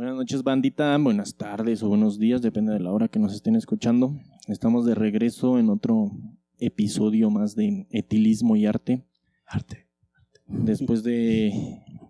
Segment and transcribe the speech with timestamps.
[0.00, 0.96] Buenas noches, bandita.
[0.96, 4.18] Buenas tardes o buenos días, depende de la hora que nos estén escuchando.
[4.48, 6.10] Estamos de regreso en otro
[6.56, 9.04] episodio más de etilismo y arte.
[9.44, 9.88] Arte.
[10.46, 11.52] Después de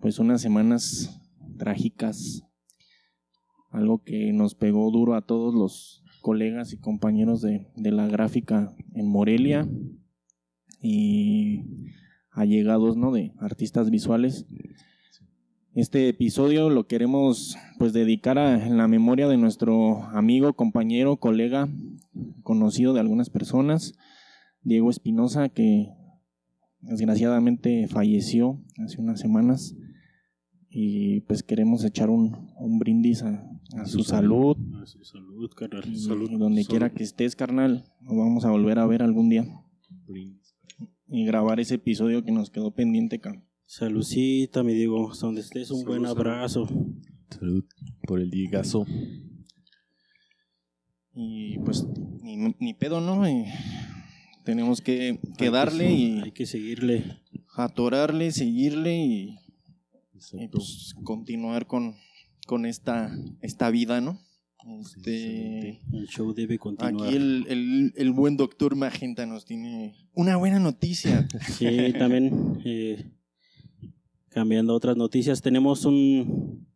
[0.01, 1.21] pues unas semanas
[1.59, 2.45] trágicas,
[3.71, 8.73] algo que nos pegó duro a todos los colegas y compañeros de, de la gráfica
[8.95, 9.69] en Morelia
[10.81, 11.65] y
[12.31, 13.11] allegados ¿no?
[13.11, 14.47] de artistas visuales.
[15.75, 21.69] Este episodio lo queremos pues dedicar a la memoria de nuestro amigo, compañero, colega,
[22.43, 23.95] conocido de algunas personas,
[24.63, 25.89] Diego Espinosa, que
[26.81, 29.77] desgraciadamente falleció hace unas semanas.
[30.69, 34.57] Y pues queremos echar un, un brindis a, a su salud.
[34.83, 35.85] A su salud, carnal.
[35.89, 36.31] Y Salud.
[36.37, 36.69] donde Salud.
[36.71, 39.45] quiera que estés, carnal, nos vamos a volver a ver algún día
[41.09, 43.50] y grabar ese episodio que nos quedó pendiente, carnal.
[43.75, 45.13] Saludcita, mi Diego.
[45.21, 46.69] Donde estés, un Salud, buen abrazo.
[47.31, 47.65] Salud
[48.03, 48.85] por el Diegazo.
[51.15, 51.87] Y pues
[52.21, 53.29] ni, ni pedo, ¿no?
[53.29, 53.45] Y
[54.45, 57.21] tenemos que, que Hay darle y Hay que seguirle.
[57.55, 59.39] atorarle, seguirle y,
[60.33, 61.95] y, pues continuar con,
[62.49, 64.19] con esta, esta vida, ¿no?
[64.81, 67.07] Este, El show debe continuar.
[67.07, 71.29] aquí el, el, el buen doctor Magenta nos tiene una buena noticia.
[71.57, 72.61] Sí, también.
[72.65, 73.13] eh,
[74.31, 76.67] cambiando a otras noticias, tenemos un,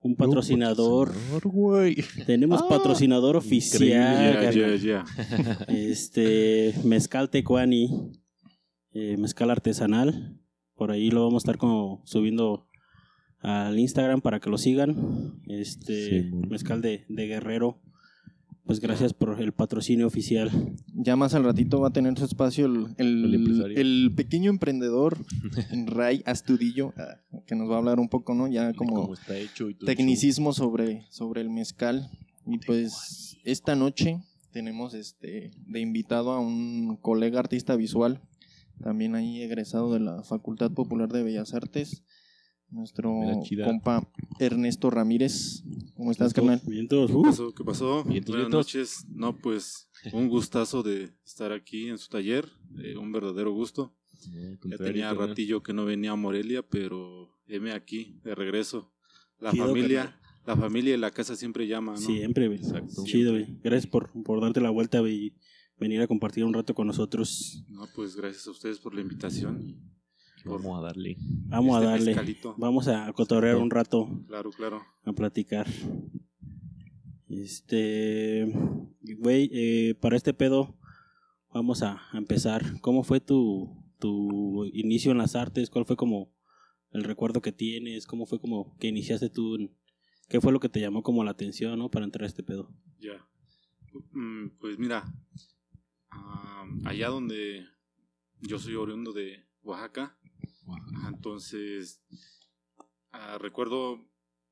[0.00, 1.12] un patrocinador.
[1.44, 1.96] güey.
[2.26, 4.34] Tenemos Ah, patrocinador oficial.
[4.34, 4.54] carnal.
[4.54, 5.04] Ya, ya.
[5.68, 8.12] Este, Mezcal Tecuani,
[8.92, 10.36] eh, mezcal artesanal.
[10.74, 12.66] Por ahí lo vamos a estar como subiendo
[13.40, 15.40] al Instagram para que lo sigan.
[15.46, 17.80] Este, Sí, mezcal de, de Guerrero.
[18.70, 20.48] Pues gracias por el patrocinio oficial.
[20.94, 25.18] Ya más al ratito va a tener su espacio el, el- El el pequeño emprendedor
[25.86, 27.16] Ray Astudillo, ah,
[27.48, 28.46] que nos va a hablar un poco, ¿no?
[28.46, 29.86] Ya como está hecho y todo.
[29.86, 32.10] tecnicismo sobre, sobre el mezcal.
[32.46, 38.20] Y pues esta noche tenemos este de invitado a un colega artista visual,
[38.80, 42.04] también ahí egresado de la Facultad Popular de Bellas Artes,
[42.70, 43.12] nuestro
[43.64, 44.08] compa
[44.38, 45.62] Ernesto Ramírez.
[45.94, 46.66] ¿Cómo estás, Bien, carnal?
[46.66, 47.10] Bien todos.
[47.10, 47.54] ¿Qué pasó?
[47.54, 48.04] ¿Qué pasó?
[48.04, 48.50] Bien, Buenas vientos.
[48.52, 49.06] noches.
[49.08, 52.48] No, pues un gustazo de estar aquí en su taller,
[52.78, 53.94] eh, un verdadero gusto.
[54.64, 58.92] Ya tenía ratillo que no venía a Morelia, pero heme aquí, de regreso.
[59.38, 61.98] La Chido, familia, la familia y la casa siempre llama, ¿no?
[61.98, 62.58] Siempre, güey.
[62.58, 63.02] Exacto.
[63.04, 63.46] Chido, güey.
[63.62, 65.34] Gracias por, por darte la vuelta güey, y
[65.78, 67.64] venir a compartir un rato con nosotros.
[67.68, 69.76] No, pues gracias a ustedes por la invitación.
[70.44, 71.16] Vamos a darle.
[71.48, 72.06] Vamos Este a darle.
[72.06, 72.54] mezcalito.
[72.58, 74.08] Vamos a cotorrear un rato.
[74.26, 74.82] Claro, claro.
[75.04, 75.66] a platicar.
[77.28, 78.44] Este,
[79.18, 80.76] güey, eh, para este pedo
[81.52, 82.80] vamos a a empezar.
[82.80, 85.70] ¿Cómo fue tu, tu inicio en las artes?
[85.70, 86.32] ¿Cuál fue como
[86.90, 88.06] el recuerdo que tienes?
[88.06, 89.54] ¿Cómo fue como que iniciaste tú?
[89.56, 89.70] en-
[90.28, 91.90] ¿Qué fue lo que te llamó como la atención, no?
[91.90, 92.72] Para entrar a este pedo.
[93.00, 93.26] Ya.
[94.12, 95.04] Mm, Pues mira,
[96.10, 97.64] ah, allá donde
[98.40, 100.16] yo soy oriundo de Oaxaca,
[101.08, 102.02] Entonces
[103.12, 104.06] ah, recuerdo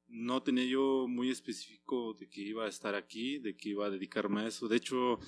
[0.06, 3.90] no tenía yo muy específico de que iba a estar aquí, de que iba a
[3.90, 4.66] dedicarme a eso.
[4.66, 5.18] De hecho,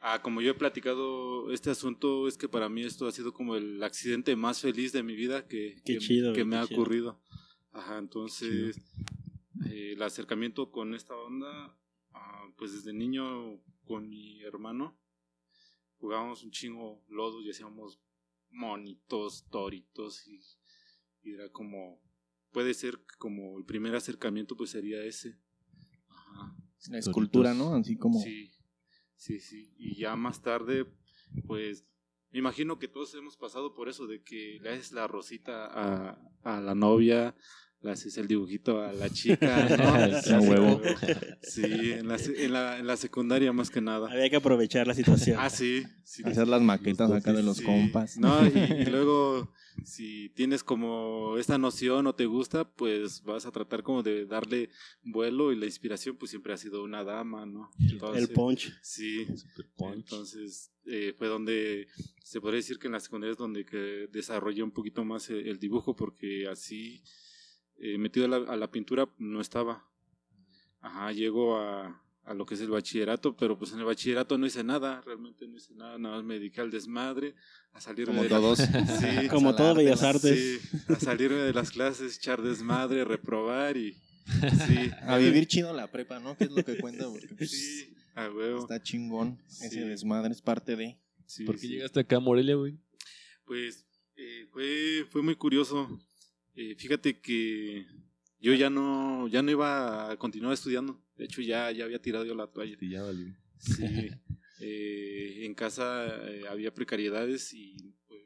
[0.00, 3.56] ah, como yo he platicado este asunto, es que para mí esto ha sido como
[3.56, 6.80] el accidente más feliz de mi vida que, que- chido, que güey, me ha chido.
[6.80, 7.20] ocurrido.
[7.72, 8.78] Ajá, entonces
[9.70, 11.78] eh, el acercamiento con esta onda,
[12.12, 14.98] ah, pues desde niño con mi hermano
[15.98, 18.00] jugábamos un chingo lodos y hacíamos
[18.56, 20.40] monitos, toritos y,
[21.22, 22.00] y era como,
[22.50, 25.38] puede ser que como el primer acercamiento pues sería ese.
[26.08, 26.56] Ajá.
[26.88, 27.74] La escultura, ¿no?
[27.74, 28.50] Así como Sí,
[29.16, 29.74] sí, sí.
[29.76, 30.86] Y ya más tarde,
[31.46, 31.86] pues,
[32.30, 36.18] me imagino que todos hemos pasado por eso, de que le haces la rosita a,
[36.42, 37.36] a la novia,
[37.86, 40.20] le haces el dibujito a la chica, ¿no?
[40.22, 40.82] Sí, a huevo.
[41.42, 44.10] Sí, en la, en la, en la secundaria más que nada.
[44.10, 45.38] Había que aprovechar la situación.
[45.40, 45.84] Ah, sí.
[46.04, 46.22] sí.
[46.24, 47.64] hacer las maquetas acá de los Sí.
[47.64, 48.18] compas.
[48.18, 49.52] No, y, y luego,
[49.84, 54.68] si tienes como esta noción o te gusta, pues vas a tratar como de darle
[55.02, 57.70] vuelo y la inspiración, pues siempre ha sido una dama, ¿no?
[58.14, 58.72] el punch.
[58.82, 59.94] Sí, Super punch.
[59.96, 61.86] entonces eh, fue donde
[62.22, 65.46] se podría decir que en la secundaria es donde que desarrollé un poquito más el,
[65.48, 67.02] el dibujo porque así
[67.78, 69.86] eh, metido a la, a la pintura no estaba.
[70.80, 74.46] Ajá, llego a, a lo que es el bachillerato, pero pues en el bachillerato no
[74.46, 77.34] hice nada, realmente no hice nada, nada más me dediqué al desmadre,
[77.72, 78.58] a salirme Como de la- todos.
[79.00, 80.02] Sí, Como todo arte, Bellas.
[80.02, 80.60] Artes.
[80.62, 83.94] sí, a salirme de las clases, echar desmadre, reprobar y
[84.66, 86.36] sí, A vivir chido la prepa, ¿no?
[86.36, 88.60] Que es lo que cuenta, porque pues, sí, a huevo.
[88.60, 89.38] está chingón.
[89.48, 89.78] Ese Sí.
[89.80, 90.98] desmadre es parte de.
[91.26, 91.68] sí, ¿Por qué sí.
[91.68, 92.76] llegaste acá a Morelia, güey?
[93.44, 93.86] Pues
[94.16, 95.88] eh, fue, fue muy curioso.
[96.56, 97.86] Eh, fíjate que
[98.40, 101.02] yo ya no, ya no iba a continuar estudiando.
[101.16, 102.76] De hecho, ya, ya había tirado yo la toalla.
[102.78, 103.34] Sí, ya valió.
[103.58, 104.10] Sí.
[104.58, 108.22] Eh, en casa eh, había precariedades y pues,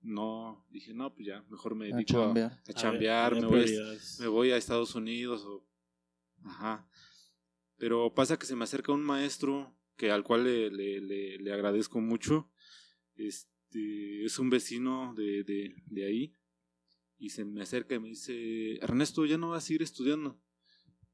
[0.00, 2.62] no, dije, no, pues ya, mejor me dedico a, chambear.
[2.66, 4.18] a chambear, Había me, voy a, prioridades.
[4.18, 5.64] me voy a Estados Unidos o...
[6.42, 6.90] Ajá.
[7.76, 11.52] Pero pasa que se me acerca un maestro que al cual le, le, le, le
[11.52, 12.50] agradezco mucho.
[13.14, 16.36] Este, es un vecino de, de, de ahí.
[17.20, 20.40] Y se me acerca y me dice, Ernesto, ¿ya no vas a seguir estudiando?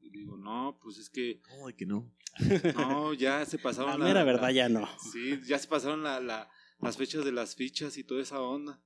[0.01, 2.11] Y digo, no, pues es que, ¿Cómo de que no?
[2.77, 4.89] no, ya se La pasaron mera verdad ya no.
[5.13, 6.49] Sí, ya se pasaron la, la-
[6.81, 8.81] las fechas de las fichas y toda esa onda.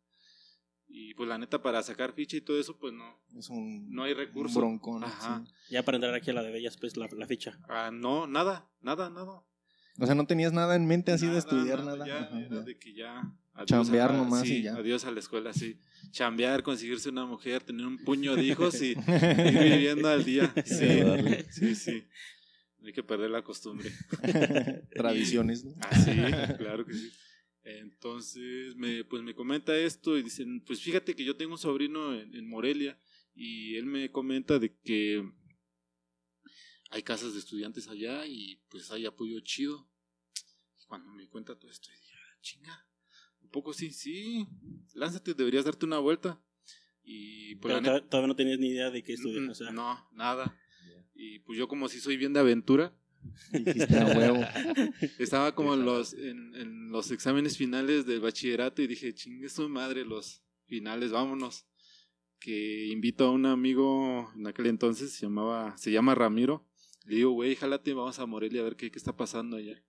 [0.93, 4.05] Y pues la neta, para sacar ficha y todo eso, pues no, Es un, no
[4.05, 4.59] hay un recurso.
[4.59, 5.05] broncón.
[5.05, 5.45] Ajá.
[5.47, 5.53] sí.
[5.71, 7.61] Ya para entrar aquí a la de Bellas, pues la, la ficha.
[7.69, 9.45] Ah, no, nada, nada, nada.
[9.99, 12.07] O sea, no tenías nada en mente así de Nada, estudiar nada.
[12.07, 12.61] Ya, Ajá, era ya.
[12.63, 13.23] de que ya.
[13.55, 14.75] Adiós Chambear a nomás sí, y ya.
[14.77, 15.79] Adiós a la escuela, sí.
[16.11, 18.91] Chambear, conseguirse una mujer, tener un puño de hijos y
[19.47, 20.53] ir viviendo al día.
[20.65, 21.03] Sí,
[21.51, 22.05] sí, sí.
[22.79, 23.91] No hay que perder la costumbre.
[24.95, 25.75] Tradiciones, ¿no?
[25.81, 26.17] Ah, sí,
[26.57, 27.13] claro que sí.
[27.63, 32.15] Entonces, me, pues me comenta esto y dicen, pues fíjate que yo tengo un sobrino
[32.15, 32.99] en, en Morelia
[33.35, 35.23] y él me comenta de que
[36.91, 39.87] hay casas de estudiantes allá y pues hay apoyo chido.
[40.81, 42.87] Y cuando me cuenta todo esto, dije, "Ah, chinga,
[43.51, 44.47] poco sí, sí,
[44.95, 46.41] lánzate, deberías darte una vuelta.
[47.03, 49.49] Y pues Pero neta- todavía no tenías ni idea de qué estudiar.
[49.51, 50.57] O sea, no, nada.
[51.15, 52.95] Y pues yo como si soy bien de aventura,
[53.53, 54.39] Dijiste a huevo.
[55.19, 59.69] Estaba como en los, en, en los exámenes finales del bachillerato y dije, chingue su
[59.69, 61.67] madre, los finales, vámonos.
[62.39, 66.67] Que invito a un amigo en aquel entonces, se llamaba, se llama Ramiro.
[67.05, 69.83] Le digo, güey, jálate, vamos a Morelia a ver qué, qué está pasando allá.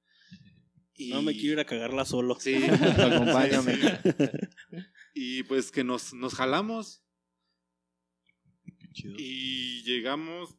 [1.06, 2.38] Y- no me quiero ir a cagarla solo.
[2.39, 2.56] Sí,
[2.98, 3.74] Acompáñame.
[5.13, 7.03] y pues que nos, nos jalamos
[8.80, 9.15] Qué chido.
[9.18, 10.56] y llegamos,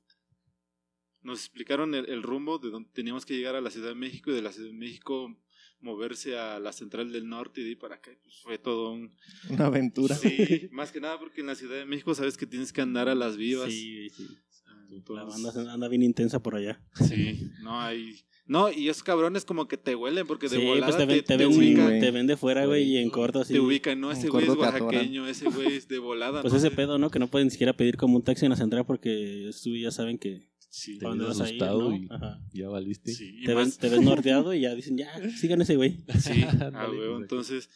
[1.22, 4.30] nos explicaron el, el rumbo de donde teníamos que llegar a la Ciudad de México
[4.30, 5.38] y de la Ciudad de México
[5.80, 8.12] moverse a la Central del Norte y de ahí para acá.
[8.22, 9.16] Pues fue todo un...
[9.50, 10.14] Una aventura.
[10.14, 13.08] Sí, más que nada porque en la Ciudad de México sabes que tienes que andar
[13.08, 13.70] a las vivas.
[13.72, 14.28] Sí, sí.
[14.28, 16.80] La Entonces, banda se- anda bien intensa por allá.
[17.08, 18.24] sí, no hay...
[18.52, 21.25] No, y esos cabrones como que te huelen porque de sí, volada pues te ven,
[21.25, 22.00] te, te, ven, ubican.
[22.00, 23.54] te ven de fuera, güey, y en corto así.
[23.54, 24.12] te ubican, ¿no?
[24.12, 26.43] Ese güey es te oaxaqueño, ese güey es de volada.
[26.43, 26.58] Pues ¿no?
[26.58, 27.10] ese pedo, ¿no?
[27.10, 29.90] Que no pueden ni siquiera pedir como un taxi en la central porque tú ya
[29.90, 31.96] saben que Sí, a ir, asustado ¿no?
[31.96, 32.40] y- Ajá.
[32.52, 33.12] Ya valiste.
[33.12, 36.05] sí, y Te, ven, te ves norteado y ya dicen, ya, sigan ese güey.
[36.19, 36.43] Sí,
[36.75, 36.90] ah.
[37.19, 37.70] Entonces,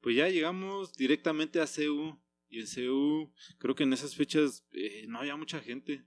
[0.00, 2.18] pues ya llegamos directamente a CEU.
[2.48, 6.04] Y en CEU, creo que en esas fechas eh, no había mucha gente.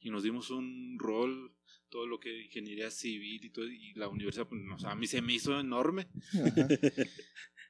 [0.00, 1.52] Y nos dimos un rol,
[1.90, 3.66] todo lo que ingeniería civil y todo.
[3.68, 6.06] Y la universidad, pues, o sea, a mí se me hizo enorme.
[6.32, 6.68] Ajá.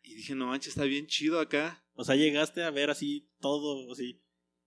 [0.03, 1.85] Y dije, no manches, está bien chido acá.
[1.93, 4.19] O sea, llegaste a ver así todo, así,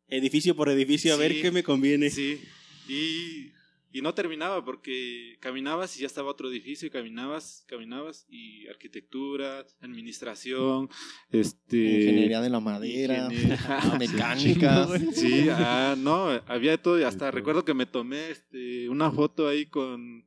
[0.07, 1.21] edificio por edificio, a Sí.
[1.23, 2.11] ver qué me conviene.
[2.11, 2.39] Sí.
[2.87, 3.51] Y,
[3.95, 9.65] y no terminaba porque caminabas y ya estaba otro edificio y caminabas, caminabas y arquitectura,
[9.81, 10.89] administración,
[11.29, 13.29] este Ingeniería de la madera.
[13.69, 14.87] ah, mecánica.
[15.13, 17.31] Sí, ah, no, había todo y hasta todo.
[17.31, 20.25] recuerdo que me tomé este, una foto ahí con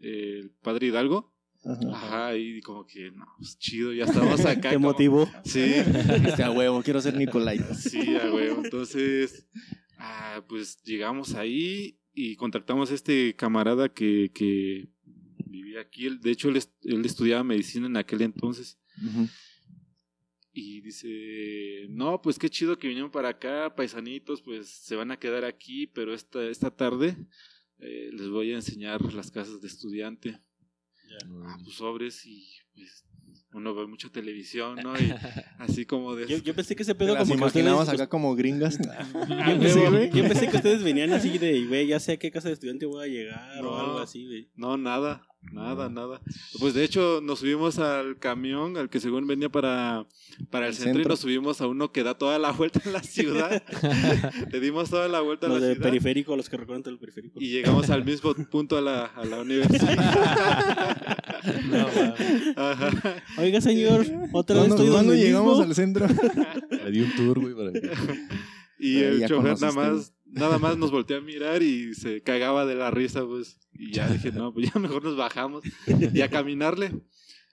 [0.00, 1.32] eh, el padre Hidalgo.
[1.64, 1.96] Ajá.
[1.96, 4.70] Ajá, y como que, no, pues chido, ya estamos acá.
[4.70, 5.28] ¿Te como- motivó?
[5.44, 7.58] Sí, Dijiste a huevo, quiero ser Nicolai.
[7.74, 8.62] sí, a huevo.
[8.64, 9.46] Entonces,
[9.98, 14.88] ah, pues llegamos ahí y contactamos a este camarada que, que
[15.46, 16.06] vivía aquí.
[16.06, 18.78] Él- De hecho, él, él estudiaba medicina en aquel entonces.
[20.52, 25.18] Y dice, no, pues qué chido que vinieron para acá, paisanitos, pues se van a
[25.18, 27.14] quedar aquí, pero esta, esta tarde
[27.78, 30.40] eh, les voy a enseñar las casas de estudiante.
[31.44, 33.05] Ah, pues sobres y pues
[33.56, 34.94] uno ve mucha televisión, ¿no?
[34.98, 35.12] Y
[35.58, 36.26] así como de...
[36.28, 37.54] Yo, yo pensé que ese pedo como que ustedes...
[37.66, 38.78] imaginabas acá como gringas.
[38.88, 42.30] Ah, Yo pensé, yo pensé que ustedes venían así de, güey, ya sé a qué
[42.30, 43.78] casa de estudiante voy a llegar o No.
[43.78, 44.50] algo así, güey.
[44.56, 46.20] No, nada, nada, nada.
[46.58, 50.06] Pues de hecho nos subimos al camión, al que según venía para,
[50.50, 51.08] para el, El centro, y centro.
[51.10, 53.62] nos subimos a uno que da toda la vuelta en la ciudad.
[54.52, 55.88] Le dimos toda la vuelta a Los la de ciudad.
[55.88, 57.40] periférico, los que recorren todo el periférico.
[57.40, 59.96] Y llegamos al mismo punto a la, a la universidad.
[61.70, 61.86] No.
[62.56, 62.90] Ajá.
[63.38, 65.64] Oiga, señor, otra vez ¿Cuándo, estoy cuándo donde llegamos mismo?
[65.64, 66.06] al centro?
[66.84, 67.80] Le di un tour, güey, para que...
[68.78, 72.22] Y Ahí el ya chofer nada más, nada más nos volteó a mirar y se
[72.22, 73.58] cagaba de la risa, pues.
[73.72, 76.92] Y ya dije, no, pues ya mejor nos bajamos y a caminarle.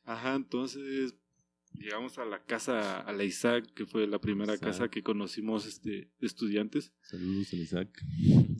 [0.05, 1.15] Ajá, entonces
[1.73, 4.69] llegamos a la casa, a la Isaac, que fue la primera Isaac.
[4.69, 6.93] casa que conocimos este, de estudiantes.
[7.01, 7.89] Saludos al Isaac.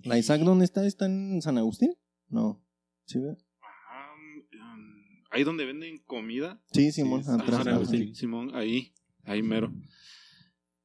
[0.03, 0.85] ¿La Isaac dónde está?
[0.85, 1.93] ¿Está en San Agustín?
[2.29, 2.63] No.
[3.05, 3.37] ¿Sí, ve?
[3.61, 6.61] Ajá, um, ahí donde venden comida.
[6.71, 7.57] Sí, Simón, Sí, atrás.
[7.59, 7.75] San ajá.
[7.75, 8.15] Agustín.
[8.15, 8.93] Simón, ahí,
[9.23, 9.73] ahí mero.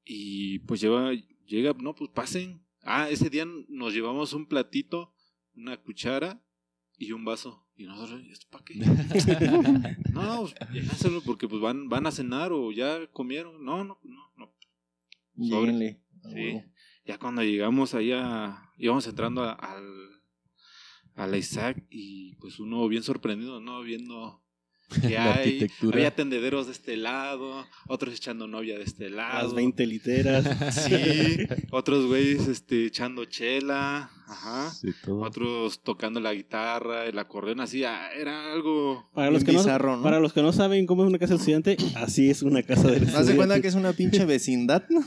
[0.05, 1.13] Y pues lleva,
[1.47, 2.61] llega, no, pues pasen.
[2.91, 5.13] Ah, ese día nos llevamos un platito,
[5.55, 6.43] una cuchara
[6.97, 7.69] y un vaso.
[7.77, 8.77] Y nosotros, ¿esto para qué?
[10.13, 13.63] no, pues, llévenselo porque pues van, van a cenar o ya comieron.
[13.63, 14.55] No, no, no, no.
[15.37, 15.67] Sobre.
[15.67, 16.03] Llévenle.
[16.33, 16.63] Sí.
[17.05, 20.23] Ya cuando llegamos allá, íbamos entrando a, al,
[21.15, 23.83] a la Isaac y pues uno bien sorprendido, ¿no?
[23.83, 24.43] Viendo
[25.03, 25.97] que La hay, arquitectura.
[25.97, 29.43] había tendederos de este lado, otros echando novia de este lado.
[29.45, 30.45] Las 20 literas.
[30.89, 34.71] Sí, otros güeyes este, echando chela, ajá.
[34.71, 35.21] Sí, todo.
[35.21, 39.09] Otros tocando la guitarra, el acordeón, así, ah, era algo...
[39.15, 40.03] Para los, que bizarro, no, ¿no?
[40.03, 42.89] para los que no saben cómo es una casa de estudiante, así es una casa
[42.89, 43.31] de ¿Haz estudiante.
[43.33, 45.03] de cuenta que es una pinche vecindad, no?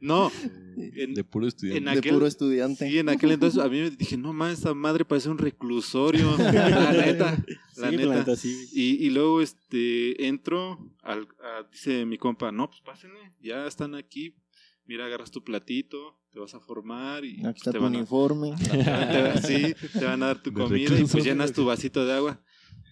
[0.00, 0.32] No,
[0.78, 1.90] Eh, en- de puro estudiante.
[1.90, 2.88] en De puro estudiante.
[2.90, 6.36] Sí, en aquel entonces a mí me dije, no mames, esta madre parece un reclusorio.
[6.38, 7.36] La neta,
[7.76, 8.14] Sí, la la neta.
[8.16, 8.68] neta, sí.
[8.72, 13.94] Y, y luego este entro, al, a- dice mi compa, no, pues pásenle, ya están
[13.94, 14.34] aquí.
[14.84, 17.94] Mira, agarras tu platito, te vas a formar y Aquí pues, está te, tu van
[17.94, 18.54] a, uniforme.
[18.70, 22.12] te va- sí, te van a dar tu comida y pues llenas tu vasito de
[22.12, 22.42] agua.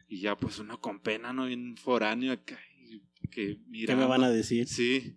[0.09, 1.47] Y ya pues uno con pena, ¿no?
[1.47, 2.59] Bien foráneo acá.
[3.31, 3.95] Que mira.
[3.95, 4.67] ¿Qué me van a decir?
[4.69, 5.17] Sí.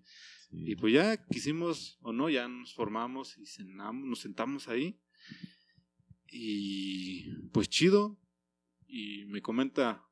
[0.49, 0.63] Sí.
[0.71, 4.97] Y pues ya quisimos o no, ya nos formamos y cenamos, nos sentamos ahí.
[6.31, 8.17] Y pues chido.
[8.87, 10.03] Y me comenta,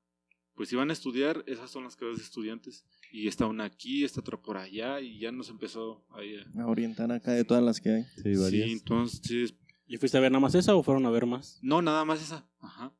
[0.53, 2.85] pues si van a estudiar, esas son las casas de estudiantes.
[3.11, 4.99] Y está una aquí, está otra por allá.
[4.99, 6.61] Y ya nos empezó ahí a...
[6.63, 8.03] A orientar acá de todas las que hay.
[8.49, 9.55] Sí, entonces...
[9.87, 11.59] ¿Y fuiste a ver nada más esa o fueron a ver más?
[11.61, 12.49] No, nada más esa.
[12.59, 12.91] Ajá.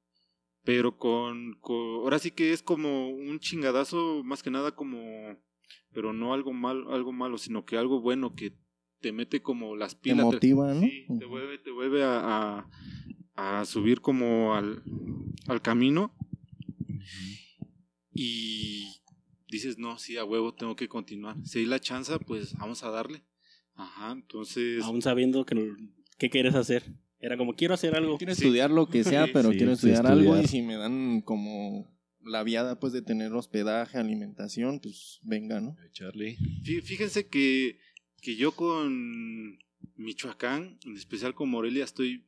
[0.63, 1.75] Pero con, con...
[2.03, 5.37] Ahora sí que es como un chingadazo, más que nada como...
[5.93, 8.53] Pero no algo mal, algo malo, sino que algo bueno que
[9.01, 10.17] te mete como las Te pilas.
[10.19, 10.81] te- motiva, ¿no?
[10.81, 12.19] Sí, te vuelve, te vuelve a,
[12.59, 12.69] a,
[13.35, 14.81] a subir como al,
[15.47, 16.11] al camino
[18.13, 18.85] y
[19.49, 21.35] dices, no, sí, a huevo, tengo que continuar.
[21.45, 23.23] Si hay la chance, pues vamos a darle.
[23.75, 24.83] Ajá, entonces...
[24.83, 25.73] Aún sabiendo que
[26.17, 26.83] qué quieres hacer.
[27.19, 28.17] Era como, quiero hacer algo.
[28.17, 28.43] Quiero Sí.
[28.43, 31.93] estudiar lo que sea, pero sí, quiero sí, estudiar, algo y si me dan como
[32.21, 35.75] la viada pues de tener hospedaje, alimentación, pues venga, ¿no?
[35.91, 36.37] Charlie.
[36.63, 37.79] Fí- Fíjense que,
[38.21, 39.57] que yo con
[39.97, 42.25] Michoacán, en especial con Morelia, estoy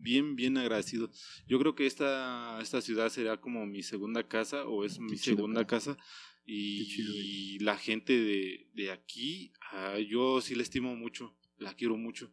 [0.00, 1.10] bien, bien agradecido.
[1.46, 5.36] Yo creo que esta, esta ciudad será como mi segunda casa o es mi chido,
[5.36, 5.66] segunda cara.
[5.66, 5.98] casa.
[6.46, 11.36] Y, Qué chido, y la gente de, de aquí, ah, yo sí la estimo mucho,
[11.58, 12.32] la quiero mucho,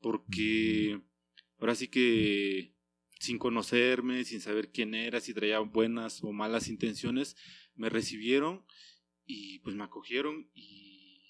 [0.00, 1.00] porque
[1.58, 2.74] ahora sí que
[3.20, 7.36] sin conocerme, sin saber quién era, si traía buenas o malas intenciones,
[7.76, 8.64] me recibieron
[9.26, 11.22] y pues me acogieron y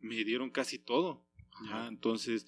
[0.00, 1.25] me dieron casi todo.
[1.64, 2.46] Ajá, entonces,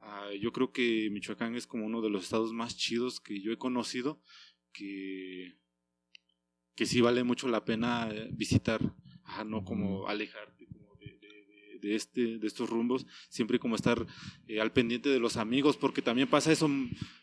[0.00, 3.52] ah, yo creo que Michoacán es como uno de los estados más chidos que yo
[3.52, 4.20] he conocido,
[4.72, 5.58] que,
[6.74, 8.80] que sí vale mucho la pena eh, visitar,
[9.24, 13.76] Ajá, no como alejarte como de, de- de- de este, de estos rumbos, siempre como
[13.76, 14.06] estar
[14.46, 16.68] eh, al pendiente de los amigos, porque también pasa eso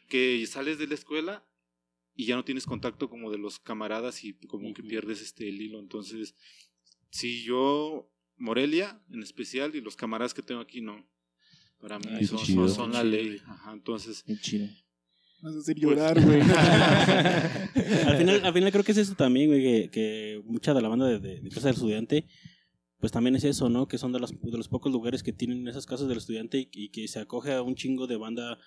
[0.07, 1.45] que sales de la escuela
[2.15, 5.61] y ya no tienes contacto como de los camaradas y como que pierdes este el
[5.61, 5.79] hilo.
[5.79, 6.35] Entonces,
[7.11, 11.07] si yo, Morelia en especial, y los camaradas que tengo aquí, no.
[11.79, 12.67] Para mí Ay, son, qué son- chido.
[12.69, 13.37] son la ley.
[13.45, 14.67] Ajá, entonces, Qué chido.
[15.41, 16.41] Vas a hacer Pues- llorar, güey.
[16.41, 20.89] al, final, al final creo que es eso también, güey, que, que mucha de la
[20.89, 22.27] banda de, de, de Casa del Estudiante,
[22.99, 23.87] pues también es eso, ¿no?
[23.87, 26.69] Que son de los, de los pocos lugares que tienen esas casas del estudiante y,
[26.73, 28.57] y que se acoge a un chingo de banda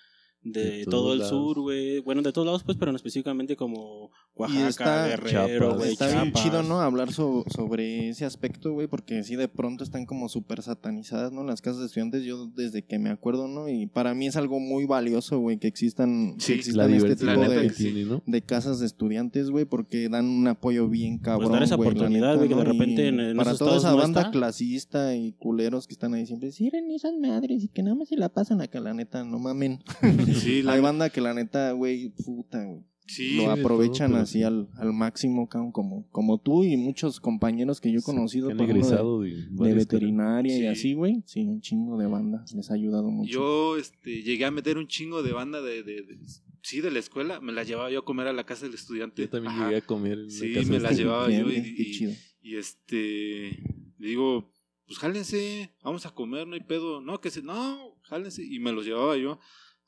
[0.45, 1.31] de, De todo el lados.
[1.31, 2.01] sur, güey.
[2.01, 5.77] Bueno, de todos lados, pues, pero en específicamente como Oaxaca, está- Guerrero, Chiapas.
[5.79, 6.81] güey, Está bien chido, ¿no?
[6.81, 11.45] Hablar so- sobre ese aspecto, güey, porque sí de pronto están como súper satanizadas, ¿no?
[11.45, 13.69] Las casas de estudiantes, yo desde que me acuerdo, ¿no?
[13.69, 17.41] Y para mí es algo muy valioso, güey, que existan, Sí, que existan este tipo
[17.41, 18.23] de, que tiene, ¿no?
[18.27, 22.37] de casas de estudiantes, güey, porque dan un apoyo bien cabrón, Pues dar esa oportunidad,
[22.37, 22.73] güey, que de ¿no?
[22.73, 24.33] repente Y en- en Para toda esa no banda está.
[24.33, 28.17] clasista y culeros que están ahí siempre, siren esas madres y que nada más se
[28.17, 29.83] la pasan acá, la neta, no mamen.
[30.35, 34.23] sí, la, Hay banda que la neta, güey, puta, güey sí, lo aprovechan todo, pero
[34.23, 34.43] así sí.
[34.45, 38.53] al, al máximo, cabrón, como, como tú y muchos compañeros que yo he conocido Que
[38.53, 40.67] han por ejemplo, de, de, veterinaria y Sí.
[40.67, 41.23] así, güey.
[41.27, 42.45] Sí, un chingo de banda.
[42.55, 43.31] Les ha ayudado mucho.
[43.31, 46.19] yo este, llegué a meter un chingo de banda de, de- de-
[46.63, 49.23] sí, de la escuela, me la llevaba yo a comer a la casa del estudiante.
[49.23, 49.65] Yo también Ajá.
[49.67, 53.59] llegué a comer en Sí, casa me la este- llevaba yo y, y- y, este
[53.99, 54.49] le digo,
[54.87, 57.01] pues jálense, vamos a comer, no hay pedo.
[57.01, 58.43] No, que se, no, jálense.
[58.45, 59.39] Y me los llevaba yo.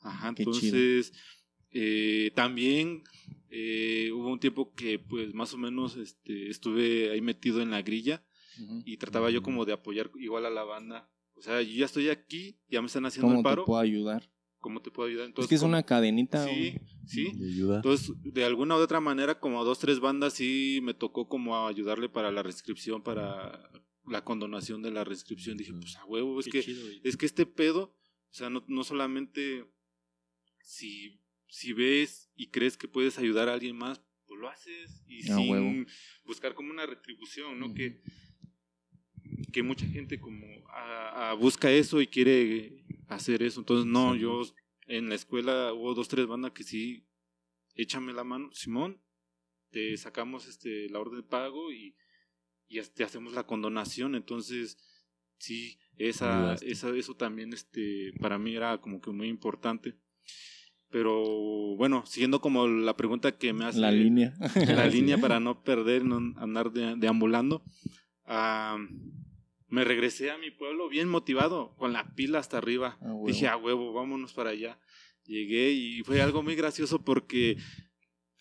[0.05, 1.11] Ajá, Qué entonces
[1.71, 3.03] eh, también
[3.49, 7.81] eh, hubo un tiempo que pues más o menos este, estuve ahí metido en la
[7.81, 8.23] grilla
[8.85, 11.09] y trataba yo como de apoyar igual a la banda.
[11.33, 13.65] O sea, yo ya estoy aquí, ya me están haciendo ¿Cómo el te paro.
[13.65, 14.31] puedo ayudar?
[14.59, 15.25] ¿Cómo te puedo ayudar?
[15.25, 16.45] Entonces, es que es ¿cómo- una cadenita.
[16.47, 16.81] Sí, güey.
[17.05, 17.31] sí.
[17.35, 17.75] de ayuda.
[17.77, 21.67] Entonces, de alguna u otra manera, como a dos, tres bandas sí me tocó como
[21.67, 23.69] ayudarle para la reinscripción, para
[24.07, 25.57] la condonación de la reinscripción.
[25.57, 27.93] Dije, pues a huevo, es Qué que, chido, es que este pedo
[28.29, 29.65] sea, no, no solamente
[30.65, 35.21] si, si ves y crees que puedes ayudar a alguien más, pues lo haces y
[35.31, 35.85] A sin huevo.
[36.25, 37.73] buscar como una retribución, ¿no?
[37.73, 38.01] Que,
[39.53, 43.59] que mucha gente como a- a busca eso y quiere hacer eso.
[43.61, 44.21] Entonces, no, Sí.
[44.21, 44.41] yo
[44.87, 47.07] en la escuela hubo dos, tres bandas que sí,
[47.75, 49.01] échame la mano, Simón,
[49.71, 51.95] te sacamos este la orden de pago y,
[52.67, 54.15] y te hacemos la condonación.
[54.15, 54.77] Entonces,
[55.37, 59.95] sí, esa, esa, eso también este, para mí era como que muy importante.
[60.95, 64.33] Pero bueno, siguiendo como la pregunta que me hace La línea.
[64.65, 67.65] la línea para no perder, no andar de- deambulando.
[68.23, 68.77] Ah,
[69.67, 72.97] me regresé a mi pueblo bien motivado, con la pila hasta arriba.
[73.01, 73.27] A huevo.
[73.27, 74.79] Dije, a huevo, vámonos para allá.
[75.25, 77.57] Llegué y fue algo muy gracioso porque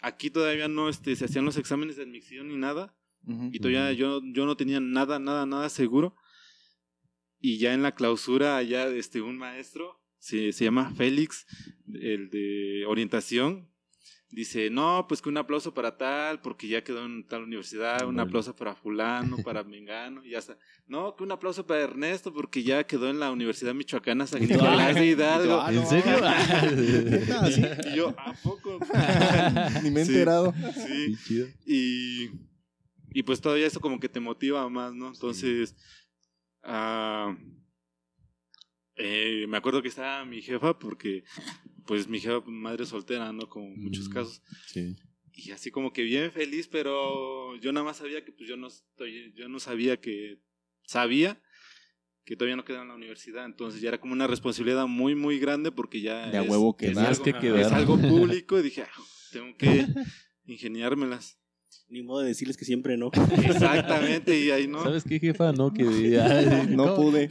[0.01, 2.95] aquí todavía no este, se hacían los exámenes de admisión ni nada.
[3.51, 6.15] Y todavía yo, yo no tenía nada, nada, nada seguro.
[7.41, 11.45] Y ya en la clausura, allá este, un maestro, se, se llama Félix,
[11.93, 13.69] el de orientación,
[14.31, 18.19] dice, no, pues que un aplauso para tal, porque ya quedó en tal universidad, un
[18.19, 20.57] aplauso para fulano, para mengano, y ya está.
[20.87, 24.95] No, que un aplauso para Ernesto, porque ya quedó en la Universidad Michoacana San Nicolás
[24.95, 25.61] de Hidalgo.
[25.61, 26.17] Ah, ¿En serio?
[27.53, 27.91] ¿sí?
[27.93, 28.79] Y yo, ¿a poco?
[29.83, 30.55] Ni me he enterado.
[30.75, 31.47] Sí.
[31.67, 32.31] Y,
[33.13, 35.09] y pues todavía eso como que te motiva más, ¿no?
[35.09, 35.77] Entonces,
[36.63, 37.37] ah,
[38.97, 41.25] eh, me acuerdo que estaba mi jefa porque
[41.87, 43.49] pues mi jefa madre soltera, ¿no?
[43.49, 44.13] Como en muchos Mm.
[44.13, 44.43] casos.
[44.67, 44.97] Sí.
[45.33, 48.69] Y así como que bien feliz, pero yo nada más sabía que pues yo no
[48.69, 50.39] estoy, yo no sabía que
[50.87, 51.41] sabía
[52.25, 55.39] que todavía no quedaba en la universidad, entonces ya era como una responsabilidad muy muy
[55.39, 57.41] grande porque ya De a es- huevo que Tenías das.
[57.41, 59.67] que es algo público y dije, "Ah, tengo que
[60.47, 61.39] ingeniármelas.
[61.89, 63.11] Ni modo de decirles que siempre no.
[63.15, 64.83] Exactamente, y ahí no.
[64.83, 65.53] ¿Sabes qué, jefa?
[65.53, 65.85] No, que...
[66.71, 67.29] No pude.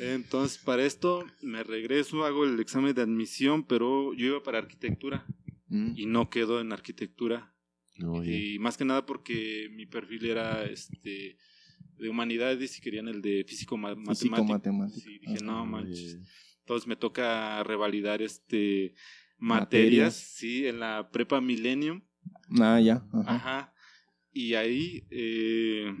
[0.00, 5.26] Entonces, para esto me regreso, hago el examen de admisión, pero yo iba para arquitectura
[5.72, 5.92] Mm.
[5.96, 7.54] y no quedo en arquitectura.
[7.96, 8.24] No.
[8.24, 11.36] Y más que nada porque mi perfil era este
[11.96, 15.08] de humanidades y querían el de físico ma- Físico matemático.
[15.08, 16.18] dije, Ah, no No, manches.
[16.60, 18.94] Entonces me toca revalidar este
[19.38, 20.14] materias, Materias.
[20.16, 22.02] sí, en la prepa Millennium.
[22.60, 23.04] Ah, ya.
[23.12, 23.34] Ajá.
[23.34, 23.74] Ajá.
[24.32, 25.92] Y ahí, eh,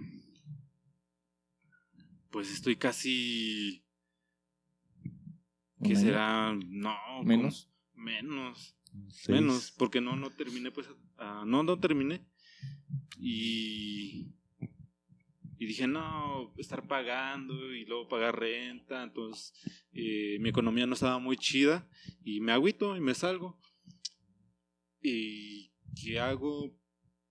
[2.30, 3.84] pues estoy casi.
[5.82, 6.54] ¿Qué será?
[6.66, 6.96] No.
[7.24, 7.70] ¿Menos?
[7.94, 8.76] Menos.
[9.08, 9.40] Seis.
[9.40, 9.72] Menos.
[9.76, 10.88] Porque no, no terminé, pues.
[11.18, 12.26] no, no terminé.
[13.18, 14.34] Y.
[15.58, 19.02] Y dije, no, estar pagando y luego pagar renta.
[19.02, 19.52] Entonces,
[19.92, 21.86] eh, mi economía no estaba muy chida.
[22.24, 23.60] Y me agüito y me salgo.
[25.02, 26.70] ¿Y qué hago?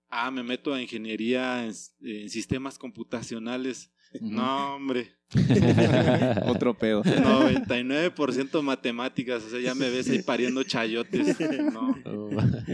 [0.08, 3.92] Ah, me meto a ingeniería en, en sistemas computacionales.
[4.20, 5.12] No, hombre.
[6.46, 7.04] Otro pedo.
[7.04, 9.44] 99% matemáticas.
[9.44, 11.38] O sea, ya me ves ahí pariendo chayotes.
[11.72, 11.96] No,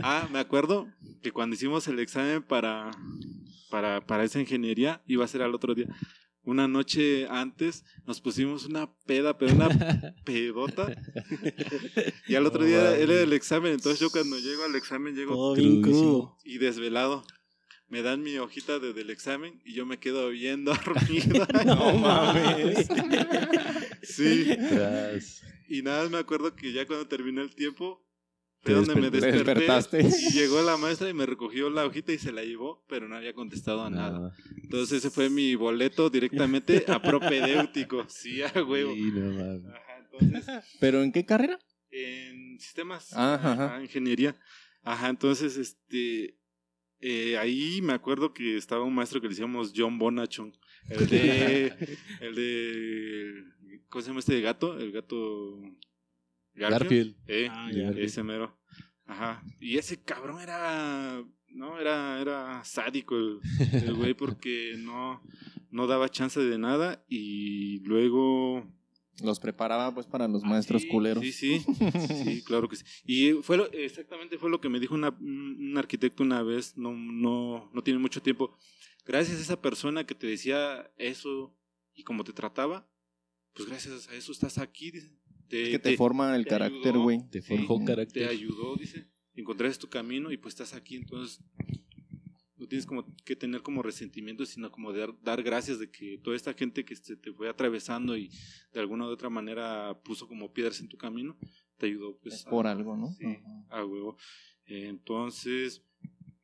[0.02, 0.88] Ah, me acuerdo
[1.22, 2.90] que cuando hicimos el examen para,
[3.70, 5.88] para, para esa ingeniería, iba a ser al otro día.
[6.46, 9.68] Una noche antes nos pusimos una peda, pero una
[10.24, 10.94] pedota.
[12.28, 13.00] Y al otro No día mames.
[13.00, 13.72] era el examen.
[13.72, 16.36] Entonces yo cuando llego al examen llego Todo bien crudo.
[16.44, 17.24] y desvelado.
[17.88, 21.46] Me dan mi hojita de- del examen y yo me quedo bien dormido.
[21.66, 22.86] No mames.
[24.02, 24.56] Sí.
[24.70, 25.42] tras.
[25.68, 28.05] Y nada, más me acuerdo que ya cuando terminó el tiempo,
[28.66, 29.36] Te fue donde me desperté.
[29.38, 30.00] despertaste.
[30.02, 33.16] Y llegó la maestra y me recogió la hojita y se la llevó, pero no
[33.16, 34.18] había contestado a nada.
[34.18, 34.36] Nada.
[34.62, 38.04] Entonces ese fue mi boleto directamente a propedéutico.
[38.08, 38.92] Sí, a huevo.
[38.94, 39.70] Sí, no.
[39.74, 41.58] Ajá, entonces, ¿Pero en qué carrera?
[41.90, 43.64] en sistemas, Ajá, ajá.
[43.66, 44.36] ajá, ingeniería.
[44.82, 46.36] Ajá, entonces, este,
[47.00, 50.52] eh, ahí me acuerdo que estaba un maestro que le decíamos John Bonachon,
[50.90, 51.66] el de,
[52.20, 53.44] el de,
[53.88, 54.78] ¿cómo se llama este gato?
[54.78, 55.58] El gato
[56.56, 57.16] Garfield.
[57.26, 57.90] Eh, Ah, ya.
[57.90, 58.58] ese mero.
[59.06, 59.42] Ajá.
[59.60, 63.40] Y ese cabrón era, no, era, era sádico el,
[63.72, 65.22] el güey porque no,
[65.70, 68.66] no daba chance de nada y luego
[69.22, 71.22] Los preparaba pues para los Ah, maestros sí, culeros.
[71.22, 72.84] Sí, sí, sí, claro que sí.
[73.04, 76.76] Y fue lo- exactamente fue lo que me dijo una- un un arquitecto una vez,
[76.76, 78.56] no, no, no tiene mucho tiempo.
[79.04, 81.56] Gracias a esa persona que te decía eso
[81.94, 82.88] y cómo te trataba,
[83.54, 84.90] pues gracias a eso estás aquí.
[84.90, 85.12] dice.
[85.48, 87.20] Te, Es que te, forma el te carácter, güey.
[87.30, 88.28] Te Sí, forjó te carácter.
[88.28, 89.06] ayudó, dice.
[89.34, 91.42] Encontraste tu camino y pues estás aquí, entonces
[92.56, 96.18] no tienes como que tener como resentimiento, sino como de dar, dar gracias de que
[96.24, 98.30] toda esta gente que se te fue atravesando y
[98.72, 101.36] de alguna u otra manera puso como piedras en tu camino,
[101.76, 103.12] te ayudó pues Es por a- algo, ¿no?
[103.12, 103.66] Sí, Ajá.
[103.68, 104.16] a huevo.
[104.64, 105.82] Entonces,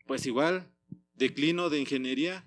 [0.06, 0.70] pues igual,
[1.14, 2.46] declino de ingeniería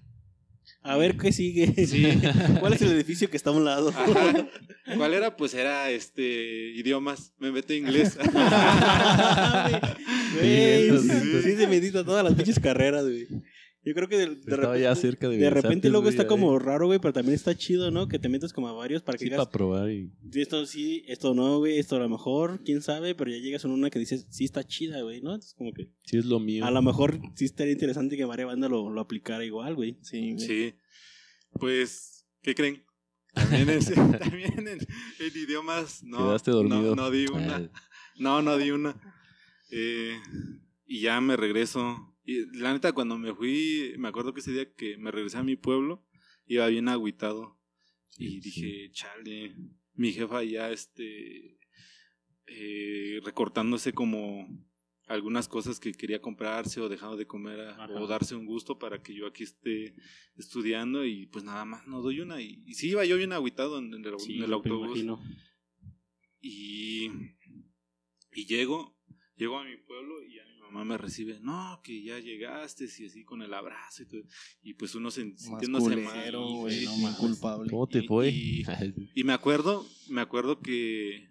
[0.82, 1.86] A ver qué sigue.
[1.88, 2.08] Sí.
[2.60, 3.90] ¿Cuál es el edificio que está a un lado?
[3.90, 4.48] Ajá.
[4.96, 5.36] ¿Cuál era?
[5.36, 6.24] Pues era este
[6.76, 7.34] idiomas.
[7.40, 8.18] Me metí inglés.
[10.36, 11.42] Güey, Sí, sí, sí.
[11.44, 13.28] sí se medita todas las pinches carreras, güey.
[13.86, 16.26] Yo creo que de, de repente, ya cerca de de Bellas repente Artes, luego está
[16.26, 18.08] como raro, güey, pero también está chido, ¿no?
[18.08, 20.12] Que te metas como a varios para que Sí, digas, para probar y...
[20.32, 23.64] "Sí, esto sí, esto no, güey, esto a lo mejor, quién sabe, pero ya llegas
[23.64, 25.36] a una que dices, sí está chida, güey, ¿no?
[25.36, 26.66] Es como que Sí es lo mío.
[26.66, 30.00] a lo mejor sí estaría interesante que varias bandas lo, lo aplicara igual, güey.
[30.02, 30.40] Sí, güey.
[30.48, 30.74] Sí.
[31.60, 32.84] Pues, ¿qué creen?
[33.34, 33.86] También, es-
[34.20, 36.96] también en, en idiomas no, Quedaste dormido.
[36.96, 37.56] no, no di una.
[37.58, 37.70] Ah,
[38.18, 38.96] No, no di una.
[39.72, 40.16] Eh,
[40.88, 42.15] y ya me regreso.
[42.26, 45.44] Y la neta, cuando me fui, me acuerdo que ese día que me regresé a
[45.44, 46.04] mi pueblo,
[46.48, 47.60] iba bien agüitado.
[48.18, 48.40] y sí.
[48.42, 49.56] dije, chale,
[49.94, 51.60] mi jefa ya, este,
[52.48, 54.48] eh, recortándose como
[55.08, 59.04] algunas cosas que quería comprarse o dejando de comer a- o darse un gusto para
[59.04, 59.96] que yo aquí esté
[60.36, 62.42] estudiando y pues nada más no doy una.
[62.42, 64.98] Y, y sí iba yo bien agüitado en, el, Sí, en el me autobús.
[66.42, 67.08] Y,
[68.34, 68.98] y llego,
[69.36, 73.06] llego a mi pueblo y ya mi mamá me recibe, no, que ya llegaste, y
[73.06, 74.22] así con el abrazo y todo.
[74.62, 76.36] Y pues uno se, sintiéndose mal.
[76.38, 77.70] güey, y- no más culpable.
[77.70, 78.30] ¿Cómo te Y- fue?
[78.30, 78.64] y-
[79.16, 81.28] Y me acuerdo, me acuerdo que,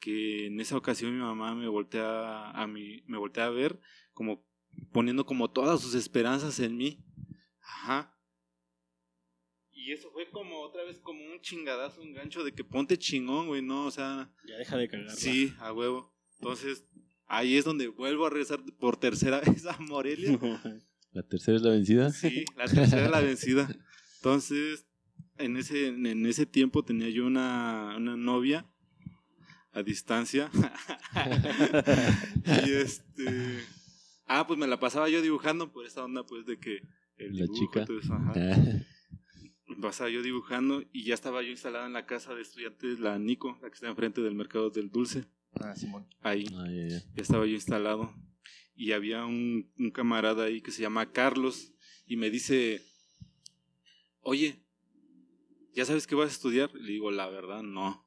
[0.00, 3.80] que en esa ocasión mi mamá me voltea a mí, me voltea a ver
[4.12, 4.46] como
[4.92, 7.02] poniendo como todas sus esperanzas en mí.
[7.60, 8.12] Ajá.
[9.72, 13.46] Y eso fue como otra vez como un chingadazo, un gancho de que ponte chingón,
[13.46, 15.12] güey, no, o sea, Ya deja de cagarla.
[15.14, 16.14] sí, a huevo.
[16.38, 16.84] Entonces,
[17.26, 20.38] ahí es donde vuelvo a regresar por tercera vez a Morelia.
[21.12, 22.10] ¿La tercera es la vencida?
[22.10, 23.68] Sí, la tercera es la vencida.
[24.16, 24.86] Entonces,
[25.38, 28.66] en ese, en ese tiempo tenía yo una, una novia
[29.72, 30.50] a distancia.
[32.66, 33.60] y este.
[34.26, 36.80] Ah, pues me la pasaba yo dibujando por esa onda, pues, de que.
[37.16, 37.84] El La dibujo, chica.
[37.86, 38.34] todo eso, ajá.
[39.68, 43.18] Me pasaba yo dibujando y ya estaba yo instalado en la casa de estudiantes, la
[43.18, 45.24] Nico, la que está enfrente del mercado del dulce.
[45.60, 46.06] Ah, Simón.
[46.20, 48.14] Ahí ah, ya, estaba yo instalado
[48.74, 51.72] y había un, un camarada ahí que se llama Carlos
[52.06, 52.82] y me dice,
[54.20, 54.62] oye,
[55.74, 56.72] ¿ya sabes que vas a estudiar?
[56.74, 58.06] Le digo, la verdad, no.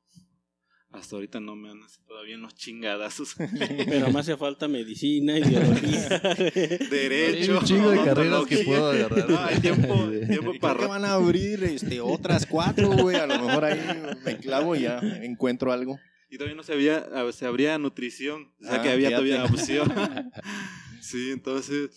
[0.91, 3.35] Hasta ahorita no me han aceptado bien los chingadazos.
[3.85, 6.09] Pero me hace falta medicina, ideología.
[6.89, 7.51] Derecho.
[7.51, 9.29] Hay un chingo de carreras que puedo agarrar.
[9.29, 13.17] No, hay tiempo, tiempo para que van a abrir este, otras cuatro, güey.
[13.17, 13.79] A lo mejor ahí
[14.25, 15.99] me clavo y ya encuentro algo.
[16.29, 18.53] Y todavía no se, había, se abría nutrición.
[18.61, 19.29] O sea Ah, que había fíjate.
[19.29, 19.91] todavía opción.
[21.01, 21.89] sí, entonces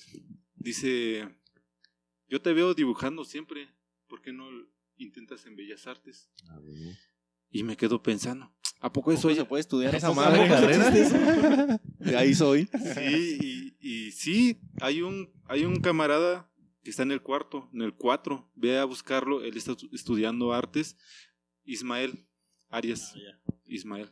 [0.54, 1.28] dice,
[2.28, 3.68] yo te veo dibujando siempre.
[4.08, 4.46] ¿Por qué no
[4.96, 6.30] intentas en Bellas Artes?
[6.48, 6.58] Ah.
[7.50, 10.48] Y me quedo pensando, ¿a poco Eso se puede estudiar esa ¿Eso madre.
[10.48, 11.78] carrera?
[11.98, 12.68] De ahí soy.
[12.94, 16.50] Sí, y, y sí, hay un, hay un camarada
[16.82, 18.50] que está en el cuarto, en el 4.
[18.54, 20.96] Ve a buscarlo, él está estudiando artes.
[21.64, 22.26] Ismael
[22.70, 23.52] Arias, Ah.
[23.66, 24.10] Ismael.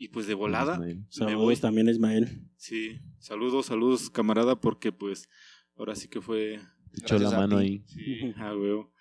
[0.00, 1.04] Y pues de volada, Ismael.
[1.26, 1.54] me voy.
[1.56, 2.48] También, Ismael.
[2.56, 5.28] Sí, saludos, saludos, camarada, porque pues
[5.76, 6.58] ahora sí que fue
[6.90, 7.84] Te echó la mano ahí.
[7.86, 8.94] Sí, a huevo.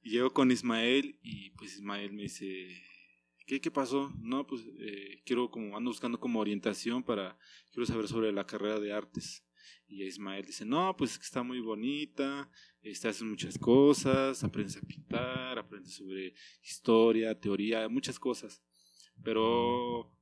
[0.00, 2.66] Y llego con Ismael y pues Ismael me dice,
[3.46, 4.10] ¿qué, qué pasó?
[4.22, 7.38] No, pues eh, quiero como, ando buscando como orientación para,
[7.70, 9.44] quiero saber sobre la carrera de artes.
[9.86, 14.78] Y Ismael dice, no, pues es que está muy bonita, este, haces muchas cosas, aprendes
[14.78, 16.32] a pintar, aprendes sobre
[16.62, 18.62] historia, teoría, muchas cosas.
[19.22, 20.14] Pero...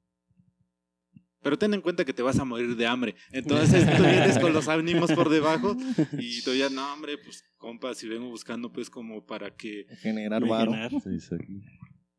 [1.46, 3.14] Pero ten en cuenta que te vas a morir de hambre.
[3.30, 5.76] Entonces tú vienes con los ánimos por debajo
[6.18, 9.86] y todavía, no, hombre, pues compa, si vengo buscando pues como para que...
[10.00, 10.72] Generar varo.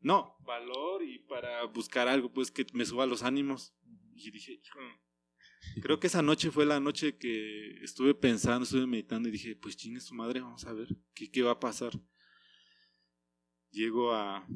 [0.00, 3.74] No, valor y para buscar algo pues que me suba los ánimos.
[4.14, 4.78] Y dije, "Hijo,
[5.82, 9.76] creo que esa noche fue la noche que estuve pensando, estuve meditando y dije, pues
[9.76, 11.92] chingue su madre, vamos a ver qué, qué va a pasar.
[13.72, 14.48] Llego a,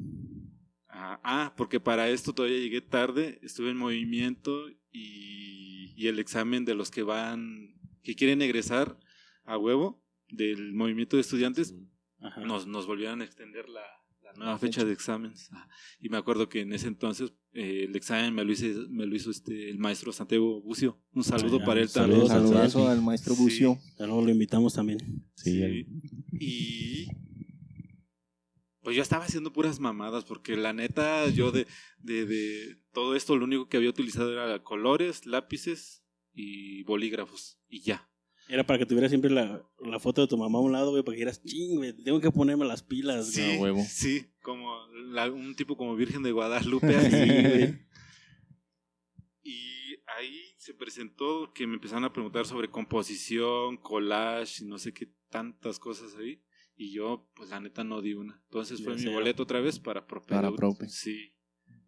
[0.93, 6.65] a- Ah, porque para esto todavía llegué tarde, estuve en movimiento y, y el examen
[6.65, 8.97] de los que van, que quieren egresar
[9.45, 11.75] a huevo del movimiento de estudiantes,
[12.19, 12.41] Ajá.
[12.41, 13.81] nos, nos volvieron a extender la,
[14.23, 15.49] la nueva fecha de exámenes.
[15.51, 15.67] Ah,
[15.99, 19.15] Y me acuerdo que en ese entonces eh, el examen me lo, hice, me lo
[19.15, 20.99] hizo este, el maestro Santiago Bucio.
[21.13, 22.47] Un saludo Ah, para él saludos también.
[22.55, 23.41] a Saludazo al maestro Sí.
[23.43, 23.77] Bucio.
[23.99, 24.99] Luego lo invitamos también.
[25.35, 25.87] Sí, Sí.
[26.39, 27.07] Y
[28.83, 31.65] pues yo estaba haciendo puras mamadas porque la neta yo de,
[31.99, 37.81] de, de todo esto lo único que había utilizado era colores, lápices y bolígrafos y
[37.81, 38.09] ya.
[38.49, 41.01] Era para que tuvieras siempre la, la foto de tu mamá a un lado, güey,
[41.01, 43.81] para que dijeras, ching, güey, tengo que ponerme las pilas, Sí, huevo.
[43.87, 46.93] sí, como la- un tipo como Virgen de Guadalupe.
[46.95, 47.79] así.
[49.45, 54.93] Y ahí se presentó que me empezaron a preguntar sobre composición, collage y no sé
[54.93, 56.41] qué tantas cosas ahí.
[56.75, 58.41] Y yo, pues la neta, no di una.
[58.45, 60.29] Entonces fue mi boleto otra vez para Prope.
[60.29, 60.89] Para Prope.
[60.89, 61.33] Sí.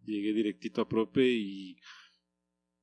[0.04, 1.76] Llegué directito a Prope y.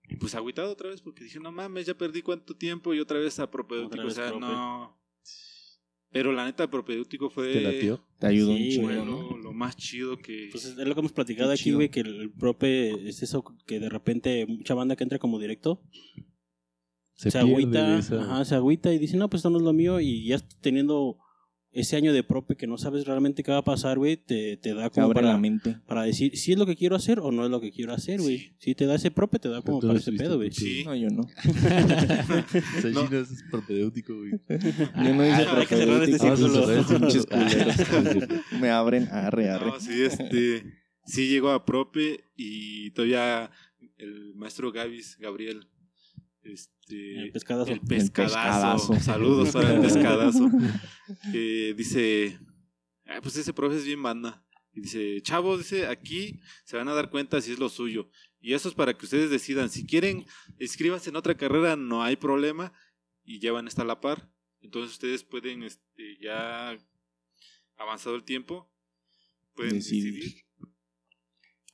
[0.09, 3.19] y pues agüitado otra vez porque dije, no mames, ya perdí cuánto tiempo y otra
[3.19, 4.05] vez a propedéutico.
[4.05, 4.41] O sea, Prope.
[4.41, 4.99] no.
[6.11, 7.53] Pero la neta, propedéutico fue.
[7.53, 8.05] ¿Te latió?
[8.19, 9.37] Te ayudó Sí, un ¿no?
[9.37, 10.49] lo, más chido que.
[10.51, 11.77] Pues es lo que hemos platicado Qué aquí, chido.
[11.77, 15.81] güey, que el prope es eso que de repente mucha banda que entra como directo
[17.15, 19.73] Se, se, agüita, esa- ajá, se agüita y dice, no, pues esto no es lo
[19.73, 21.17] mío y ya teniendo
[21.73, 24.73] ese año de prope que no sabes realmente qué va a pasar, güey, te, te
[24.73, 25.77] da como para, la mente.
[25.87, 28.21] para decir si es lo que quiero hacer o no es lo que quiero hacer,
[28.21, 28.37] güey.
[28.37, 28.53] Sí.
[28.59, 30.51] Si te da ese prope, te da como para ese pedo, güey.
[30.51, 30.83] Sí.
[30.85, 31.23] No, yo no.
[32.77, 33.03] Ese No.
[33.11, 34.31] es propedéutico, güey.
[34.49, 36.67] Yo no hice Ah, hay que cerrar este círculo.
[38.59, 39.65] Me abren, arre, arre.
[39.67, 40.63] No, sí, este.
[41.05, 43.49] sí llegó a Prope y todavía
[43.97, 45.67] el maestro Gavis, Gabriel.
[46.43, 47.19] Este.
[47.21, 47.71] El pescadazo.
[47.71, 48.93] El pescadazo.
[48.93, 48.99] pescadazo.
[48.99, 50.49] Saludos para el pescadazo.
[51.33, 52.39] Eh, dice,
[53.05, 54.45] "Ah, pues ese profe es bien banda.
[54.73, 58.09] Y dice, chavos, dice, aquí se van a dar cuenta si es lo suyo.
[58.41, 59.69] Y eso es para que ustedes decidan.
[59.69, 60.25] Si quieren,
[60.59, 62.73] inscríbanse en otra carrera, no hay problema.
[63.23, 64.29] Y llevan esta a la par.
[64.61, 66.75] Entonces ustedes pueden, este, ya
[67.77, 68.71] avanzado el tiempo,
[69.55, 70.13] pueden Decidir.
[70.15, 70.45] decidir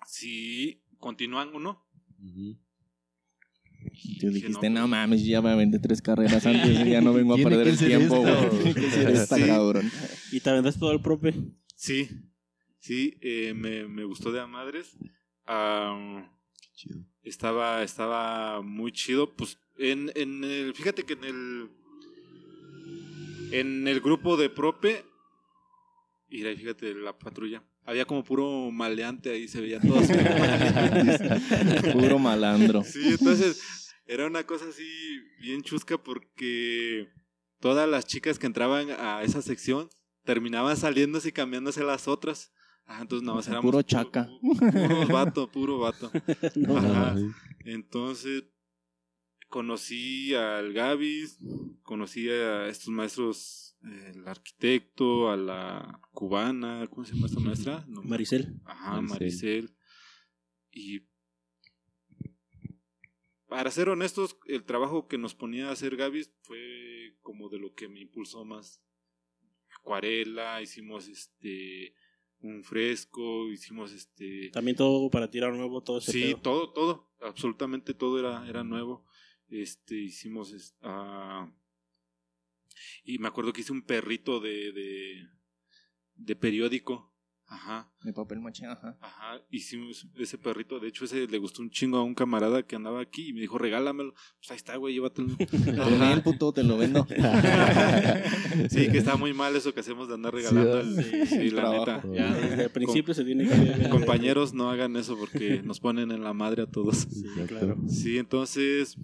[0.05, 1.87] si continúan o no.
[2.19, 2.59] Ujú.
[3.81, 7.01] Y Tú dijiste, no, no pues, mames, ya me aventé tres carreras antes y ya
[7.01, 8.73] no vengo a perder el tiempo, güey.
[9.27, 9.45] Sí.
[9.45, 9.91] cabrón.
[10.31, 11.33] Y te aventaste todo el prope.
[11.75, 12.09] Sí,
[12.79, 14.97] sí, eh, me, me gustó de a madres.
[15.45, 16.29] Ah,
[16.75, 16.99] Chido.
[17.23, 19.35] estaba, estaba muy chido.
[19.35, 21.69] Pues en, en el, fíjate que en el,
[23.51, 25.05] en el grupo de prope,
[26.29, 31.93] mira, fíjate la patrulla, había como puro maleante ahí, se como maleantes.
[31.93, 32.83] Puro malandro.
[32.83, 34.87] Sí, entonces era una cosa así
[35.39, 37.09] bien chusca porque
[37.59, 39.89] todas las chicas que entraban a esa sección
[40.23, 42.51] terminaban saliéndose y cambiándose las otras.
[42.85, 44.27] Ajá, entonces nada más éramos Puro pu- chaca.
[44.41, 46.11] pu- Puro vato, puro vato.
[46.75, 47.15] Ajá.
[47.65, 48.43] Entonces
[49.47, 51.37] conocí al Gavis,
[51.83, 57.85] conocí a estos maestros, el arquitecto, a la cubana, ¿cómo se llama esta maestra?
[57.87, 58.59] No, Maricel.
[58.65, 59.09] Ajá, Maricel.
[59.63, 59.75] Maricel.
[60.71, 61.07] Y
[63.47, 67.73] para ser honestos, el trabajo que nos ponía a hacer Gavis fue como de lo
[67.73, 68.81] que me impulsó más.
[69.79, 71.93] Acuarela, hicimos este
[72.41, 76.41] un fresco, hicimos este También todo para tirar nuevo, todo ese Sí, pedo.
[76.41, 79.05] todo, todo, absolutamente todo era, era nuevo.
[79.49, 81.51] Este, hicimos, ah,
[83.03, 85.27] y me acuerdo que hice un perrito de, de,
[86.15, 87.07] de periódico.
[87.51, 88.95] Ajá, De papel maché, ajá.
[89.01, 90.79] ajá, hicimos ese perrito.
[90.79, 93.39] De hecho, ese le gustó un chingo a un camarada que andaba aquí y me
[93.41, 94.13] dijo, regálamelo.
[94.37, 95.29] Pues ahí está, güey, llévatelo.
[95.99, 97.07] Bien, puto, te lo vendo.
[98.69, 101.01] sí, que está muy mal eso que hacemos de andar regalando.
[101.01, 102.07] Sí, el- sí, la trabajo.
[102.07, 102.13] neta.
[102.13, 103.89] Ya, desde el principio se tiene que...
[103.89, 106.97] compañeros, no hagan eso porque nos ponen en la madre a todos.
[107.09, 107.77] Sí, claro.
[107.87, 108.95] Sí, entonces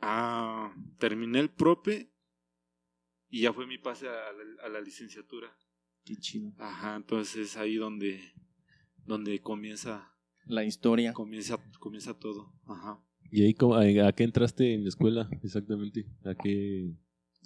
[0.00, 2.12] ah, terminé el prope
[3.36, 5.48] y ya fue mi pase a la, a la licenciatura.
[6.04, 6.52] Qué chido.
[6.58, 8.20] Ajá, entonces ahí donde
[9.04, 10.12] donde comienza
[10.46, 11.12] La historia.
[11.12, 12.52] comienza comienza todo.
[12.64, 13.00] Ajá.
[13.30, 16.06] ¿Y ahí cómo- a, a qué entraste en la escuela exactamente?
[16.24, 16.94] ¿A qué,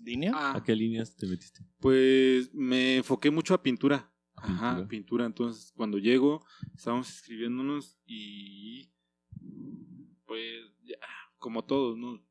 [0.05, 0.33] ¿Línea?
[0.35, 1.61] Ah, a qué líneas te metiste?
[1.81, 4.07] pues me enfoqué mucho a pintura.
[4.37, 4.89] Ajá, Pintura.
[4.89, 5.27] pintura.
[5.27, 6.43] Entonces, cuando llego,
[6.75, 8.91] estábamos escribiéndonos y
[10.27, 10.97] pues ya,
[11.39, 12.23] como todos, ¿no?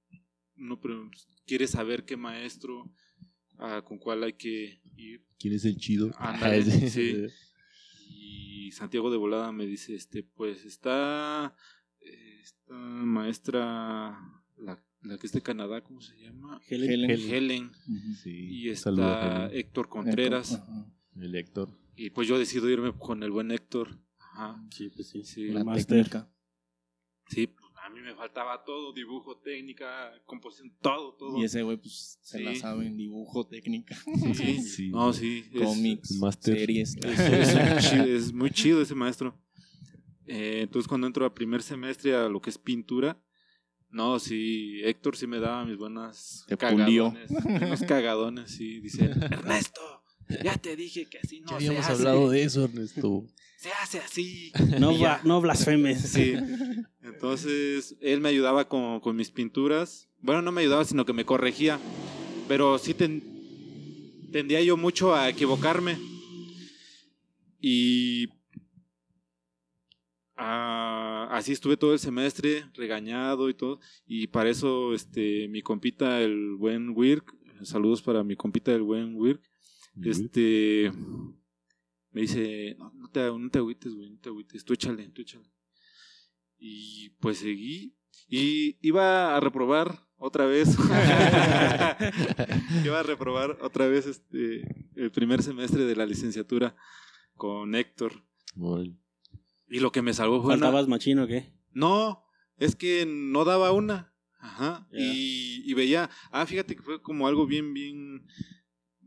[0.57, 1.09] Uno pre-
[1.45, 2.91] quiere saber qué maestro,
[3.59, 5.23] ah, con cuál hay que ir.
[5.37, 6.11] ¿Quién es el chido?
[6.89, 7.27] Sí.
[8.11, 11.55] Y Santiago de Volada me dice, este, pues está
[12.43, 14.17] esta maestra,
[14.57, 16.61] la, la que es de Canadá, ¿cómo se llama?
[16.67, 17.09] Helen.
[17.09, 17.33] Helen.
[17.33, 17.71] Helen.
[18.21, 18.47] Sí.
[18.49, 19.47] Y está.
[19.47, 20.61] Héctor Contreras.
[21.15, 21.77] El Héctor.
[21.95, 23.99] Y pues yo decido irme con el buen Héctor.
[24.17, 24.63] Ajá.
[24.71, 25.23] Sí, pues sí.
[25.23, 26.31] Sí, La técnica.
[27.27, 27.58] Sí, pues,
[27.89, 31.37] a mí me faltaba todo, dibujo, técnica, composición, todo, todo.
[31.39, 33.95] Y ese güey, pues, se la sabe en dibujo, técnica,
[34.35, 34.89] Sí, Sí.
[34.89, 35.45] no, sí.
[35.51, 36.95] es- cómics, series.
[36.97, 39.37] Es, es muy chido, es muy chido ese maestro.
[40.25, 43.19] Eh, entonces cuando entro a primer semestre a lo que es pintura,
[43.89, 47.11] no, sí, Héctor sí me daba mis buenas Te pulió.
[47.11, 47.31] cagadones,
[47.63, 49.81] unos cagadones, sí, dice, Ernesto,
[50.43, 53.25] ya te dije que así no Ya se habíamos hace, hablado de eso, Ernesto.
[53.57, 54.51] se hace así.
[55.23, 56.01] No, blasfemes.
[56.01, 56.33] Sí,
[57.03, 61.25] entonces él me ayudaba con, con mis pinturas, bueno, no me ayudaba, sino que me
[61.25, 61.79] corregía,
[62.47, 63.23] pero sí ten-
[64.31, 65.97] tendía yo mucho a equivocarme.
[67.61, 68.27] Y
[70.37, 73.79] ah, así estuve todo el semestre, regañado y todo.
[74.07, 79.15] Y para eso, este, mi compita, el buen Wirk, saludos para mi compita del buen
[79.15, 79.41] Wirk.
[80.03, 80.91] Este
[82.11, 85.21] me dice, no, no te, no te agüites, güey, no te agüites, tú échale, tú
[85.21, 85.49] échale.
[86.57, 87.95] Y pues seguí.
[88.27, 90.75] Y iba a reprobar otra vez.
[92.85, 96.75] iba a reprobar otra vez este el primer semestre de la licenciatura
[97.35, 98.23] con Héctor.
[99.69, 101.53] Y lo que me salvó fue una- ¿Faltabas machino o qué?
[101.71, 102.23] No,
[102.57, 104.13] es que no daba una.
[104.39, 104.87] Ajá.
[104.91, 108.25] Y veía, ah, fíjate que fue como algo bien, bien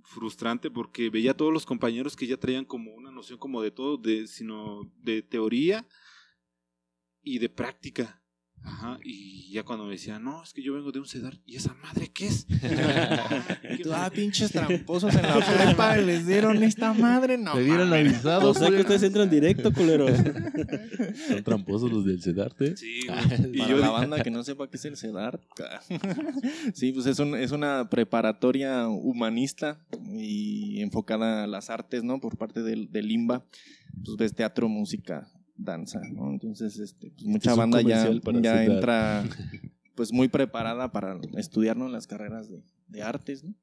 [0.04, 3.70] frustrante porque veía a todos los compañeros que ya traían como una noción como de
[3.70, 5.86] todo, de, sino de teoría
[7.22, 8.21] y de práctica.
[8.64, 8.98] Ajá.
[9.04, 11.74] Y ya cuando me decían, no, es que yo vengo de un CEDAR, ¿y esa
[11.82, 12.46] madre qué es?
[13.78, 17.54] Y tú, ah, pinches tramposos en la prepa, les dieron esta madre, no.
[17.54, 18.12] Me hubieran mames.
[18.14, 18.50] avisado.
[18.50, 20.06] O sea que ustedes entran directo, culero.
[20.08, 22.76] Son tramposos los del Sedarte.
[22.76, 23.54] Sí, güey.
[23.54, 25.40] Y Para yo la banda que no sepa qué es el CEDAR.
[26.74, 29.78] sí, pues es, un- es una preparatoria humanista
[30.12, 32.20] y enfocada a las artes, ¿no?
[32.20, 33.44] Por parte del, del IMBA.
[34.04, 36.30] Pues ves teatro, música, danza, ¿no?
[36.30, 38.06] Entonces, este, pues mucha es banda ya,
[38.64, 39.24] entra
[39.94, 41.88] pues muy preparada para estudiar, ¿no?
[41.88, 43.54] Las carreras de, de artes, ¿no?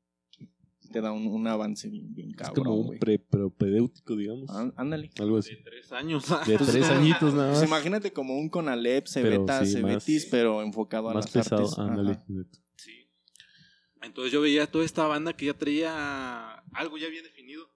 [0.91, 4.49] Te da un, un avance bien, bien Es cabrón, como un pre propedéutico, digamos.
[4.75, 5.11] Ándale.
[5.19, 5.51] Algo así.
[5.55, 6.25] de tres años.
[6.47, 7.67] De tres añitos nada Pues más.
[7.69, 11.61] imagínate como un Conalep, Cebeta, sí, más- Cebetis, pero enfocado a Más las pesado.
[11.63, 11.77] artes.
[11.77, 12.19] Ándale.
[12.75, 13.07] Sí.
[14.01, 17.69] Entonces yo veía toda esta banda que ya traía algo ya bien definido.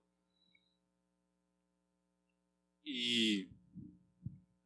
[2.84, 3.49] Y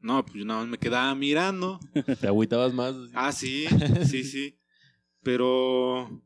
[0.07, 1.79] no, pues yo nada más me quedaba mirando.
[2.21, 2.95] Te agüitabas más.
[3.13, 3.65] Ah, sí,
[4.09, 4.57] sí, sí.
[5.21, 6.23] Pero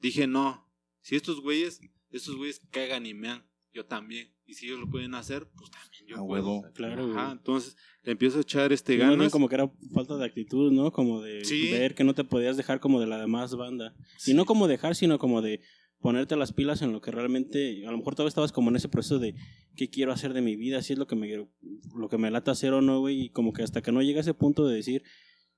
[0.00, 0.66] dije, no,
[1.00, 4.34] si estos güeyes, estos güeyes cagan y mean, yo también.
[4.46, 6.42] Y si ellos lo pueden hacer, pues también yo A puedo.
[6.58, 6.72] huevo.
[6.74, 7.30] Claro, güey.
[7.30, 9.30] Entonces le empiezo a echar este ganas.
[9.30, 10.90] como que era falta de actitud, ¿no?
[10.90, 11.70] Como de Sí.
[11.70, 13.94] ver que no te podías dejar como de la demás banda.
[14.18, 14.32] Sí.
[14.32, 15.60] Y no como dejar, sino como de
[16.00, 18.88] ponerte las pilas en lo que realmente, a lo mejor todavía estabas como en ese
[18.88, 19.34] proceso de
[19.80, 21.48] qué quiero hacer de mi vida, si es lo que me
[21.96, 24.20] lo que me lata hacer o no, güey, y como que hasta que no llega
[24.20, 25.02] ese punto de decir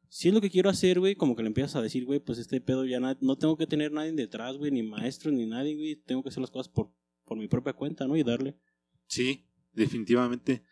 [0.08, 2.38] si es lo que quiero hacer, güey, como que le empiezas a decir, güey, pues
[2.38, 5.96] este pedo ya no tengo que tener nadie detrás, güey, ni maestro ni nadie, güey,
[5.96, 6.92] tengo que hacer las cosas por
[7.24, 8.16] por mi propia cuenta, ¿no?
[8.16, 8.58] Y darle.
[9.06, 10.62] Sí, definitivamente.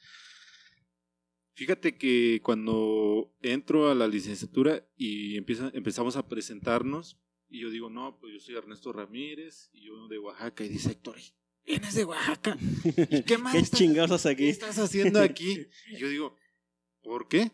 [1.55, 7.91] Fíjate que cuando entro a la licenciatura y empieza, empezamos a presentarnos, y yo digo,
[7.91, 11.17] no, pues yo soy Ernesto Ramírez, y yo de Oaxaca, y dice Héctor,
[11.66, 12.57] ¿vienes de Oaxaca?
[13.11, 13.53] ¿Y qué más?
[13.53, 14.49] ¿Qué estás- chingados haces ¿Qué aquí?
[14.49, 15.66] estás haciendo aquí?
[15.92, 16.37] Y yo digo,
[17.03, 17.53] ¿por qué?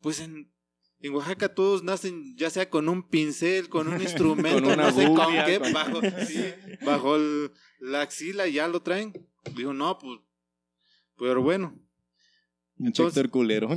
[0.00, 0.52] Pues en,
[1.00, 4.92] en Oaxaca todos nacen ya sea con un pincel, con un instrumento, Con una no
[4.92, 6.44] sé con qué, con- bajo, sí,
[6.84, 9.12] bajo el- la axila y ya lo traen.
[9.56, 10.20] Digo, no, pues,
[11.16, 11.78] pero bueno.
[12.78, 13.68] Entonces- Héctor culero.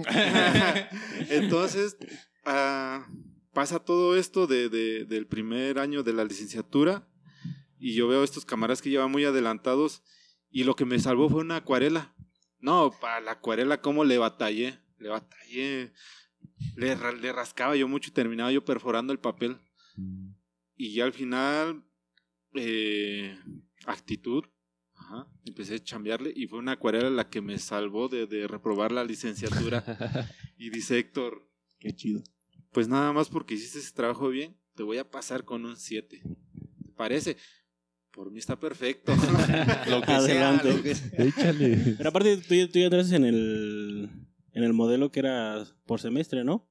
[1.29, 1.97] Entonces,
[2.45, 3.07] ah,
[3.53, 7.07] pasa todo esto de, de- del primer año de la licenciatura
[7.81, 10.03] y yo veo estos camaradas que llevan muy adelantados
[10.49, 12.15] y lo que me salvó fue una acuarela.
[12.59, 14.79] No, para la acuarela, ¿cómo le batallé?
[14.99, 15.91] Le batallé.
[16.75, 19.57] Le, ra- le rascaba yo mucho y terminaba yo perforando el papel.
[20.75, 21.83] Y ya al final,
[22.53, 23.37] eh,
[23.85, 24.43] actitud.
[24.93, 28.91] Ajá, empecé a chambearle y fue una acuarela la que me salvó de, de reprobar
[28.91, 29.83] la licenciatura.
[30.57, 32.21] y dice Héctor, Qué chido.
[32.71, 36.21] pues nada más porque hiciste ese trabajo bien, te voy a pasar con un 7.
[36.21, 37.37] ¿Te parece?
[38.11, 39.13] Por mí está perfecto.
[39.89, 40.63] Lo que Adelante.
[40.67, 41.25] sea, lo que sea.
[41.25, 41.95] Échale.
[41.97, 44.09] Pero aparte, tú, ya- tú ya entras en el,
[44.53, 46.67] en el modelo que era por semestre, ¿no?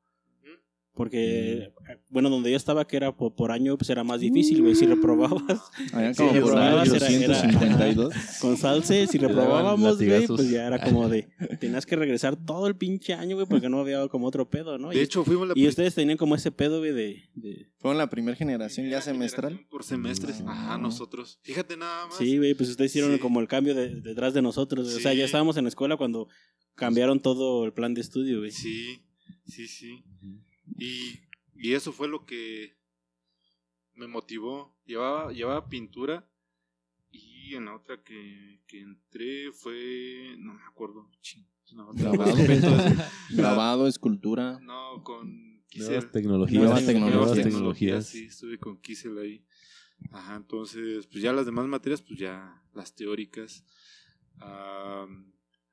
[0.93, 1.73] Porque,
[2.11, 4.75] bueno, donde yo estaba, que era por, por año, pues era más difícil, güey.
[4.75, 5.63] Si reprobabas
[5.95, 8.15] Allá Sí, como por era- era- 852.
[8.41, 11.29] con salse, si reprobábamos, güey, pues ya era como de,
[11.61, 14.91] tenías que regresar todo el pinche año, güey, porque no había como otro pedo, ¿no?
[14.91, 17.97] De Y- hecho, fuimos la y ustedes tenían como ese pedo, güey, de, de- Fueron
[17.97, 19.53] la primera generación ya semestral.
[19.53, 20.41] generación Por semestres.
[20.43, 20.51] No.
[20.51, 21.39] Ajá, nosotros.
[21.43, 22.17] Fíjate nada más.
[22.17, 23.21] Sí, güey, pues ustedes hicieron Sí.
[23.21, 24.93] como el cambio de- detrás de nosotros.
[24.95, 26.29] O sea, ya estábamos en la escuela cuando
[26.75, 28.51] cambiaron todo el plan de estudio, güey.
[28.51, 29.03] Sí,
[29.47, 30.05] sí, sí.
[30.79, 31.21] Y,
[31.55, 32.77] y eso fue lo que
[33.95, 34.77] me motivó.
[34.85, 36.29] Llevaba, llevaba pintura
[37.11, 42.35] y en la otra que, que entré fue, no me acuerdo, ching, no, Grabado.
[43.31, 44.59] Grabado, escultura.
[44.61, 46.11] no, con Nuevas Kisel.
[46.11, 46.63] tecnologías.
[46.63, 47.15] Nuevas tecnologías.
[47.15, 48.07] Nuevas Nuevas tecnologías.
[48.07, 49.45] Sí, estuve con Kisel ahí.
[50.13, 53.65] Ajá, entonces, pues ya las demás materias, pues ya las teóricas.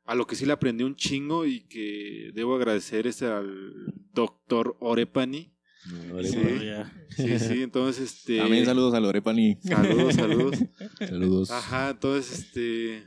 [0.07, 4.75] A lo que sí le aprendí un chingo y que debo agradecer es al doctor
[4.79, 5.53] Orepani.
[5.91, 6.35] No, Sí.
[6.37, 7.07] Bueno, ya.
[7.15, 8.37] Sí, sí, entonces este.
[8.39, 9.57] También saludos a Lorepani.
[9.61, 10.55] Saludos, saludos.
[10.99, 11.51] Saludos.
[11.51, 13.03] Ajá, entonces este.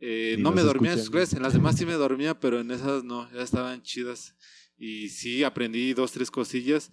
[0.00, 2.60] eh, Sí, no me dormía en sus clases, en las demás sí me dormía, pero
[2.60, 4.34] en esas no, ya estaban chidas.
[4.76, 6.90] Y sí, aprendí dos, tres cosillas.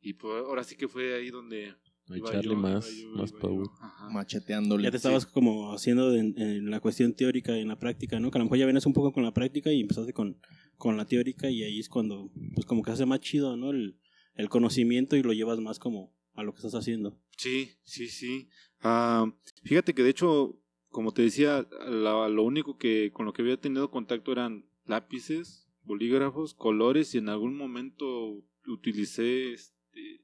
[0.00, 1.74] Y pues ahora sí que fue ahí donde
[2.08, 3.66] A echarle yo, más, yo, más power.
[3.80, 4.08] Ajá.
[4.10, 4.84] Macheteándole.
[4.84, 8.30] Ya te estabas como haciendo en, en la cuestión teórica y en la práctica, ¿no?
[8.30, 10.38] Que a lo mejor ya vienes un poco con la práctica y empezaste con,
[10.76, 13.70] con la teórica y ahí es cuando, pues como que hace más chido, ¿no?
[13.70, 13.98] El,
[14.34, 17.18] el conocimiento y lo llevas más como a lo que estás haciendo.
[17.36, 18.48] Sí, sí, sí.
[18.80, 19.26] Ah,
[19.64, 23.60] fíjate que de hecho, como te decía, la- lo único que con lo que había
[23.60, 30.20] tenido contacto eran lápices, bolígrafos, colores y en algún momento utilicé este,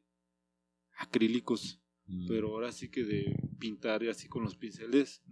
[1.02, 2.26] acrílicos, Mm.
[2.28, 5.22] pero ahora sí que de pintar así con los pinceles,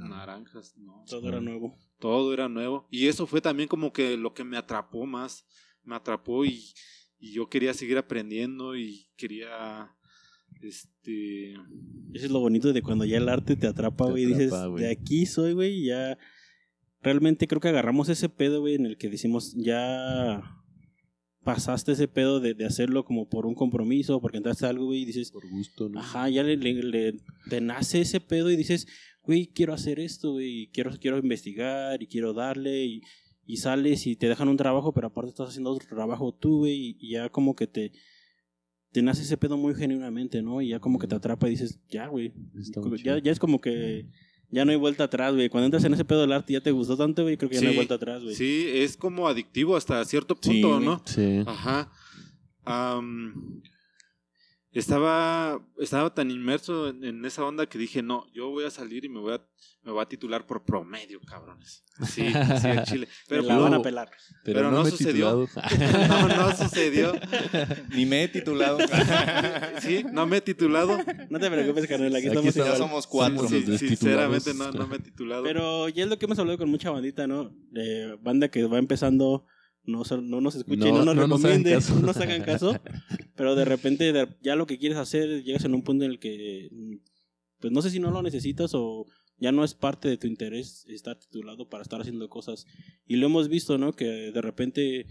[0.00, 0.08] Ah.
[0.08, 1.02] naranjas, no.
[1.08, 1.76] Todo era nuevo.
[1.98, 2.86] Todo era nuevo.
[2.90, 5.46] Y eso fue también como que lo que me atrapó más.
[5.82, 6.64] Me atrapó y,
[7.18, 9.90] y yo quería seguir aprendiendo y quería,
[10.60, 11.52] este,
[12.12, 14.24] Eso es lo bonito de cuando ya el arte te atrapa, güey.
[14.24, 15.82] y Dices, de aquí soy, güey.
[15.82, 16.18] y Ya.
[17.00, 20.42] Realmente creo que agarramos ese pedo, güey, en el que decimos, ya
[21.54, 25.00] pasaste ese pedo de, de hacerlo como por un compromiso, porque entraste a algo, güey,
[25.02, 25.98] y dices, Por gusto, ¿no?
[25.98, 27.14] ajá, ya le, le- le-
[27.48, 28.86] te nace ese pedo y dices,
[29.22, 33.00] güey, quiero hacer esto, güey, quiero, quiero investigar y quiero darle, y,
[33.46, 36.74] y sales y te dejan un trabajo, pero aparte estás haciendo otro trabajo tú, güey,
[36.90, 37.92] y, y ya como que te,
[38.92, 40.60] te nace ese pedo muy genuinamente, ¿no?
[40.60, 42.34] Y ya como que te atrapa y dices, ya, güey,
[43.04, 44.06] ya, ya es como que
[44.50, 45.48] ya no hay vuelta atrás, güey.
[45.48, 47.56] Cuando entras en ese pedo del arte y ya te gustó tanto, güey, creo que
[47.56, 48.34] ya no hay vuelta atrás, güey.
[48.34, 50.80] sí, es como adictivo hasta cierto punto.
[50.80, 51.02] ¿no?
[51.04, 51.42] Sí.
[51.46, 51.90] Ajá.
[54.72, 59.04] Estaba, estaba tan inmerso en, en esa onda que dije, no, yo voy a salir
[59.04, 59.40] y me voy a,
[59.82, 61.84] me voy a titular por promedio, cabrones.
[62.06, 62.28] Sí,
[62.60, 63.08] sí, en Chile.
[63.28, 64.08] Pero Me la no- van a pelar.
[64.44, 65.48] Pero, pero no, sucedió.
[66.08, 67.12] no, no sucedió.
[67.94, 68.78] Ni me he titulado.
[69.80, 70.96] Sí, no me he titulado.
[71.28, 72.78] No te preocupes, carnal, aquí, Aquí estamos ya igual.
[72.78, 73.48] somos cuatro.
[73.48, 75.42] Sí, los sinceramente no, no me he titulado.
[75.42, 77.50] Pero ya es lo que hemos hablado con mucha bandita, ¿no?
[77.70, 79.44] De banda que va empezando,
[79.88, 82.78] no, no nos escuchen, no, No, nos recomienden, no nos hagan caso.
[83.34, 84.12] Pero de repente
[84.42, 86.68] ya lo que quieres hacer, llegas en un punto en el que,
[87.58, 89.06] pues no sé si no lo necesitas o
[89.38, 92.66] ya no es parte de tu interés estar titulado para estar haciendo cosas.
[93.06, 93.92] Y lo hemos visto, ¿no?
[93.92, 95.06] Que de repente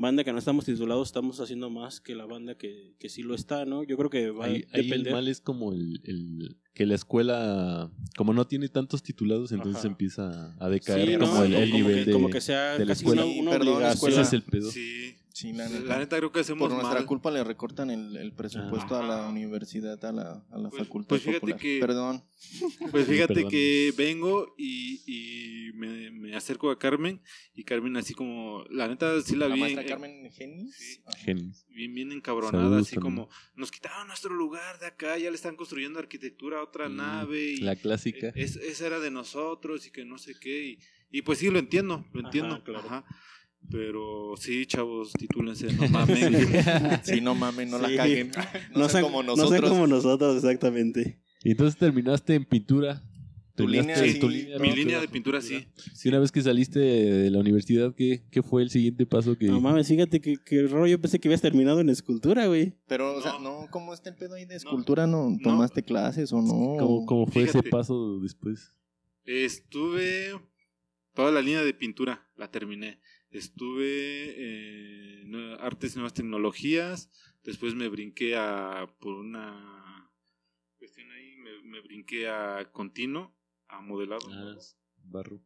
[0.00, 3.34] banda que no estamos titulados estamos haciendo más que la banda que, que sí lo
[3.34, 3.82] está, ¿no?
[3.84, 5.12] Yo creo que va Ahí, a ahí el depender.
[5.12, 9.88] mal es como el, el- que la escuela, como no tiene tantos titulados, entonces Ajá.
[9.88, 11.44] empieza a decaer Sí, como ¿no?
[11.44, 12.12] el, el como nivel que, de...
[12.12, 13.24] como que sea de la casi escuela.
[13.26, 13.92] una, perdón, obligación.
[13.94, 14.14] escuela.
[14.22, 14.70] Ese es el pedo.
[14.70, 15.98] Sí, Sí, la la neta.
[15.98, 17.06] neta creo que hacemos Por nuestra mal.
[17.06, 19.28] culpa le recortan el, el presupuesto a la Ajá.
[19.30, 21.58] universidad, a la, a la Pues- facultad pues fíjate popular.
[21.60, 22.24] que- Perdón.
[22.90, 23.50] Pues fíjate Perdón.
[23.50, 27.22] que vengo y, y me, me acerco a Carmen
[27.54, 30.76] y Carmen así como, la neta sí la, La vi maestra en- Carmen Genis.
[30.76, 31.00] Sí.
[31.24, 31.52] Genio.
[31.68, 33.16] bien, bien encabronada, Saludos así también.
[33.16, 36.96] como, nos quitaron nuestro lugar de acá, ya le están construyendo arquitectura a otra Mm,
[36.96, 38.28] nave y La clásica.
[38.34, 40.64] es- esa era de nosotros y que no sé qué.
[40.70, 40.78] Y,
[41.10, 42.62] y pues sí, lo entiendo, lo Ajá, entiendo.
[42.64, 42.86] claro.
[42.86, 43.04] Ajá.
[43.70, 46.34] Pero sí, chavos, titúlense, no mamen.
[47.02, 47.82] Sí, no mames, no Sí.
[47.92, 48.30] la caguen.
[48.72, 49.70] No, No sean como No sean nosotros.
[49.70, 51.20] como nosotros, exactamente.
[51.44, 53.02] Y entonces terminaste en pintura.
[53.56, 54.74] Tu línea, sí, tu línea, Mi ¿no?
[54.76, 55.66] línea de pintura sí.
[55.94, 59.46] Sí, una vez que saliste de la universidad, ¿qué, qué fue el siguiente paso que...?
[59.48, 62.72] No mames, fíjate que, que rollo pensé que habías terminado en escultura, güey.
[62.86, 63.40] Pero, o sea, No.
[63.62, 65.06] no, ¿cómo está el pedo ahí de escultura?
[65.06, 66.76] ¿No, tomaste clases o no?
[66.78, 68.74] ¿Cómo, cómo fue ese paso después?
[69.26, 70.32] Estuve
[71.14, 72.98] toda la línea de pintura, la terminé.
[73.30, 77.10] Estuve en artes y nuevas tecnologías,
[77.44, 80.10] después me brinqué a, por una
[80.78, 83.32] cuestión ahí, me, me brinqué a continuo,
[83.68, 84.20] a modelado.
[84.32, 84.56] Ah,
[85.04, 85.40] barro.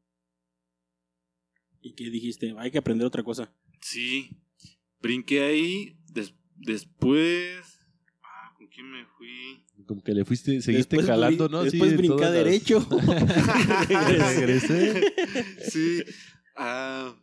[1.82, 2.54] ¿Y qué dijiste?
[2.58, 3.52] Hay que aprender otra cosa.
[3.82, 4.30] Sí,
[5.00, 7.80] brinqué ahí, des- después...
[8.22, 9.62] Ah, ¿Con quién me fui?
[9.86, 11.62] Como que le fuiste, seguiste Después jalando, ¿no?
[11.64, 12.80] Después Sí, brinca todas las- derecho.
[13.88, 15.14] Regresé.
[15.70, 16.02] sí.
[16.56, 17.14] Ah,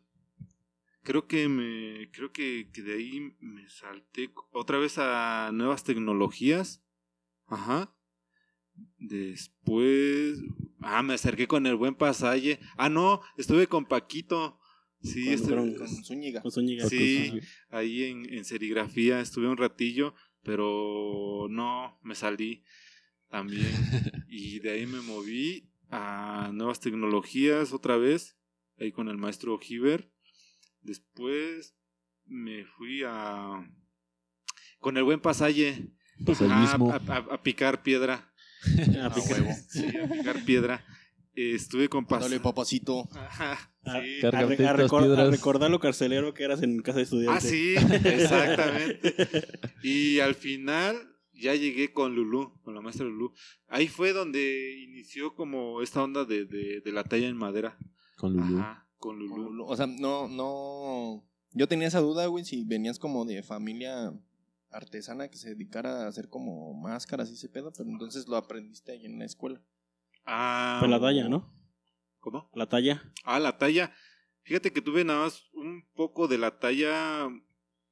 [1.03, 2.09] creo que me.
[2.11, 6.83] Creo que, que de ahí me salté otra vez a nuevas tecnologías.
[7.47, 7.93] Ajá.
[8.97, 10.39] Después.
[10.79, 12.59] Ah, me acerqué con el buen pasaje.
[12.77, 14.57] Ah, no, estuve con Paquito.
[15.03, 16.41] Sí, estuve- Con Zúñiga.
[16.41, 16.87] Con Zúñiga.
[16.87, 17.31] Sí.
[17.69, 22.63] ahí en, en serigrafía estuve un ratillo, pero no, me salí
[23.29, 23.65] también.
[24.29, 28.37] y de ahí me moví a nuevas tecnologías otra vez,
[28.79, 30.11] ahí con el maestro Giver.
[30.81, 31.75] Después
[32.25, 33.65] me fui a...
[34.79, 35.87] con el buen pasaje.
[36.25, 36.91] Pues el Ajá, mismo.
[36.93, 38.31] a, a- a picar piedra.
[38.99, 39.51] Ah, A pica- huevo.
[39.69, 40.85] Sí, a picar piedra.
[41.33, 43.07] Eh, estuve con Dale, pas- papacito.
[43.13, 44.19] Ajá, A, sí.
[44.21, 45.27] Carga- a re- a Cargarte recor- piedras.
[45.27, 47.45] a recordar lo carcelero que eras en casa de estudiantes.
[47.45, 47.75] Ah, sí,
[48.09, 49.47] exactamente.
[49.83, 50.95] Y al final
[51.33, 53.33] ya llegué con Lulú, con la maestra Lulú.
[53.67, 57.77] Ahí fue donde inició como esta onda de, de, de la talla en madera.
[58.17, 58.59] Con Lulú.
[58.59, 59.65] Ajá, con Lulú.
[59.65, 61.27] O sea, no, no.
[61.51, 64.13] Yo tenía esa duda, güey, si venías como de familia
[64.69, 68.93] artesana que se dedicara a hacer como máscaras y ese pedo, pero entonces lo aprendiste
[68.93, 69.61] ahí en la escuela.
[70.25, 71.51] Ah, Fue la talla, ¿no?
[72.19, 72.49] ¿Cómo?
[72.53, 73.11] La talla.
[73.25, 73.91] Ah, la talla.
[74.43, 77.27] Fíjate que tuve nada más un poco de la talla.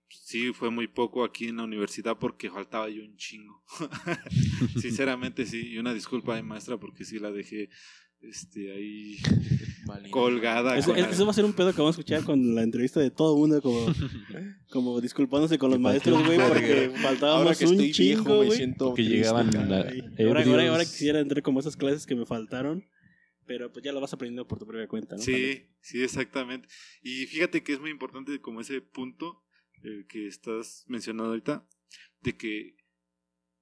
[0.08, 3.64] Sí, fue muy poco aquí en la universidad porque faltaba yo un chingo.
[4.80, 5.68] Sinceramente, sí.
[5.72, 7.70] Y una disculpa de maestra porque sí la dejé
[8.22, 9.18] este, ahí
[10.12, 10.78] colgada.
[10.78, 12.64] Eso, con la- eso va a ser un pedo que vamos a escuchar con la
[12.64, 13.86] entrevista de todo el mundo, como,
[14.72, 16.86] como disculpándose con los maestros, güey, porque.
[16.86, 18.58] Ahora faltábamos que un estoy chingo, viejo, me güey.
[18.58, 19.70] siento Que triste, llegaban caray.
[19.70, 20.70] a- Ahora, ahora, ebrios.
[20.72, 22.86] ahora quisiera entrar como esas clases que me faltaron,
[23.46, 25.22] pero pues ya lo vas aprendiendo por tu propia cuenta, ¿no?
[25.22, 26.68] Sí, sí, exactamente.
[27.02, 29.44] Y fíjate que es muy importante como ese punto
[30.10, 31.66] que estás mencionando ahorita,
[32.22, 32.76] de que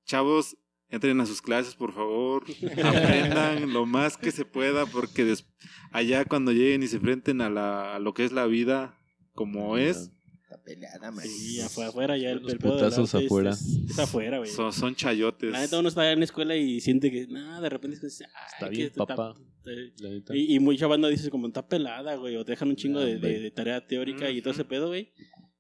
[0.06, 0.58] chavos
[0.90, 2.44] entren a sus clases, por favor,
[2.84, 5.46] aprendan lo más que se pueda, porque des-
[5.92, 8.98] allá cuando lleguen y se enfrenten a, la, a lo que es la vida
[9.34, 10.12] como es,
[10.50, 11.26] Está peleada, man.
[11.28, 13.50] Sí, afuera, afuera ya el, Los el putazos afuera.
[13.50, 14.50] Es, es afuera, güey.
[14.50, 15.52] son, son chayotes.
[15.52, 18.08] La neta uno está en la escuela y siente que, nada, de repente es que,
[18.08, 18.26] Está
[18.62, 19.34] que bien, esto papá.
[19.36, 20.34] está- La neta.
[20.38, 23.16] Y, y mucha banda dice como está pelada, güey, o te dejan un chingo de,
[23.16, 23.30] Hombre.
[23.34, 25.12] de- de tarea teórica y todo ese pedo, güey.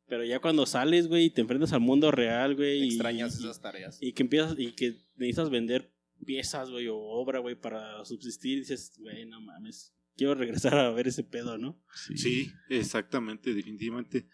[0.08, 2.84] Pero ya cuando sales, güey, y te enfrentas al mundo real, güey.
[2.84, 3.97] y- Extrañas y, esas tareas.
[4.01, 5.93] y que empiezas, y que necesitas vender
[6.26, 11.08] piezas, güey, o obra, güey, para subsistir, dices, güey, no mames, quiero regresar a ver
[11.08, 11.80] ese pedo, ¿no?
[12.16, 14.28] Sí, exactamente, definitivamente.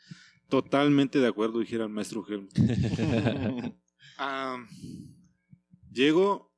[0.47, 2.47] Totalmente de acuerdo, dijera el maestro Helm.
[5.91, 6.53] Llego.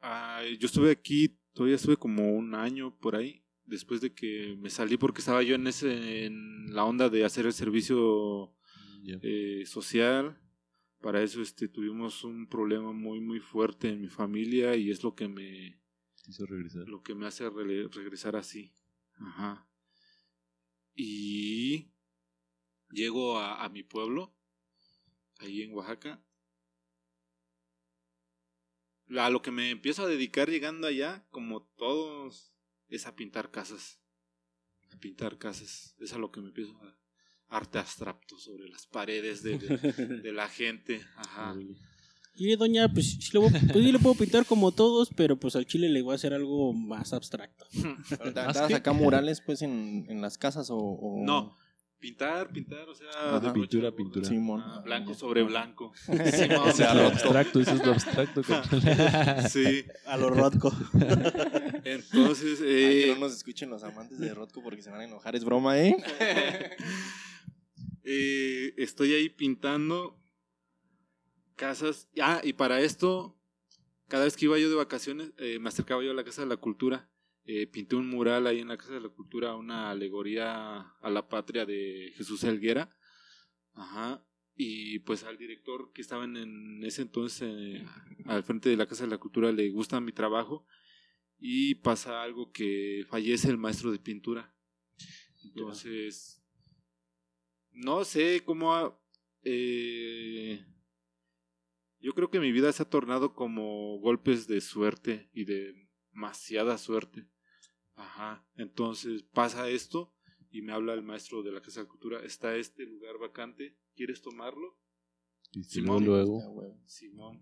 [0.00, 3.43] ah, yo estuve aquí, todavía estuve como un año por ahí.
[3.66, 7.46] Después de que me salí porque estaba yo en ese en la onda de hacer
[7.46, 8.54] el servicio
[9.22, 10.40] eh, social.
[11.00, 15.14] Para eso este tuvimos un problema muy muy fuerte en mi familia y es lo
[15.14, 15.80] que me
[16.22, 16.88] Quiso regresar.
[16.88, 18.74] lo que me hace regresar así.
[19.18, 19.68] Ajá.
[20.94, 21.92] Y
[22.90, 24.34] llego a, a mi pueblo,
[25.38, 26.24] ahí en Oaxaca.
[29.18, 32.53] A lo que me empiezo a dedicar llegando allá, como todos,
[32.88, 34.00] es a pintar casas.
[34.92, 35.94] A pintar casas.
[36.00, 36.96] Es a lo que me empiezo a...
[37.48, 39.76] Arte abstracto sobre las paredes de, de-
[40.22, 41.02] de la gente.
[41.16, 41.54] Ajá.
[42.36, 45.54] Y doña, pues sí, le, voy- pues, sí le puedo pintar como todos, pero pues
[45.54, 47.66] al chile le voy a hacer algo más abstracto.
[48.18, 48.74] Ahorita ¿Más ¿Andas qué?
[48.74, 51.54] acá murales pues en, en las casas o, o- No,
[52.00, 53.40] pintar, pintar, o sea, Ajá.
[53.40, 54.26] de Pintura, pintura.
[54.26, 54.62] Simón.
[54.64, 55.92] Ah, blanco sobre blanco.
[56.08, 58.42] O sea, lo abstracto, eso es lo abstracto.
[59.50, 60.72] Sí, A lo Rodco.
[61.84, 65.04] Entonces, Ay, eh, que no nos escuchen los amantes de Rotko porque se van a
[65.04, 65.96] enojar, es broma, ¿eh?
[68.04, 70.20] eh, estoy ahí pintando
[71.56, 72.08] casas.
[72.20, 73.38] Ah, y para esto,
[74.08, 76.48] cada vez que iba yo de vacaciones, eh, me acercaba yo a la Casa de
[76.48, 77.10] la Cultura.
[77.46, 81.28] Eh, pinté un mural ahí en la Casa de la Cultura, una alegoría a la
[81.28, 82.90] patria de Jesús Helguera.
[83.74, 84.24] Ajá.
[84.56, 87.84] Y pues al director que estaba en, en ese entonces eh,
[88.26, 90.64] al frente de la Casa de la Cultura le gusta mi trabajo
[91.38, 94.54] y pasa algo que fallece el maestro de pintura.
[95.44, 96.42] Entonces,
[97.72, 98.74] no sé cómo...
[98.74, 98.98] ha-
[99.42, 100.64] eh,
[102.00, 106.76] yo creo que mi vida se ha tornado como golpes de suerte y de demasiada
[106.78, 107.26] suerte.
[107.94, 108.46] Ajá.
[108.56, 110.14] Entonces pasa esto
[110.50, 112.22] y me habla el maestro de la Casa de Cultura.
[112.24, 113.76] Está este lugar vacante.
[113.94, 114.78] ¿Quieres tomarlo?
[115.52, 116.04] Y si Simón.
[116.04, 116.80] luego, huevo.
[116.86, 117.40] Simón.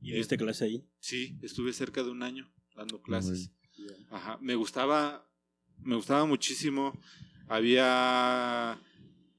[0.00, 0.88] ¿Y diste clase ahí?
[0.98, 3.50] Sí, estuve cerca de un año dando clases.
[4.10, 5.28] Ajá, me gustaba,
[5.78, 6.98] me gustaba muchísimo.
[7.48, 8.80] Había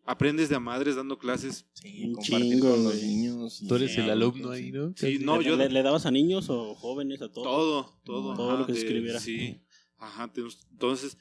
[0.05, 1.65] aprendes de a madres dando clases.
[1.73, 3.63] Sí, Un compartir chingo, con los niños.
[3.67, 4.63] Tú eres el alumno sí.
[4.65, 4.93] ahí, ¿no?
[4.95, 7.43] Sí, no, ¿Le, yo le, le dabas a niños o jóvenes, a todos?
[7.47, 9.19] todo, todo, Todo ajá, lo que se de- escribiera.
[9.19, 9.61] Sí,
[9.97, 10.31] ajá.
[10.71, 11.17] Entonces,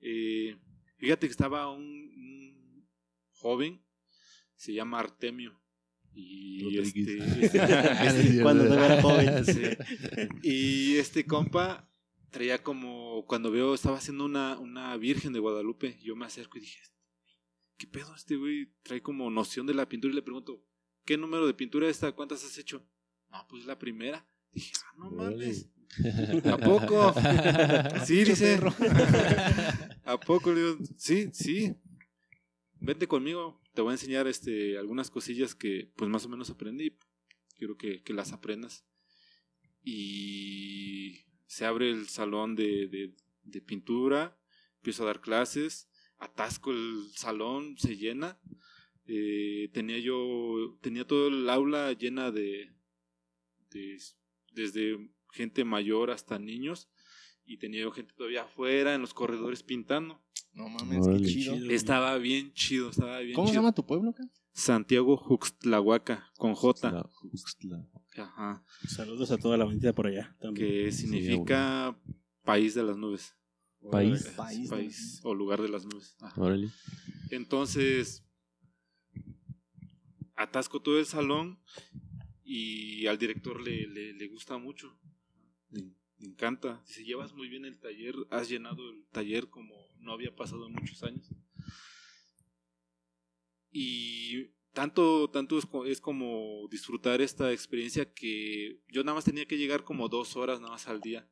[0.00, 0.56] eh,
[0.96, 2.88] fíjate que estaba un, un
[3.32, 3.84] joven,
[4.56, 5.57] se llama Artemio.
[6.20, 7.08] Y Rodríguez.
[7.40, 7.58] este,
[8.06, 9.44] este- Cuando era joven.
[9.44, 9.62] Sí.
[10.42, 11.88] Y este compa
[12.30, 16.62] traía como, cuando veo, estaba haciendo una, una Virgen de Guadalupe, yo me acerco y
[16.62, 16.80] dije,
[17.76, 18.72] ¿qué pedo este güey?
[18.82, 20.64] Trae como noción de la pintura y le pregunto,
[21.04, 22.12] ¿qué número de pintura es esta?
[22.12, 22.84] ¿Cuántas has hecho?
[23.30, 24.26] No, pues la primera.
[24.50, 25.70] Dije, ah, no mames.
[26.44, 27.14] ¿A poco?
[28.04, 28.58] sí, dice.
[30.04, 30.52] ¿A poco?
[30.52, 31.74] Le digo, sí, sí.
[32.80, 36.98] Vente conmigo, te voy a enseñar este, algunas cosillas que pues más o menos aprendí.
[37.54, 38.84] Quiero que, que las aprendas.
[39.84, 43.14] Y se abre el salón de,
[43.44, 44.36] de, pintura,
[44.78, 48.40] empiezo a dar clases, atasco el salón, se llena.
[49.06, 52.72] Eh, tenía yo, tenía todo el aula llena de,
[53.70, 53.96] de,
[54.50, 56.88] desde gente mayor hasta niños,
[57.44, 60.20] y tenía yo gente todavía afuera en los corredores pintando.
[60.58, 61.22] No mames, Órale.
[61.26, 61.54] qué chido.
[61.54, 61.70] Chido.
[61.70, 64.24] Estaba bien chido, estaba bien ¿Cómo se llama tu pueblo, acá?
[64.52, 66.90] Santiago Juxtlahuaca, con J.
[66.90, 67.86] La- Juxtla.
[68.16, 68.64] Ajá.
[68.88, 70.66] Saludos a toda la bandita por allá también.
[70.66, 71.96] Que significa
[72.42, 73.34] país de las nubes.
[73.92, 74.24] País.
[74.36, 76.16] País País, o lugar de las nubes.
[76.20, 76.40] Ajá.
[76.40, 76.68] Órale.
[77.30, 78.24] Entonces,
[80.34, 81.60] atasco todo el salón
[82.42, 84.98] y al director le, le, le gusta mucho.
[85.70, 86.82] Le, le encanta.
[86.86, 90.72] Dice, llevas muy bien el taller, has llenado el taller como no había pasado en
[90.72, 91.30] muchos años.
[93.70, 99.58] Y tanto, tanto es, es como disfrutar esta experiencia que yo nada más tenía que
[99.58, 101.28] llegar como dos horas nada más al día.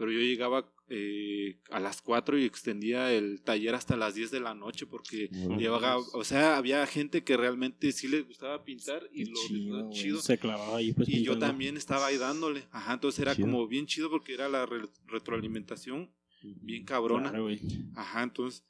[0.00, 4.40] Pero yo llegaba eh, a las 4 y extendía el taller hasta las 10 de
[4.40, 5.28] la noche porque
[5.58, 9.90] llevaba, o sea, había gente que realmente sí le gustaba pintar y Qué lo chido,
[9.90, 10.20] chido.
[10.22, 11.06] Se clavaba ahí, pues.
[11.06, 12.64] Y yo también estaba ahí dándole.
[12.72, 13.46] Ajá, entonces era Chido.
[13.48, 16.10] como bien chido porque era la re- retroalimentación
[16.42, 17.28] bien cabrona.
[17.28, 17.48] Claro.
[17.94, 18.64] Ajá, entonces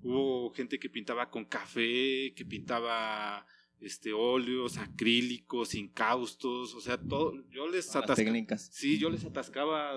[0.00, 3.44] hubo gente que pintaba con café, que pintaba
[3.80, 7.34] este óleos, acrílicos, incaustos, o sea, todo.
[7.50, 8.14] Yo les atascaba.
[8.14, 8.70] técnicas.
[8.72, 9.94] Sí, yo les atascaba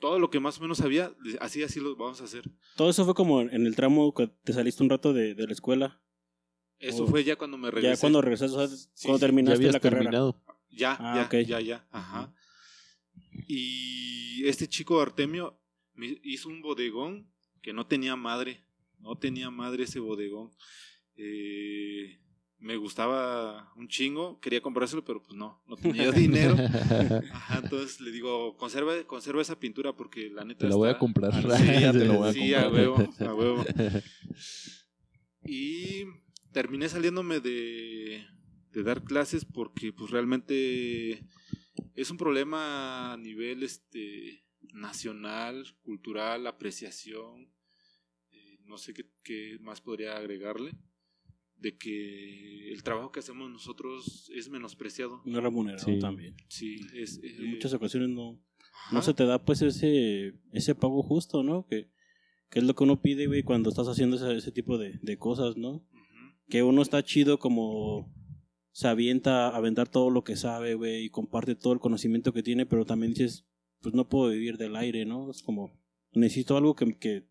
[0.00, 2.50] todo lo que más o menos sabía, así así lo vamos a hacer.
[2.76, 5.52] Todo eso fue como en el tramo que te saliste un rato de, de la
[5.52, 6.00] escuela.
[6.78, 7.94] Eso fue ya cuando me regresé.
[7.96, 10.02] Ya cuando regresaste, o sea, Sí, cuando sí, Ya terminaste habías la carrera.
[10.02, 10.42] terminado.
[10.70, 12.34] Ya, Ah, ya, ya, ya, ajá.
[13.48, 15.58] Y este chico Artemio
[15.94, 17.30] me hizo un bodegón
[17.62, 18.64] que no tenía madre,
[18.98, 20.50] no tenía madre ese bodegón.
[21.16, 22.20] Eh,
[22.58, 26.56] me gustaba un chingo, quería comprárselo, pero pues no, no tenía dinero.
[27.32, 30.98] Ajá, entonces le digo, conserva, conserva esa pintura porque la neta Te la voy a
[30.98, 31.32] comprar.
[31.58, 32.72] Sí, ya te lo voy a Sí, a comprar.
[32.88, 33.64] huevo, a huevo.
[35.44, 36.04] Y
[36.52, 38.26] terminé saliéndome de,
[38.72, 41.24] de dar clases porque pues realmente
[41.94, 44.44] es un problema a nivel este
[44.74, 47.52] nacional, cultural, apreciación,
[48.32, 50.72] eh, no sé qué, qué más podría agregarle,
[51.58, 55.22] de que el trabajo que hacemos nosotros es menospreciado.
[55.24, 55.98] No remunerado Sí.
[55.98, 56.36] también.
[56.48, 57.18] Sí, es...
[57.22, 58.38] eh, En muchas ocasiones no,
[58.72, 58.94] ajá.
[58.94, 61.66] no se te da pues ese, ese pago justo, ¿no?
[61.66, 61.90] Que,
[62.50, 65.16] que es lo que uno pide, güey, cuando estás haciendo ese, ese tipo de, de
[65.18, 65.84] cosas, ¿no?
[66.48, 68.12] Que uno está chido como
[68.70, 72.42] se avienta a aventar todo lo que sabe, güey, y comparte todo el conocimiento que
[72.42, 73.46] tiene, pero también dices,
[73.80, 75.30] pues no puedo vivir del aire, ¿no?
[75.30, 75.72] Es como,
[76.12, 77.26] necesito algo que, que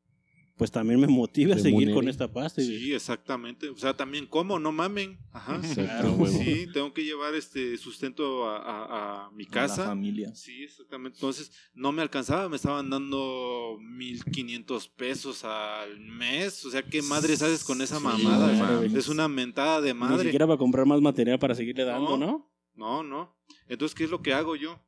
[0.58, 2.62] pues también me motive a seguir con esta pasta.
[2.62, 3.68] Sí, exactamente.
[3.70, 5.20] O sea, también como, no mamen.
[5.32, 5.60] Ajá.
[5.74, 6.18] Claro.
[6.28, 9.86] Sí, tengo que llevar este sustento a, a- a mi A La casa.
[9.86, 10.34] familia.
[10.34, 11.18] Sí, exactamente.
[11.18, 16.64] Entonces, no me alcanzaba, me estaban dando 1500 pesos al mes.
[16.66, 18.54] O sea, ¿qué madres haces con esa Sí, mamada?
[18.54, 20.24] claro, es una mentada de Ni madre.
[20.24, 22.26] siquiera para comprar más material para seguirle dando, No.
[22.28, 22.52] ¿no?
[22.76, 23.36] No, no.
[23.68, 24.80] Entonces, ¿qué es lo que hago yo?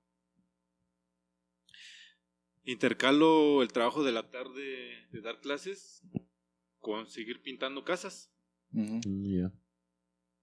[2.67, 6.03] Intercalo el trabajo de la tarde de dar clases
[6.79, 8.29] con seguir pintando casas.
[8.71, 9.53] Ya.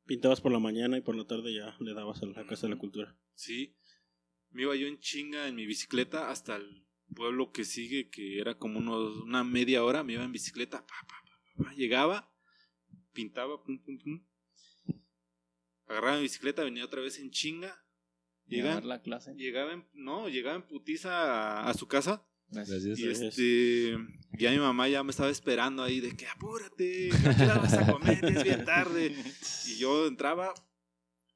[0.07, 2.73] Pintabas por la mañana y por la tarde ya le dabas a la Casa de
[2.73, 3.15] la Cultura.
[3.35, 3.77] Sí.
[4.49, 8.57] Me iba yo en chinga en mi bicicleta hasta el pueblo que sigue, que era
[8.57, 10.03] como unos, una media hora.
[10.03, 10.79] Me iba en bicicleta.
[10.79, 12.33] pa, pa, pa, pa, Llegaba,
[13.13, 14.27] pintaba, pum, pum, pum.
[15.89, 17.84] Agarraba mi bicicleta, venía otra vez en chinga.
[18.49, 19.35] La clase.
[19.37, 21.11] llegaba en, no, llegaba en putiza
[21.63, 22.27] a, a su casa.
[22.51, 22.85] Gracias.
[22.85, 23.21] Y Gracias.
[23.39, 23.97] este,
[24.39, 27.91] ya mi mamá ya me estaba esperando ahí de que apúrate, ¿a qué vas a
[27.93, 28.25] comer?
[28.25, 29.15] Es bien tarde.
[29.67, 30.53] Y yo entraba,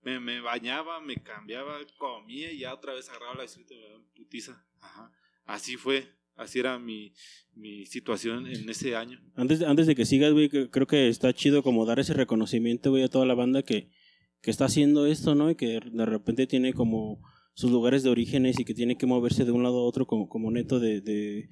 [0.03, 3.83] me, me bañaba, me cambiaba, comía y ya otra vez agarraba la bicicleta y me
[3.85, 4.65] daba en putiza.
[4.81, 5.11] Ajá.
[5.47, 6.07] Así fue,
[6.37, 7.13] así era mi,
[7.55, 9.19] mi situación en ese año.
[9.35, 12.91] Antes, antes de que sigas, güey, que- creo que está chido como dar ese reconocimiento,
[12.91, 13.91] güey, a toda la banda que,
[14.41, 15.51] que está haciendo esto, ¿no?
[15.51, 17.21] Y que de repente tiene como
[17.55, 20.29] sus lugares de orígenes y que tiene que moverse de un lado a otro como,
[20.29, 21.49] como neto de, de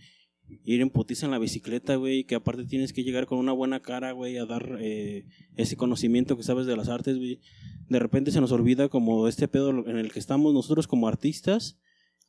[0.64, 3.53] ir en putiza en la bicicleta, güey, y que aparte tienes que llegar con una
[3.53, 5.26] buena cara, güey, a dar eh,
[5.57, 7.41] ese conocimiento que sabes de las artes, güey.
[7.89, 11.78] De repente se nos olvida como este pedo en el que estamos nosotros como artistas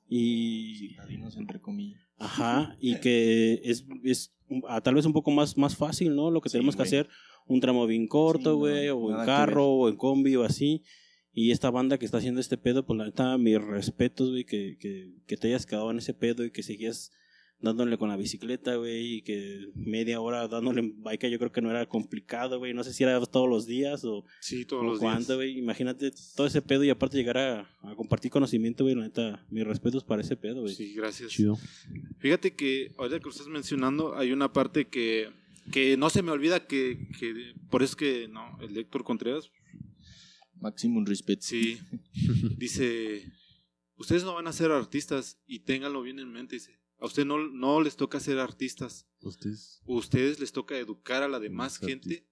[0.08, 2.02] y Citadinos, entre comillas.
[2.18, 4.36] Ajá, y que es, es
[4.68, 6.32] ah, tal vez un poco más, más fácil, ¿no?
[6.32, 6.88] Lo que Sí, tenemos que güey.
[6.88, 7.10] hacer,
[7.48, 10.84] un tramo bien corto, Sí, no, güey, o en carro, o en combi, o así.
[11.34, 14.78] Y esta banda que está haciendo este pedo, pues la neta, mis respetos, güey, que,
[14.80, 17.12] que, que te hayas quedado en ese pedo y que seguías
[17.60, 21.62] dándole con la bicicleta, güey, y que media hora dándole en bike, yo creo que
[21.62, 22.74] no era complicado, güey.
[22.74, 25.38] No sé si era todos los días o, Sí, todos o los cuánto, días.
[25.38, 25.58] güey.
[25.58, 29.66] Imagínate todo ese pedo y aparte llegar a, a compartir conocimiento, güey, la neta, mis
[29.66, 30.74] respetos para ese pedo, güey.
[30.76, 31.32] Sí, gracias.
[31.32, 31.58] Chido.
[32.20, 35.30] Fíjate que ahorita que lo estás mencionando, hay una parte que,
[35.72, 39.52] que no se me olvida que, que por eso es que no, el Héctor Contreras
[40.60, 41.42] Maximum respect.
[41.42, 41.80] Sí.
[42.58, 43.32] Dice,
[43.96, 46.56] ustedes no van a ser artistas y ténganlo bien en mente.
[46.56, 49.08] Dice, A usted no, no les toca ser artistas.
[49.22, 49.82] Ustedes.
[49.86, 52.28] Ustedes les toca educar a la demás Los gente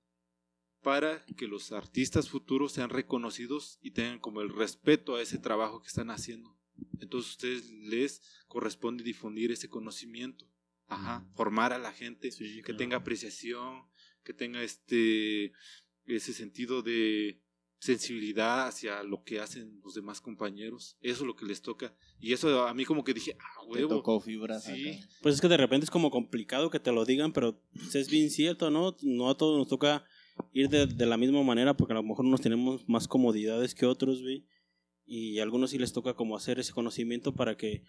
[0.81, 5.81] para que los artistas futuros sean reconocidos y tengan como el respeto a ese trabajo
[5.81, 6.55] que están haciendo.
[6.99, 10.47] Entonces ustedes les corresponde difundir ese conocimiento,
[10.87, 12.77] ajá, formar a la gente Sí, que claro.
[12.77, 13.83] tenga apreciación,
[14.23, 15.51] que tenga este
[16.05, 17.41] ese sentido de
[17.79, 20.97] sensibilidad hacia lo que hacen los demás compañeros.
[21.01, 21.95] Eso es lo que les toca.
[22.19, 23.89] Y eso a mí como que dije, ah, Te huevo.
[23.97, 24.63] tocó fibras.
[24.63, 24.89] Sí.
[24.89, 25.07] acá.
[25.21, 27.61] Pues es que de repente es como complicado que te lo digan, pero
[27.93, 28.95] es bien cierto, ¿no?
[29.01, 30.03] No a todos nos toca
[30.51, 33.85] ir de, de la misma manera porque a lo mejor unos tenemos más comodidades que
[33.85, 34.45] otros, güey.
[35.05, 37.83] Y a algunos sí les toca como hacer ese conocimiento para que,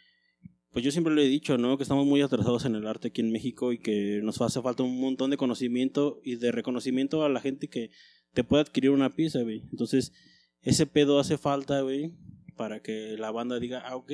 [0.72, 1.76] pues yo siempre lo he dicho, ¿no?
[1.76, 4.82] Que estamos muy atrasados en el arte aquí en México y que nos hace falta
[4.82, 7.90] un montón de conocimiento y de reconocimiento a la gente que
[8.34, 9.62] te puede adquirir una pieza, güey.
[9.70, 10.12] Entonces,
[10.60, 12.12] ese pedo hace falta, güey,
[12.56, 14.12] para que la banda diga, ah, ok,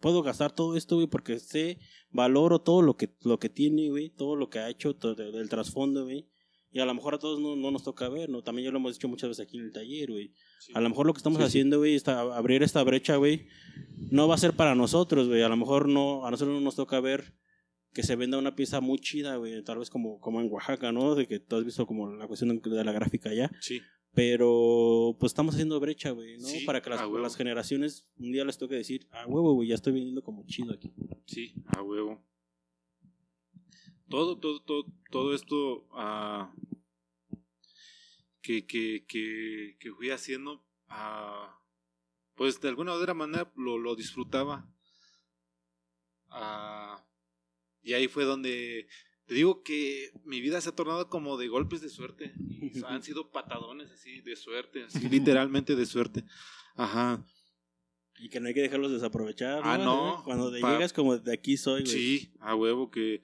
[0.00, 1.78] puedo gastar todo esto, güey, porque sé,
[2.10, 5.48] valoro todo lo que, lo que tiene, güey, todo lo que ha hecho, todo del
[5.48, 6.28] trasfondo, güey.
[6.70, 8.42] Y a lo mejor a todos no, no nos toca ver, ¿no?
[8.42, 10.32] También ya lo hemos dicho muchas veces aquí en el taller, güey.
[10.74, 11.48] A lo mejor lo que estamos Sí, sí.
[11.48, 13.46] haciendo, güey, esta- abrir esta brecha, güey,
[14.10, 15.42] no va a ser para nosotros, güey.
[15.42, 17.34] A lo mejor no, a nosotros no nos toca ver
[17.92, 19.62] que se venda una pieza muy chida, güey.
[19.64, 21.14] Tal vez como, como en Oaxaca, ¿no?
[21.14, 23.50] De que tú has visto como la cuestión de la gráfica allá.
[23.60, 23.80] Sí.
[24.14, 26.46] Pero pues estamos haciendo brecha, güey, ¿no?
[26.46, 29.68] Sí, Para que las, a las generaciones un día les toque decir, ah, huevo, güey,
[29.68, 30.92] ya estoy viniendo como chido aquí.
[31.26, 32.22] Sí, a huevo.
[34.08, 36.52] Todo, todo, todo, todo esto ah,
[38.42, 41.58] que, que, que, que fui haciendo, ah,
[42.34, 44.68] pues de alguna u otra manera lo, lo disfrutaba.
[46.28, 47.04] Ah,
[47.82, 48.88] y ahí fue donde
[49.26, 52.34] te digo que mi vida se ha tornado como de golpes de suerte.
[52.38, 56.24] Y han sido patadones así de suerte, así literalmente de suerte.
[56.74, 57.24] Ajá.
[58.18, 59.62] Y que no hay que dejarlos desaprovechar.
[59.64, 60.22] Ah, no.
[60.24, 61.92] Cuando te llegas como de aquí soy, güey.
[61.92, 63.22] Sí, a huevo que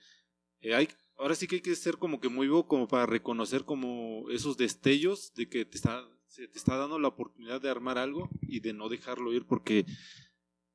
[0.60, 0.88] eh, hay
[1.18, 4.56] ahora sí que hay que ser como que muy vivo como para reconocer como esos
[4.56, 8.60] destellos de que te está se te está dando la oportunidad de armar algo y
[8.60, 9.84] de no dejarlo ir porque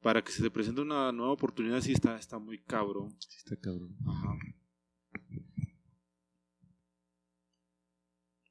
[0.02, 3.16] para que se te presente una nueva oportunidad sí está está muy cabrón.
[3.20, 3.96] Sí, está cabrón.
[4.06, 4.38] Ajá.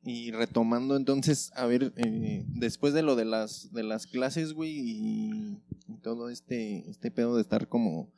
[0.05, 4.73] Y retomando entonces, a ver, eh, después de lo de las de las clases, güey,
[4.73, 8.13] y, y todo este este pedo de estar como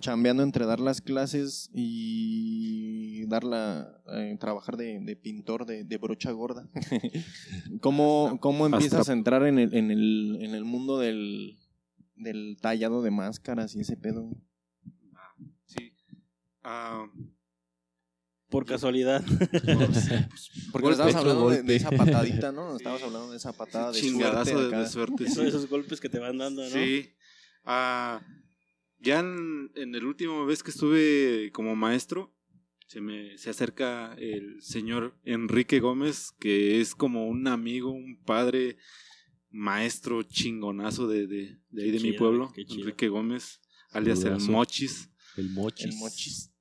[0.00, 5.98] chambeando entre dar las clases y dar la eh, trabajar de, de pintor de, de
[5.98, 6.68] brocha gorda.
[7.80, 11.58] ¿Cómo, cómo empiezas a entrar en el, en el, en el mundo del,
[12.16, 14.30] del tallado de máscaras y ese pedo?
[15.14, 15.34] Ah,
[15.66, 15.92] sí.
[16.62, 17.06] Ah,
[18.48, 19.22] Por casualidad.
[19.22, 22.70] no sé, pues, Porque Golpe, estabas hablando de, de esa patadita, ¿no?
[22.70, 22.76] Sí.
[22.78, 25.28] Estabas hablando de esa patada de chingadazo suerte de, de suerte.
[25.28, 25.40] Sí.
[25.42, 26.70] esos golpes que te van dando, ¿no?
[26.70, 27.10] Sí.
[27.64, 28.20] Ah,
[29.00, 32.34] ya en, en el último vez que estuve como maestro,
[32.86, 38.76] se me se acerca el señor Enrique Gómez, que es como un amigo, un padre,
[39.50, 42.52] maestro chingonazo de, de, de ahí Qué de mi chido, pueblo.
[42.56, 44.40] Enrique Gómez, alias el.
[44.40, 45.10] Mochis.
[45.36, 45.86] El mochis.
[45.86, 46.52] El mochis.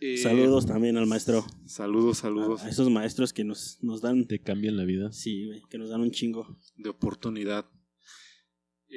[0.00, 1.44] Eh, Saludos también al maestro.
[1.64, 4.26] Saludos, saludos A esos maestros que nos, nos dan.
[4.26, 5.10] Te cambian la vida.
[5.12, 6.58] Sí, güey, que nos dan un chingo.
[6.76, 7.66] de oportunidad.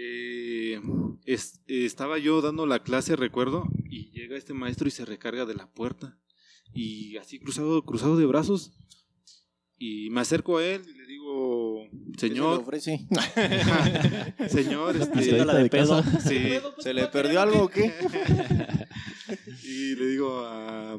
[0.02, 0.80] Eh,
[1.26, 5.46] es- eh, estaba yo dando la clase, recuerdo, y llega este maestro y se recarga
[5.46, 6.18] de la puerta.
[6.74, 8.72] Y así cruzado, cruzado de brazos.
[9.78, 11.84] Y me acerco a él y le digo,
[12.14, 13.08] ¿Qué se señor, ofrece?
[14.50, 16.04] señor, este, Haciéndola de pedo.
[16.28, 16.50] sí.
[16.80, 17.94] ¿Se le perdió algo o qué?
[19.64, 20.98] y le digo, ah,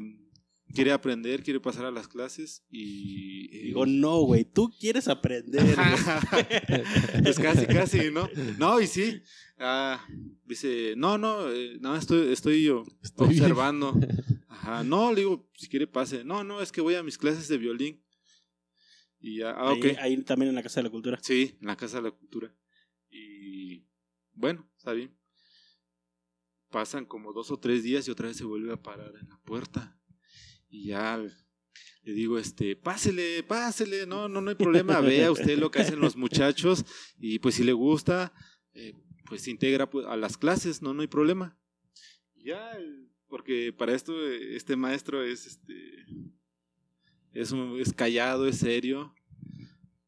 [0.73, 3.55] quiere aprender, quiere pasar a las clases y...
[3.55, 5.75] eh, Digo, no, güey, tú quieres aprender.
[7.23, 8.29] pues casi, casi, ¿no?
[8.57, 9.21] No, y sí.
[9.57, 10.05] Ah,
[10.45, 13.93] dice, no, no, eh, no, estoy, estoy yo Estoy observando.
[14.47, 16.23] Ajá, no, le digo, si quiere pase.
[16.23, 18.03] No, no, es que voy a mis clases de violín.
[19.19, 19.85] Y ya, ah, ok.
[19.85, 21.19] ahí, ahí también en la Casa de la Cultura.
[21.21, 22.55] Sí, en la Casa de la Cultura.
[23.09, 23.85] Y
[24.33, 25.15] bueno, está bien.
[26.69, 29.37] Pasan como dos o tres días y otra vez se vuelve a parar en la
[29.43, 30.00] puerta.
[30.71, 31.17] Y ya
[32.03, 35.99] le digo, este, pásele, pásele, no, no, no hay problema, vea usted lo que hacen
[35.99, 36.83] los muchachos
[37.19, 38.33] y pues si le gusta,
[38.73, 38.93] eh,
[39.25, 41.57] pues se integra pues, a las clases, no, no hay problema.
[42.35, 42.75] Ya,
[43.27, 46.05] porque para esto este maestro es, este,
[47.33, 49.13] es, un- es callado, es serio,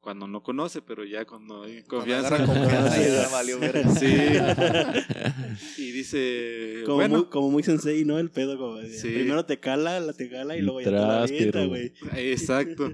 [0.04, 2.36] cuando no conoce, pero ya cuando hay confianza.
[2.36, 3.90] Cuando confianza ya valió verga.
[3.96, 4.06] Sí.
[5.78, 8.20] Y dice, Como, bueno, muy, como muy sensei, ¿no?
[8.20, 9.10] El pedo, como de, Sí.
[9.10, 11.94] primero te cala, la te cala y luego ya te la pero- güey.
[12.18, 12.94] exacto.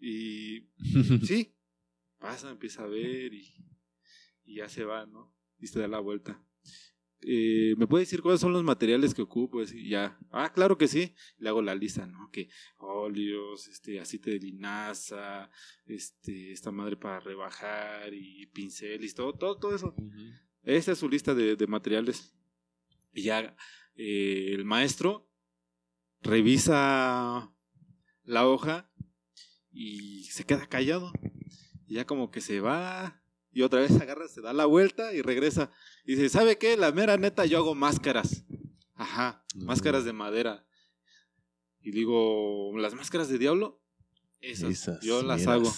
[0.00, 0.68] Y
[1.24, 1.54] sí,
[2.18, 3.48] pasa, empieza a ver y,
[4.44, 5.34] y ya se va, ¿no?
[5.58, 6.42] Y se da la vuelta.
[7.22, 9.62] Eh, ¿me puede decir cuáles son los materiales que ocupo?
[9.62, 11.14] Y ya, ah, claro que sí.
[11.38, 12.30] Le hago la lista, ¿no?
[12.30, 12.48] Que
[12.78, 15.50] óleos, este, aceite de linaza,
[15.86, 19.94] este, esta madre para rebajar y pinceles, todo, todo, todo eso.
[20.62, 22.34] Esa es su lista de, de materiales.
[23.12, 23.56] Y ya
[23.96, 25.28] eh, el maestro
[26.22, 27.52] revisa
[28.24, 28.90] la hoja
[29.70, 31.12] y se queda callado.
[31.86, 33.19] Y ya como que se va
[33.52, 35.70] y otra vez agarra, se da la vuelta y regresa.
[36.04, 36.76] Y dice, ¿sabe qué?
[36.76, 38.44] La mera neta, yo hago máscaras.
[38.94, 40.66] Ajá, máscaras de madera.
[41.82, 43.80] Y digo, ¿las máscaras de diablo?
[44.40, 45.72] Esas, yo las hago.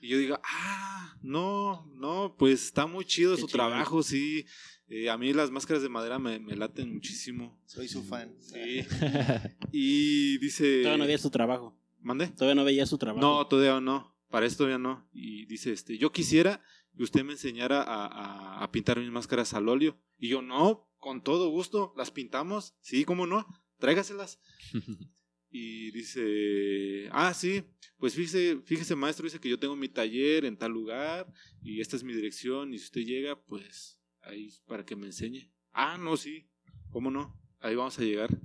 [0.00, 4.46] Y yo digo, ah, no, no, pues está muy chido su trabajo, sí.
[4.86, 7.60] Eh, a mí las máscaras de madera me, me, laten muchísimo.
[7.66, 8.34] Soy su fan.
[8.40, 8.86] Sí.
[9.72, 10.82] y dice...
[10.82, 11.76] Todavía no veía su trabajo.
[12.00, 12.28] ¿Mande?
[12.28, 13.20] Todavía no veía su trabajo.
[13.20, 14.16] No, todavía no.
[14.30, 15.08] Para esto todavía no.
[15.12, 16.62] Y dice, este, yo quisiera
[16.98, 19.96] que usted me enseñara a, a, a pintar mis máscaras al óleo.
[20.18, 22.74] Y yo, no, con todo gusto, las pintamos.
[22.80, 23.46] Sí, cómo no,
[23.78, 24.40] tráigaselas.
[25.48, 27.62] y dice, ah, sí,
[27.98, 31.32] pues fíjese, fíjese maestro, dice que yo tengo mi taller en tal lugar
[31.62, 35.52] y esta es mi dirección y si usted llega, pues ahí para que me enseñe.
[35.70, 36.50] Ah, no, sí,
[36.90, 37.40] ¿cómo no?
[37.60, 38.36] Ahí vamos a llegar.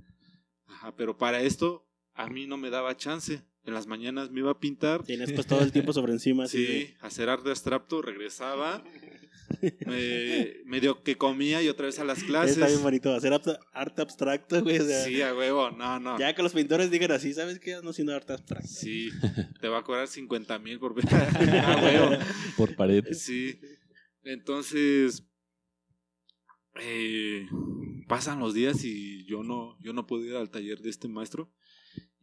[0.66, 3.44] Ajá, pero para esto a mí no me daba chance.
[3.66, 5.04] En las mañanas me iba a pintar.
[5.04, 6.46] Tienes pues todo el tiempo sobre encima.
[6.46, 6.96] sí, de...
[7.00, 8.84] hacer arte abstracto, regresaba.
[9.86, 12.52] me, medio que comía y otra vez a las clases.
[12.52, 14.78] Está bien bonito, hacer arte abstracto, güey.
[14.78, 16.18] O sea, sí, a huevo, no, no.
[16.18, 17.80] Ya que los pintores digan así, ¿sabes qué?
[17.82, 18.68] No siendo arte abstracto.
[18.68, 19.10] Sí,
[19.60, 22.10] te va a cobrar 50 mil por a huevo.
[22.56, 23.04] Por pared.
[23.12, 23.58] Sí.
[24.24, 25.24] Entonces,
[26.80, 27.46] eh,
[28.08, 31.50] pasan los días y yo no, yo no puedo ir al taller de este maestro.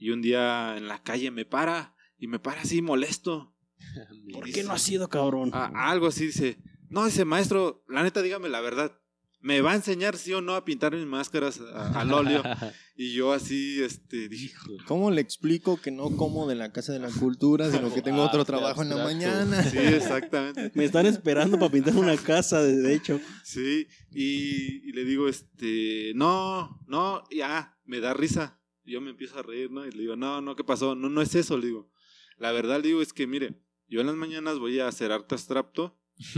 [0.01, 3.55] Y un día en la calle me para y me para así molesto.
[4.33, 5.51] ¿Por qué no ha sido cabrón?
[5.53, 6.57] algo así dice.
[6.89, 9.01] No, ese maestro, la neta, dígame la verdad
[9.41, 12.43] me va a enseñar sí o no a pintar mis máscaras al óleo.
[12.95, 14.53] y yo así, este, dije,
[14.87, 18.21] ¿cómo le explico que no como de la Casa de la Cultura, sino que tengo
[18.21, 19.63] otro trabajo en la mañana?
[19.63, 20.71] Sí, exactamente.
[20.75, 23.19] me están esperando para pintar una casa, de hecho.
[23.43, 28.59] Sí, y, y, le digo, este, no, no, ya, me da risa.
[28.85, 29.85] Yo me empiezo a reír, ¿no?
[29.85, 30.95] Y le digo, no, no, ¿qué pasó?
[30.95, 31.89] No, no es eso, le digo.
[32.37, 33.55] La verdad, le digo, es que, mire,
[33.87, 35.97] yo en las mañanas voy a hacer arte abstracto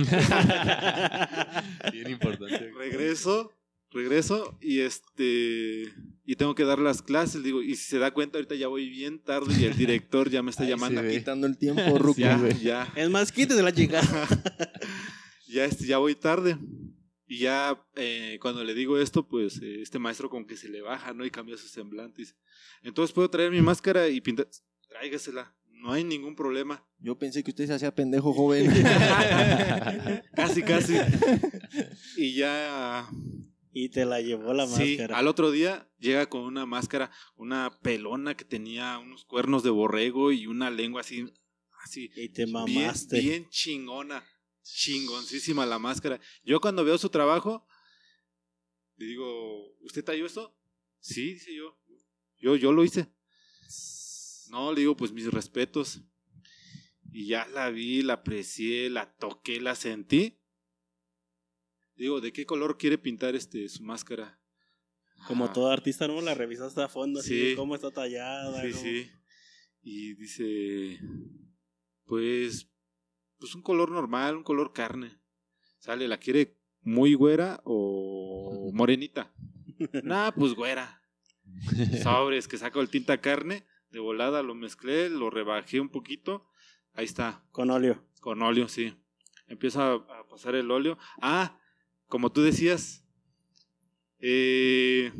[1.91, 2.71] Bien importante.
[2.77, 3.51] Regreso,
[3.91, 5.91] regreso y este
[6.25, 8.89] y tengo que dar las clases, digo, y si se da cuenta ahorita ya voy
[8.89, 11.01] bien tarde y el director ya me está llamando.
[11.07, 12.21] quitando el tiempo, Ruki.
[12.21, 12.93] ya, ya.
[12.95, 14.01] Es más, quítese la chica.
[15.47, 16.57] ya, este, ya voy tarde.
[17.27, 20.81] Y ya eh, cuando le digo esto, pues eh, este maestro como que se le
[20.81, 21.25] baja, ¿no?
[21.25, 22.23] Y cambia su semblante.
[22.81, 24.47] Entonces puedo traer mi máscara y pintar.
[24.89, 25.55] Tráigasela.
[25.71, 26.85] No hay ningún problema.
[26.99, 28.71] Yo pensé que usted se hacía pendejo joven.
[30.35, 30.95] casi, casi.
[32.15, 33.09] Y ya.
[33.73, 35.17] Y te la llevó la sí, máscara.
[35.17, 40.31] Al otro día llega con una máscara, una pelona que tenía unos cuernos de borrego
[40.31, 41.25] y una lengua así.
[41.83, 43.19] así y te mamaste.
[43.19, 44.23] Bien, bien chingona.
[44.63, 46.19] Chingoncísima la máscara.
[46.43, 47.67] Yo cuando veo su trabajo,
[48.95, 50.57] le digo, ¿usted talló esto?
[50.99, 51.77] Sí, dice yo.
[52.37, 53.13] Yo, yo lo hice.
[54.49, 56.01] No, le digo, pues mis respetos.
[57.11, 60.39] Y ya la vi, la aprecié, la toqué, la sentí.
[61.95, 64.39] Digo, ¿de qué color quiere pintar este su máscara?
[65.27, 66.19] Como todo artista, ¿no?
[66.21, 68.61] La revisaste a fondo, así, cómo está tallada.
[68.63, 69.11] Sí, sí.
[69.81, 70.99] Y dice,
[72.05, 72.69] pues,
[73.43, 75.19] pues un color normal, un color carne.
[75.77, 79.33] Sale, ¿la quiere muy güera o morenita?
[80.01, 81.01] nah, pues güera.
[82.01, 86.47] Sobres, que saco el tinta carne de volada lo mezclé, lo rebajé un poquito.
[86.93, 87.43] Ahí está.
[87.51, 88.07] Con óleo.
[88.21, 88.95] Con óleo, sí.
[89.47, 90.97] Empieza a, pasar el óleo.
[91.21, 91.59] Ah,
[92.07, 93.05] como tú decías,
[94.19, 95.11] eh,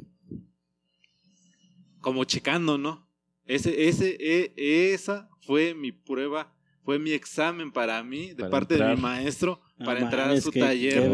[2.00, 3.06] como checando, ¿no?
[3.44, 8.96] Ese, ese, e, esa fue mi prueba, fue mi examen para mí, de parte de
[8.96, 11.10] mi maestro, para entrar a su taller.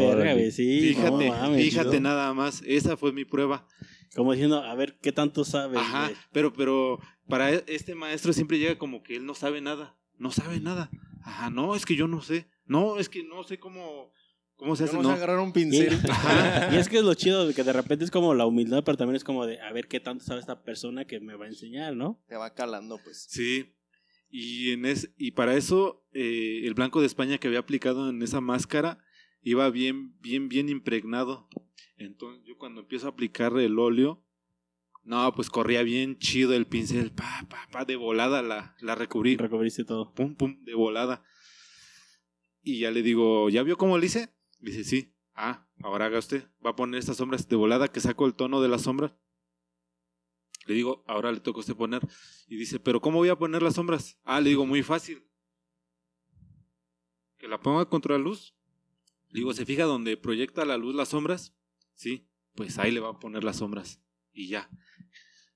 [0.51, 3.67] fíjate, fíjate nada más, esa fue mi prueba.
[4.15, 5.77] Como diciendo, a ver, ¿qué tanto sabes?
[5.79, 9.95] Ajá, pero, pero para e, este maestro siempre llega como que él no sabe nada,
[10.17, 10.89] no sabe nada.
[11.21, 14.11] Ajá, no, es que yo no sé, no, es que no sé cómo,
[14.55, 14.97] cómo se hace.
[14.97, 15.99] No, agarrar un pincel.
[16.71, 18.83] Y, y, es que es lo chido, de que de repente es como la humildad,
[18.83, 21.45] pero también es como de, a ver, ¿qué tanto sabe esta persona que me va
[21.45, 22.19] a enseñar, no?
[22.27, 23.27] Te va calando, pues.
[23.29, 23.75] Sí,
[24.29, 28.21] y, en es, y para eso eh, el blanco de España que había aplicado en
[28.21, 29.03] esa máscara
[29.41, 31.47] iba bien, bien, bien impregnado.
[31.97, 34.23] Entonces yo cuando empiezo a aplicar el óleo,
[35.03, 39.37] no, pues corría bien chido el pincel, pa, pa, pa, de volada la, la recubrí.
[39.37, 40.13] Recubriste todo.
[40.13, 41.23] Pum, pum, de volada.
[42.61, 44.29] Y ya le digo, ¿ya vio cómo lo hice?
[44.59, 45.15] Dice, sí.
[45.33, 46.47] Ah, ahora haga usted.
[46.63, 49.17] Va a poner estas sombras de volada que saco el tono de la sombra.
[50.69, 52.07] Le digo, ahora le toca a usted poner.
[52.47, 54.19] Y dice, pero ¿cómo voy a poner las sombras?
[54.23, 55.25] Ah, le digo, muy fácil.
[57.39, 58.53] Que la ponga contra la luz.
[59.29, 61.55] Le digo, ¿se fija donde proyecta la luz las sombras?
[61.95, 63.99] Sí, pues ahí le va a poner las sombras.
[64.31, 64.69] Y ya.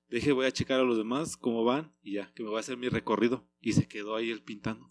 [0.08, 2.60] Deje, voy a checar a los demás cómo van y ya, que me va a
[2.60, 3.48] hacer mi recorrido.
[3.60, 4.88] Y se quedó ahí él pintando.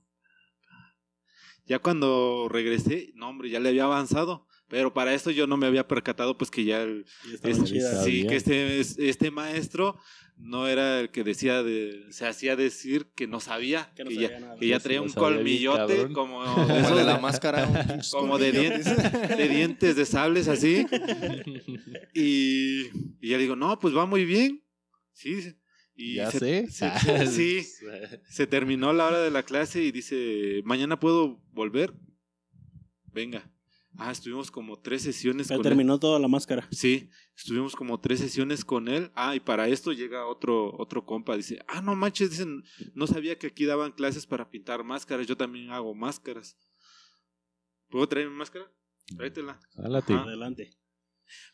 [1.65, 4.47] Ya cuando regresé, no hombre, ya le había avanzado.
[4.74, 7.69] Pero para esto yo no me había percatado pues que ya el, Y estaban es-
[7.69, 8.03] chidas.
[8.03, 9.99] sí, que este, este maestro
[10.36, 14.15] no era el que decía de, se hacía decir que no sabía, Que no que,
[14.15, 14.55] sabía ya, nada.
[14.57, 16.43] que ya traía no un bien, colmillote como,
[16.88, 17.99] Como de la máscara.
[18.09, 20.88] como de dientes, de dientes de sables así.
[22.15, 22.88] Y,
[23.21, 24.63] y ya digo, no, pues va muy bien.
[25.11, 25.53] Sí.
[25.95, 26.89] Y ya se- sé.
[26.99, 27.63] se- sí,
[28.28, 31.93] se terminó la hora de la clase y dice, mañana puedo volver.
[33.13, 33.47] Venga.
[33.98, 35.70] Ah, estuvimos como tres sesiones Pero con él.
[35.72, 36.68] terminó toda la máscara.
[36.72, 39.12] Sí, estuvimos como tres sesiones con él.
[39.14, 41.38] Ah, y para esto llega otro, otro compa.
[41.38, 42.64] Dice, ah, no manches, dicen,
[42.96, 45.28] no sabía que aquí daban clases para pintar máscaras.
[45.28, 46.58] Yo también hago máscaras.
[47.89, 48.72] ¿Puedo traer mi máscara?
[49.16, 49.60] Tráetela.
[49.76, 50.72] Adelante.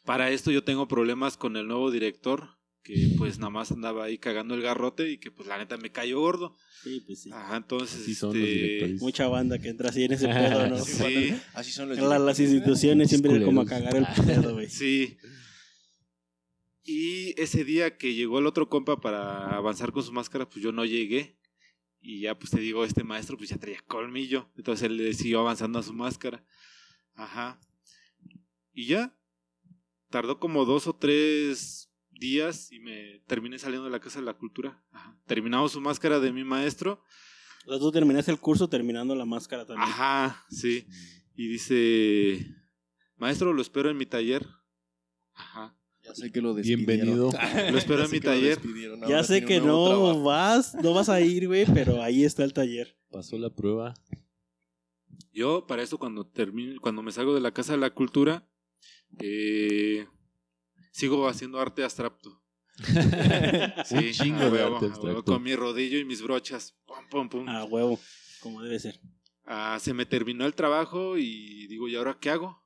[0.06, 4.18] Para esto yo tengo problemas con el nuevo director, que pues nada más andaba ahí
[4.18, 6.56] cagando el garrote y que pues la neta me cayó gordo.
[6.84, 7.30] Sí, pues sí.
[7.32, 8.02] Ajá, entonces...
[8.02, 9.02] Así son este, los.
[9.02, 10.78] Mucha banda que entra así en ese pedo, ¿no?
[10.84, 14.70] Sí, Así son los Cuando- la- las instituciones siempre como a cagar el pedo, güey.
[14.70, 15.18] sí.
[16.84, 20.72] Y ese día que llegó el otro compa para avanzar con su máscara, pues yo
[20.72, 21.38] no llegué.
[22.02, 24.50] Y ya pues te digo, este maestro pues ya traía colmillo.
[24.56, 26.44] Entonces él le siguió avanzando a su máscara.
[27.14, 27.60] Ajá.
[28.74, 29.16] Y ya.
[30.10, 31.89] Tardó como dos o tres
[32.20, 34.84] días y me terminé saliendo de la Casa de la Cultura.
[34.91, 35.17] Ajá.
[35.26, 37.01] Terminamos su máscara de mi maestro.
[37.65, 39.89] O sea, tú terminaste el curso terminando la máscara también.
[39.89, 40.86] Ajá, sí.
[41.36, 42.45] Y dice,
[43.17, 44.45] maestro, lo espero en mi taller.
[45.34, 45.76] Ajá.
[46.03, 46.86] Ya sé que lo despidieron.
[46.86, 47.32] Bienvenido.
[47.72, 48.59] Lo espero Ya en sé mi taller.
[49.07, 50.24] Ya sé que no trabajo.
[50.24, 52.97] vas, no vas a ir, güey, pero ahí está el taller.
[53.11, 53.93] Pasó la prueba.
[55.32, 58.49] Yo, para eso, cuando termino, cuando me salgo de la Casa de la Cultura,
[59.20, 60.07] eh,
[60.92, 62.42] sigo haciendo arte abstracto.
[63.86, 65.24] Sí, Un chingo a de huevo, arte a huevo, abstracto.
[65.34, 66.78] Con mi rodillo y mis brochas.
[66.86, 67.50] Pum, pum, pum.
[67.50, 68.00] A huevo,
[68.42, 69.00] como debe ser.
[69.46, 72.64] Ah, se me terminó el trabajo y digo, ¿y ahora qué hago?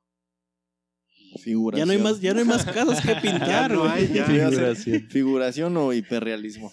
[1.42, 1.80] Figuración.
[1.80, 4.08] Ya no hay más, ya no hay más casas que pintar, Ya no hay.
[5.10, 6.72] Figuración o hiperrealismo.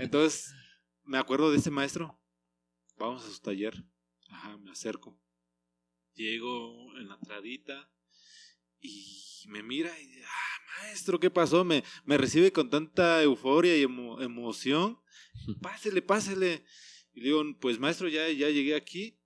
[0.00, 0.54] Entonces,
[1.02, 2.18] me acuerdo de ese maestro.
[2.96, 3.74] Vamos a su taller.
[4.30, 5.20] Ajá, me acerco.
[6.14, 7.90] Llego en la entradita
[8.84, 11.64] y me mira y dice, ah, maestro, ¿qué pasó?
[11.64, 14.98] Me, me recibe con tanta euforia y emo- emoción.
[15.62, 16.64] Pásele, pásele.
[17.14, 19.18] Y digo, pues maestro, ya, ya llegué aquí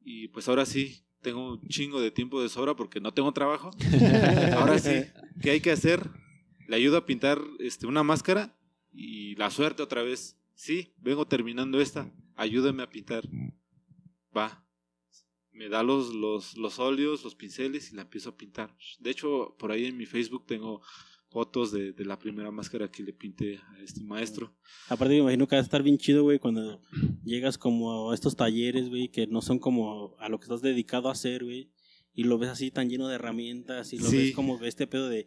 [0.00, 3.70] y pues ahora sí, tengo un chingo de tiempo de sobra porque no tengo trabajo.
[4.56, 5.04] Ahora sí,
[5.42, 6.08] ¿qué hay que hacer?
[6.68, 8.56] Le ayudo a pintar este, una máscara
[8.92, 10.38] y la suerte otra vez.
[10.54, 12.12] Sí, vengo terminando esta.
[12.36, 13.24] Ayúdame a pintar.
[14.36, 14.65] Va.
[15.56, 18.76] Me da los, los, los óleos, los pinceles y la empiezo a pintar.
[19.00, 20.82] De hecho, por ahí en mi Facebook tengo
[21.28, 24.54] fotos de, de la primera máscara que le pinté a este maestro.
[24.88, 26.80] Aparte me imagino que va a estar bien chido, güey, cuando
[27.24, 31.08] llegas como a estos talleres, güey, que no son como a lo que estás dedicado
[31.08, 31.72] a hacer, güey,
[32.14, 34.16] y lo ves así tan lleno de herramientas y lo Sí.
[34.18, 35.26] ves como este pedo de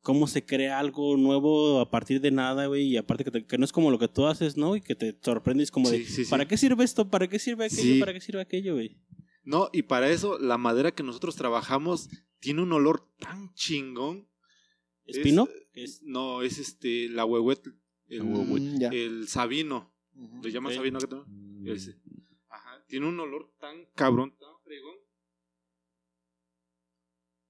[0.00, 3.58] cómo se crea algo nuevo a partir de nada, güey, y aparte que, te- que
[3.58, 4.76] no es como lo que tú haces, ¿no?
[4.76, 6.30] Y que te sorprendes como de, Sí, sí, sí.
[6.30, 7.08] ¿para qué sirve esto?
[7.10, 8.00] ¿Para qué sirve aquello?
[8.00, 8.96] ¿Para qué sirve aquello, güey?
[9.48, 14.28] No, y para eso la madera que nosotros trabajamos tiene un olor tan chingón.
[15.06, 15.44] ¿Espino?
[15.44, 16.02] Es- ¿Qué es?
[16.02, 17.70] No, es este, la huehuetl.
[18.08, 19.90] El, Mm, el sabino.
[20.14, 20.42] Ujú.
[20.42, 20.98] ¿Le llaman sabino?
[21.26, 21.66] Mm.
[21.68, 21.98] Ese.
[22.50, 22.84] Ajá.
[22.88, 24.96] Tiene un olor tan cabrón, tan fregón.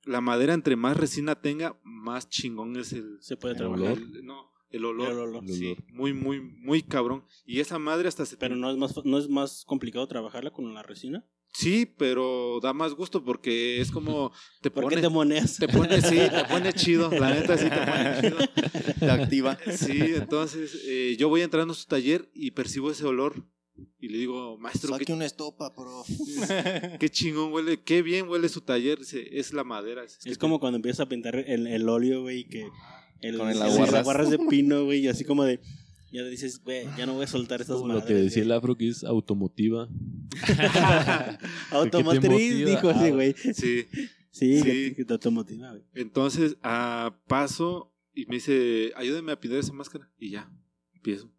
[0.04, 3.18] La madera, entre más resina tenga, más chingón es el.
[3.20, 3.84] Se puede El trabajar.
[3.86, 3.98] olor.
[3.98, 5.10] el- no, el olor.
[5.10, 5.42] El olor.
[5.44, 5.84] El Sí, olor.
[5.92, 7.24] muy, muy, muy cabrón.
[7.44, 8.36] Y esa madre hasta se.
[8.36, 11.26] Pero no es más no es más complicado trabajarla con la resina.
[11.60, 14.30] Sí, pero da más gusto porque es como.
[14.60, 14.94] Te ¿Por pone.
[14.96, 15.56] qué te moneas?
[15.56, 17.10] Te pone, sí, te pone chido.
[17.10, 18.36] La neta sí te pone chido.
[19.00, 19.58] Te activa.
[19.76, 23.44] Sí, entonces eh, yo voy entrando a su taller y percibo ese olor.
[23.98, 26.04] Y le digo, maestro, Saque ¿qué, una estopa, bro.
[27.00, 29.00] qué chingón huele, qué bien huele su taller.
[29.00, 30.04] Dice, es la madera.
[30.04, 32.68] Es, que Es te- como cuando empiezas a pintar el, el óleo, güey, que
[33.20, 33.94] el, Con el las aguarrás.
[34.00, 35.58] aguarras de pino, güey, y así como de,
[36.12, 38.02] ya dices, güey, ya no voy a soltar estas madres.
[38.02, 38.58] lo que decía el güey".
[38.58, 39.88] afro que es automotiva.
[41.70, 43.34] Automotriz, dijo así, Ah, güey.
[43.34, 43.52] Sí,
[44.30, 44.62] Sí, Sí.
[44.62, 45.82] que, que te automotiva, güey.
[45.94, 50.10] entonces ah, paso y me dice, ayúdame a pintar esa máscara.
[50.18, 50.50] Y ya,
[50.92, 51.32] empiezo.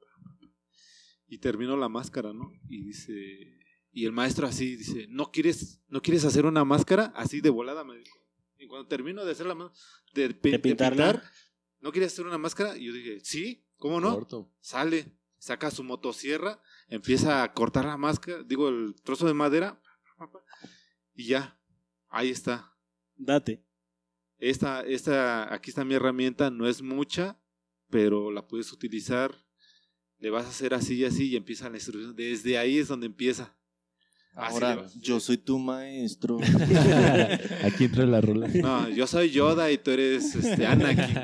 [1.27, 2.51] Y termino la máscara, ¿no?
[2.67, 3.57] Y dice,
[3.91, 7.05] Y el maestro así dice, ¿no quieres, ¿no quieres hacer una máscara?
[7.15, 8.17] Así de volada me dijo.
[8.57, 9.79] Y cuando termino de hacer la máscara,
[10.13, 11.11] de, ¿De de pintarla?
[11.13, 11.31] pintar,
[11.81, 12.77] ¿no quieres hacer una máscara?
[12.77, 14.13] Y yo dije, sí, ¿cómo no?
[14.13, 14.53] Corto.
[14.59, 19.81] Sale, saca su motosierra, empieza a cortar la máscara, digo, el trozo de madera,
[21.15, 21.59] y ya,
[22.09, 22.77] ahí está.
[23.15, 23.65] Date.
[24.37, 27.41] Esta, esta, aquí está mi herramienta, no es mucha,
[27.89, 29.35] pero la puedes utilizar.
[30.17, 32.15] Le vas a hacer así y así y empieza la instrucción.
[32.15, 33.57] Desde ahí es donde empieza.
[34.39, 36.37] Ahora, yo soy tu maestro.
[37.63, 38.47] Aquí entra la rola.
[38.47, 41.17] No, yo soy Yoda y tú eres este, Anakin.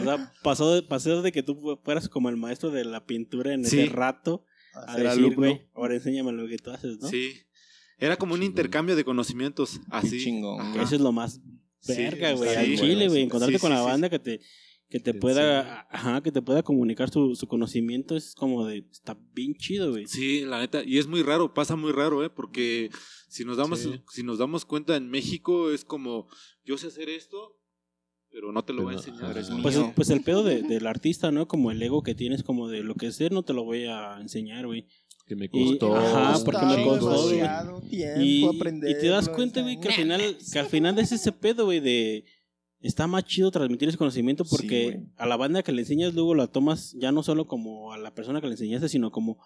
[0.00, 3.04] O sea, pasó de, pasó de que tú fu- fueras como el maestro de la
[3.04, 3.80] pintura en Sí.
[3.80, 4.44] ese rato
[4.74, 5.36] a Ser decir, alumno.
[5.36, 7.08] güey, ahora enséñame lo que tú haces, ¿no?
[7.08, 7.32] Sí.
[7.98, 8.50] Era como un Chingón.
[8.52, 9.80] intercambio de conocimientos.
[9.90, 10.22] Así.
[10.22, 10.72] chingón, Ajá.
[10.72, 11.40] Que Eso es lo más
[11.80, 13.86] Sí, verga, güey, sí, chile, güey, sí, encontrarte sí, con sí, la sí.
[13.88, 14.40] banda que te
[14.92, 19.16] que te pueda, ajá, que te pueda comunicar su, su conocimiento es como de, está
[19.32, 20.06] bien chido, güey.
[20.06, 22.28] Sí, la neta, y es muy raro, pasa muy raro, ¿eh?
[22.28, 22.90] Porque
[23.26, 24.02] si nos damos, Sí.
[24.12, 26.26] si nos damos cuenta en México es como,
[26.66, 27.58] yo sé hacer esto,
[28.30, 29.32] pero no te lo voy a Pero, enseñar.
[29.34, 29.62] pero ajá.
[29.62, 29.92] Pues, mío.
[29.96, 31.48] pues el pedo de- del artista, ¿no?
[31.48, 34.18] Como el ego que tienes, como de lo que sé, no te lo voy a
[34.20, 34.86] enseñar, güey.
[35.26, 35.96] Que me Y- costó.
[35.96, 37.36] ajá, porque me costó, güey.
[37.38, 41.12] demasiado tiempo Y, y te das cuenta, güey, que al final, que al final es
[41.12, 42.26] ese pedo, güey, de
[42.82, 46.46] está más chido transmitir ese conocimiento porque a la banda que le enseñas luego la
[46.46, 49.38] tomas ya no solo como a la persona que le enseñaste, sino como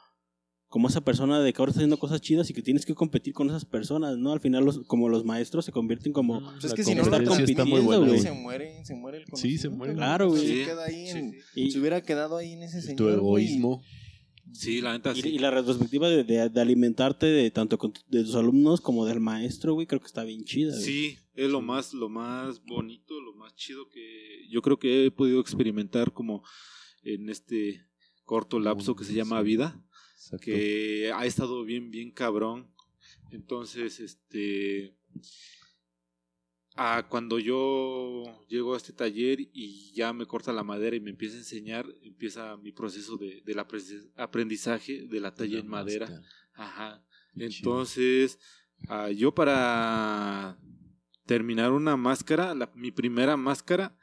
[0.68, 3.32] como esa persona de que ahora está haciendo cosas chidas y que tienes que competir
[3.32, 4.32] con esas personas, ¿no?
[4.32, 7.22] Al final los como los maestros se convierten como Pues es que si no está
[7.22, 9.94] compitiendo, se muere, se muere el Sí, se conocimiento, muere.
[9.94, 10.42] Claro, güey.
[10.46, 13.80] Se Sí, en- y, hubiera quedado ahí en ese señor, tu egoísmo.
[14.52, 15.28] Sí, la neta, y- sí.
[15.30, 19.20] y la retrospectiva de, de- de alimentarte de tanto con de tus alumnos como del
[19.20, 20.72] maestro, güey, creo que está bien chida.
[20.72, 20.84] güey.
[20.84, 25.10] Sí, es lo más, lo más bonito, lo más chido que yo creo que he
[25.10, 26.42] podido experimentar como
[27.02, 27.82] en este
[28.24, 29.80] corto lapso que se llama vida,
[30.14, 30.44] Exacto.
[30.44, 32.72] que ha estado bien, bien cabrón.
[33.32, 34.96] Entonces, este,
[36.76, 41.10] ah, cuando yo llego a este taller y ya me corta la madera y me
[41.10, 45.68] empieza a enseñar, empieza mi proceso de, del aprendiz- aprendizaje de la talla La en
[45.68, 46.22] madera.
[46.54, 47.02] Ajá.
[47.36, 48.38] Entonces,
[48.88, 50.58] ah, yo para
[51.26, 53.96] terminar una máscara, la- mi primera máscara,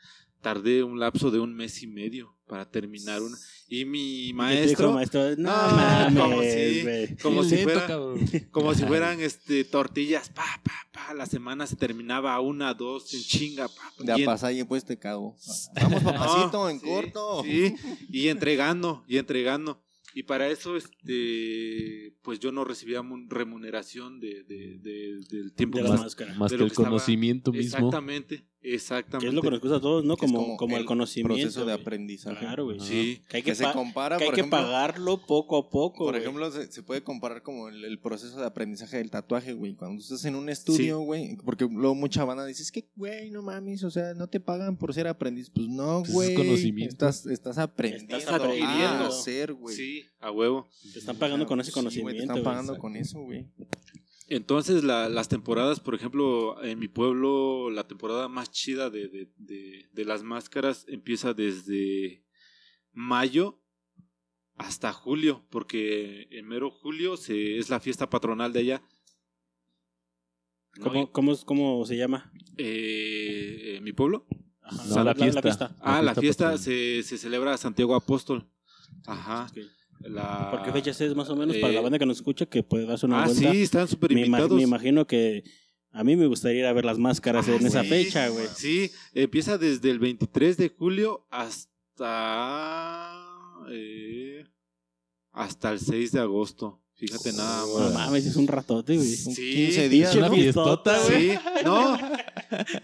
[0.43, 3.35] tardé un lapso de un mes y medio para terminar una.
[3.67, 7.17] Y mi te dijo maestro, maestro, no, No, mames, como si- güey.
[7.17, 7.71] como Qué si lento,
[8.17, 13.11] fuera, como si fueran este tortillas, pa, pa, pa, la semana se terminaba una, dos,
[13.15, 15.35] en chinga, pa, pa, De y pues te cago.
[15.81, 17.41] Vamos, papacito, en sí, corto.
[17.43, 17.73] Sí,
[18.09, 19.81] y entregando, y entregando.
[20.15, 25.79] Y para eso, este, pues yo no recibía mun- remuneración de, de- de- del tiempo
[25.79, 25.85] de.
[25.89, 26.25] Más de que
[26.59, 27.77] lo el que estaba- conocimiento mismo.
[27.77, 29.27] Exactamente, Que exactamente.
[29.27, 30.15] es lo que nos gusta a todos, ¿no?
[30.15, 31.35] Que es Como, como, el conocimiento.
[31.35, 31.81] Proceso de güey.
[31.81, 32.39] aprendizaje.
[32.39, 32.79] Claro, güey.
[32.79, 35.69] Sí, Que hay Que, que, se pa- compara, que, hay por que pagarlo poco a
[35.69, 36.05] poco.
[36.05, 36.21] Por güey.
[36.21, 39.75] ejemplo, se, se puede comparar como el, el proceso de aprendizaje del tatuaje, güey.
[39.75, 43.41] Cuando estás en un estudio, güey, porque luego mucha banda dice, es que, güey, no
[43.41, 45.49] mames, o sea, no te pagan por ser aprendiz.
[45.49, 46.35] Pues no, Pues es güey.
[46.35, 46.93] conocimiento.
[46.93, 48.75] Estás, estás aprendiendo Estás aprendiendo.
[48.77, 49.75] a hacer, güey.
[49.75, 50.69] sí, a huevo.
[50.93, 52.17] te están pagando con ese Sí, güey, conocimiento.
[52.17, 52.43] te están güey.
[52.45, 53.45] pagando con eso, güey.
[54.27, 59.31] Entonces, la- las temporadas, por ejemplo, en mi pueblo, la temporada más chida de, de,
[59.37, 62.25] de- de las máscaras empieza desde
[62.91, 63.59] mayo
[64.55, 68.83] hasta julio, porque en mero julio se, es la fiesta patronal de allá.
[70.77, 70.83] ¿No?
[70.85, 72.31] ¿Cómo, cómo, cómo se llama?
[72.57, 74.25] Eh, ¿en mi pueblo?
[74.61, 75.75] Ajá, No, la fiesta.
[75.81, 78.49] Ah, la fiesta se, se celebra Santiago Apóstol.
[79.05, 79.47] Ajá.
[79.51, 79.57] Ok.
[80.03, 80.51] La...
[80.51, 82.61] ¿Por qué fechas es más o menos para la eh, banda que nos escucha que
[82.63, 83.51] puede darse una Ah, vuelta?
[83.51, 84.51] sí, están súper me, invitados.
[84.51, 85.43] me imagino que
[85.91, 88.47] a mí me gustaría ir a ver las máscaras Ah, en esa fecha, güey.
[88.55, 93.19] Sí, empieza desde el 23 de julio hasta
[93.69, 94.43] eh,
[95.31, 96.79] hasta el 6 de agosto.
[96.95, 97.93] Fíjate nada No más.
[97.93, 99.07] mames, es un ratote, güey.
[99.07, 100.31] Sí, 15 días, ¿no?
[100.31, 101.31] fiestota, güey.
[101.31, 101.97] Sí, no.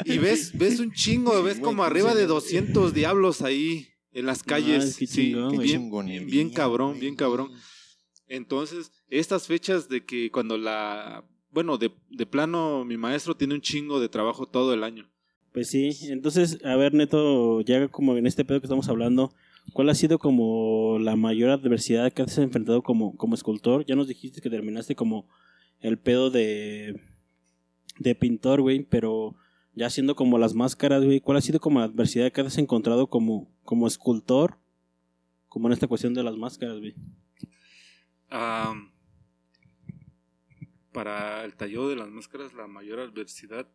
[0.06, 4.26] Y ves ves un chingo, ves Sí, como arriba de 15 200 diablos ahí en
[4.26, 4.80] las calles.
[4.80, 5.90] mames, qué sí, Qué bien,
[6.28, 7.02] bien cabrón, güey.
[7.02, 7.52] bien cabrón.
[8.28, 13.62] Entonces, estas fechas de que cuando la bueno, de, de plano mi maestro tiene un
[13.62, 15.10] chingo de trabajo todo el año.
[15.52, 19.34] Pues sí, entonces, a ver, Neto, ya como en este pedo que estamos hablando,
[19.74, 23.84] ¿cuál ha sido como la mayor adversidad que has enfrentado como, como escultor?
[23.86, 25.28] Ya nos dijiste que terminaste como
[25.82, 27.02] el pedo de,
[27.98, 29.36] de pintor, güey, pero
[29.76, 33.08] ya haciendo como las máscaras, güey, ¿cuál ha sido como la adversidad que has encontrado
[33.08, 34.58] como, como escultor?
[35.48, 36.96] Como en esta cuestión de las máscaras, güey.
[40.92, 43.68] Para el tallado de las máscaras, la mayor adversidad,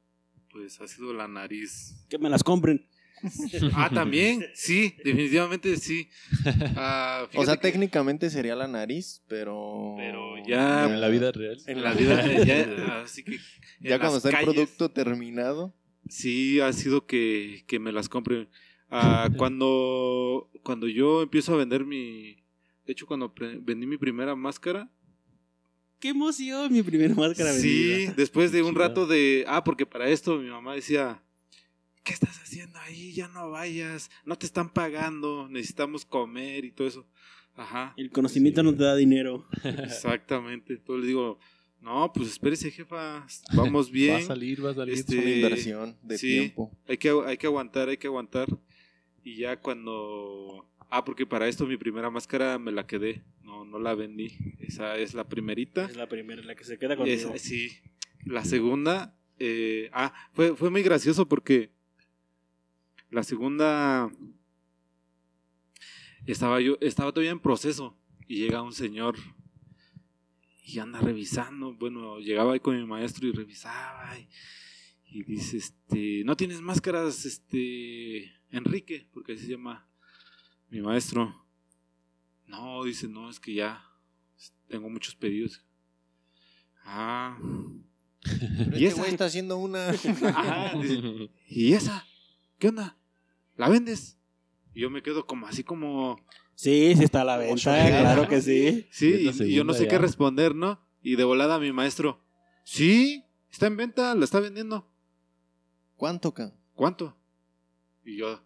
[0.51, 2.05] pues ha sido la nariz.
[2.09, 2.87] Que me las compren.
[3.73, 6.11] Ah, también, sí, definitivamente sí.
[6.77, 9.95] Ah, O sea, que técnicamente sería la nariz, pero.
[9.97, 11.57] Pero ya- En la vida real.
[11.67, 13.39] En la vida, ya, así que.
[13.81, 15.75] Ya cuando está el producto terminado.
[16.09, 18.49] Sí, ha sido que, que me las compren.
[18.91, 22.45] Ah, cuando, cuando yo empiezo a vender mi.
[22.87, 23.33] De hecho, cuando
[23.63, 24.91] vendí mi primera máscara.
[25.99, 26.71] ¡Qué emoción!
[26.73, 28.15] Mi primera máscara Sí, vendida.
[28.17, 29.45] después de un rato de.
[29.49, 31.23] Ah, porque para esto mi mamá decía.
[32.03, 33.15] ¿Qué estás haciendo ahí?
[33.15, 34.11] Ya no vayas.
[34.27, 35.49] No te están pagando.
[35.49, 37.07] Necesitamos comer y todo eso.
[37.57, 37.95] Ajá.
[37.97, 38.67] El conocimiento Sí.
[38.67, 39.49] no te da dinero.
[39.65, 40.75] Exactamente.
[40.75, 41.39] Entonces le digo.
[41.85, 43.27] No, pues espérese, jefa.
[43.55, 44.15] Vamos bien.
[44.15, 44.95] Va a salir, va a salir.
[44.95, 46.29] Este, Es una inversión de sí.
[46.29, 46.73] tiempo.
[46.89, 48.49] Hay que, hay que aguantar, hay que aguantar.
[49.23, 50.67] Y ya cuando...
[50.91, 53.23] Ah, porque para esto mi primera máscara me la quedé.
[53.43, 54.33] No, no la vendí.
[54.61, 55.85] Esa es la primerita.
[55.85, 57.71] Es la primera, la que se queda esa- sí.
[58.25, 59.15] La segunda...
[59.39, 61.71] eh, ah, fue, fue muy gracioso porque...
[63.11, 64.11] La segunda...
[66.27, 67.95] Estaba yo, estaba todavía en proceso.
[68.27, 69.17] Y llega un señor
[70.65, 71.75] y anda revisando.
[71.75, 74.19] Bueno, llegaba ahí con mi maestro y revisaba.
[74.19, 74.29] Y,
[75.07, 79.07] y dice, este, ¿no tienes máscaras, este, Enrique?
[79.13, 79.87] Porque así se llama
[80.71, 81.47] mi maestro.
[82.47, 83.85] No, dice, no, es que ya
[84.69, 85.63] tengo muchos pedidos.
[86.85, 87.39] Ah.
[88.23, 89.11] Pero ¿Y este esa?
[89.11, 89.89] está haciendo una.
[90.35, 92.07] Ajá, dice, ¿y esa?
[92.59, 92.97] ¿Qué onda?
[93.57, 94.19] ¿La vendes?
[94.73, 96.19] Y yo me quedo como así como...
[96.55, 98.87] Sí, sí está a la venta, claro que sí.
[98.91, 100.81] Sí, y, y yo no sé qué responder, ¿no?
[101.03, 102.21] Y de volada mi maestro,
[102.63, 104.89] sí, está en venta, la está vendiendo.
[105.97, 106.53] ¿Cuánto, ca?
[106.75, 107.17] ¿Cuánto?
[108.05, 108.43] Y yo,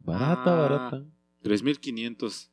[0.00, 0.68] Barata, Ah.
[0.68, 1.04] barata.
[1.42, 2.50] 3.500.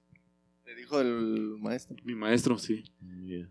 [0.66, 1.98] Le dijo el maestro.
[2.04, 2.84] Mi maestro, sí.
[3.26, 3.50] Yeah.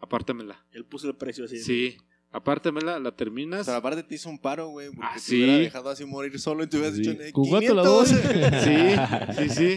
[0.00, 0.64] Apártamela.
[0.72, 1.58] Él puso el precio así.
[1.58, 1.96] Sí,
[2.34, 3.64] apártamela, la terminas.
[3.66, 4.88] Pero aparte te hizo un paro, güey.
[4.88, 5.36] Porque Ah, te sí.
[5.36, 7.02] hubiera dejado así morir solo y te hubieras Sí.
[7.02, 8.06] dicho, "Eh, ¿Con cuánto la doy?
[8.06, 8.62] 500".
[8.62, 9.76] Sí, sí,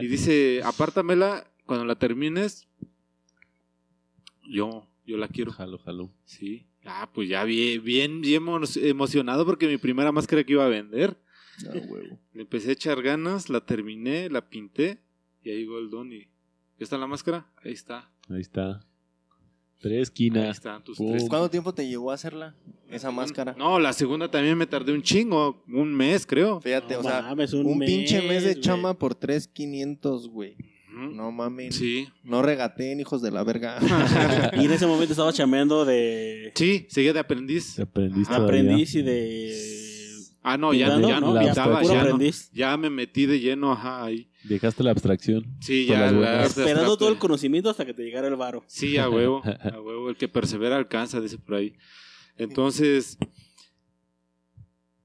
[0.00, 2.66] Y dice, apártamela, cuando la termines,
[4.48, 5.52] yo, yo la quiero.
[5.52, 6.12] Jalo, jalo.
[6.24, 6.66] Sí.
[6.84, 10.68] Ah, pues ya bien, bien, bien emo- emocionado porque mi primera máscara que iba a
[10.68, 11.16] vender.
[11.64, 12.18] No, huevo.
[12.32, 14.98] Le empecé a echar ganas, la terminé, la pinté
[15.44, 16.20] y ahí llegó el don y...
[16.78, 17.46] ¿Ya está la máscara?
[17.62, 18.10] Ahí está.
[18.28, 18.84] Ahí está.
[19.82, 20.56] Tres Ahí esquinas.
[20.56, 21.10] están tus Pum.
[21.10, 21.24] tres.
[21.28, 22.54] ¿Cuánto tiempo te llevó a hacerla?
[22.88, 23.54] Esa máscara.
[23.58, 26.60] No, la segunda también me tardé un chingo, un mes creo.
[26.60, 30.56] Fíjate, No o sea, mames, un, pinche mes de chama por 3,500, güey.
[30.92, 31.74] No mames.
[31.74, 32.06] Sí.
[32.22, 33.78] No regateen, hijos de la verga.
[34.56, 37.78] Y en ese momento estaba chameando de sí, seguía de aprendiz.
[37.80, 38.60] Aprendiste todavía.
[38.60, 39.91] aprendiz y de...
[40.44, 41.40] Ah, no, ya, ya no, puro
[41.94, 42.18] ya, no.
[42.52, 44.28] ya me metí de lleno, ajá, ahí.
[44.42, 45.46] Dejaste la abstracción.
[45.60, 46.10] Sí, ya.
[46.10, 46.44] la-.
[46.44, 48.64] Esperando todo el conocimiento hasta que te llegara el varo.
[48.66, 50.10] Sí, a huevo, a huevo.
[50.10, 51.74] El que persevera alcanza, dice por ahí.
[52.36, 53.18] Entonces,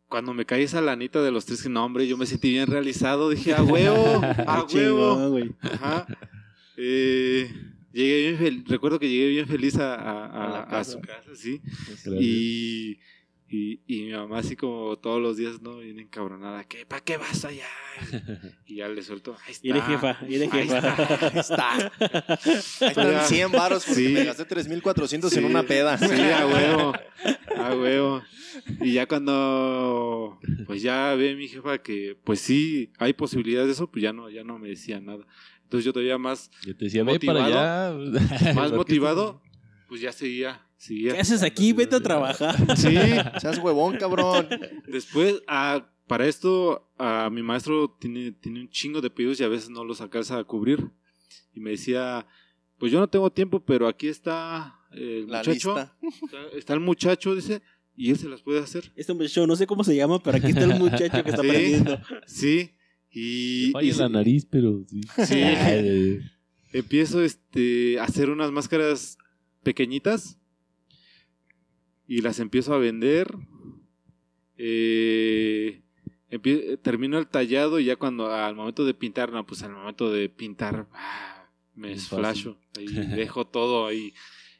[0.08, 2.68] cuando me cae esa lanita de los tres, que no, hombre, yo me sentí bien
[2.68, 3.30] realizado.
[3.30, 5.34] Dije, a huevo, a huevo.
[5.62, 6.08] Ajá.
[6.78, 7.52] Eh,
[7.92, 11.62] llegué bien fel- recuerdo que llegué bien feliz a, a- a- su casa, sí.
[11.64, 12.08] Gracias.
[12.22, 13.00] Y,
[13.50, 15.78] y, y mi mamá así como todos los días, ¿no?
[15.78, 16.64] Bien encabronada.
[16.66, 16.86] ¿Qué?
[16.86, 17.66] ¿Para qué vas allá?
[18.68, 19.36] Y ya le suelto.
[19.46, 19.68] Ahí está.
[19.68, 21.40] Y de jefa, y de Ahí jefa.
[21.40, 21.74] está.
[21.76, 21.90] Ahí
[22.90, 24.14] están 100 varos porque Sí.
[24.14, 25.98] me gasté 3,400 en Sí, una peda.
[25.98, 26.94] Sí, a huevo.
[27.58, 28.22] A huevo.
[28.82, 33.90] Y ya cuando pues ya ve mi jefa que pues sí hay posibilidades de eso,
[33.90, 35.26] pues ya no, ya no me decía nada.
[35.64, 37.94] Entonces yo todavía más, Yo te decía, ve para allá.
[38.54, 39.42] más motivado,
[39.88, 41.14] pues ya seguía, seguía.
[41.14, 41.74] ¿Qué haces aquí?
[41.74, 42.56] Vete a trabajar.
[42.78, 42.96] Sí.
[43.42, 44.48] Seas huevón, cabrón.
[44.88, 49.48] Después, ah, para esto, ah, mi maestro tiene, tiene un chingo de pedidos y a
[49.50, 50.90] veces no los alcanza a cubrir.
[51.54, 52.26] Y me decía,
[52.78, 55.76] pues yo no tengo tiempo, pero aquí está el La muchacho.
[55.76, 55.98] lista.
[56.24, 57.62] Está, está el muchacho, dice,
[57.96, 58.92] y él se las puede hacer.
[58.96, 61.48] Este muchacho, no sé cómo se llama, pero aquí está el muchacho que está Sí.
[61.50, 62.00] aprendiendo.
[62.28, 62.72] Sí.
[63.10, 65.02] Y, Falla y la nariz, pero sí.
[65.26, 66.20] Sí.
[66.74, 69.18] Empiezo este, a hacer unas máscaras
[69.64, 70.37] pequeñitas
[72.08, 73.36] y las empiezo a vender.
[74.58, 75.82] Eh,
[76.32, 80.12] empie- termino el tallado y ya cuando al momento de pintar, no, pues al momento
[80.12, 82.58] de pintar ah, me Es desflasho.
[82.78, 82.86] Ahí
[83.32, 84.14] dejo todo ahí.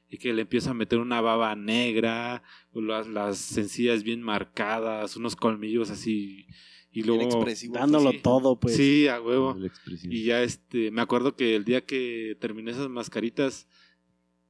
[0.10, 2.42] Y que le empiezo a meter una baba negra,
[2.74, 6.48] las, las encías bien marcadas, unos colmillos así.
[6.92, 7.24] Y luego.
[7.24, 7.74] expresivo.
[7.76, 8.20] Dándolo Sí.
[8.24, 8.76] todo, pues.
[8.78, 9.58] Sí, a huevo.
[10.04, 13.68] Y ya este, me acuerdo que el día que terminé esas mascaritas,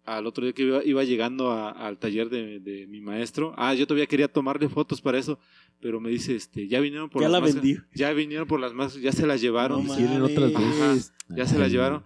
[0.08, 3.74] al otro día que iba, iba llegando a- al taller de, de mi maestro, ah,
[3.74, 5.38] yo todavía quería tomarle fotos para eso,
[5.82, 7.86] pero me dice, este, ya vinieron por Ya las la.
[7.94, 9.86] Ya vinieron por las máscaras, ya se las llevaron.
[9.86, 12.04] No dice, otras ya se las llevaron,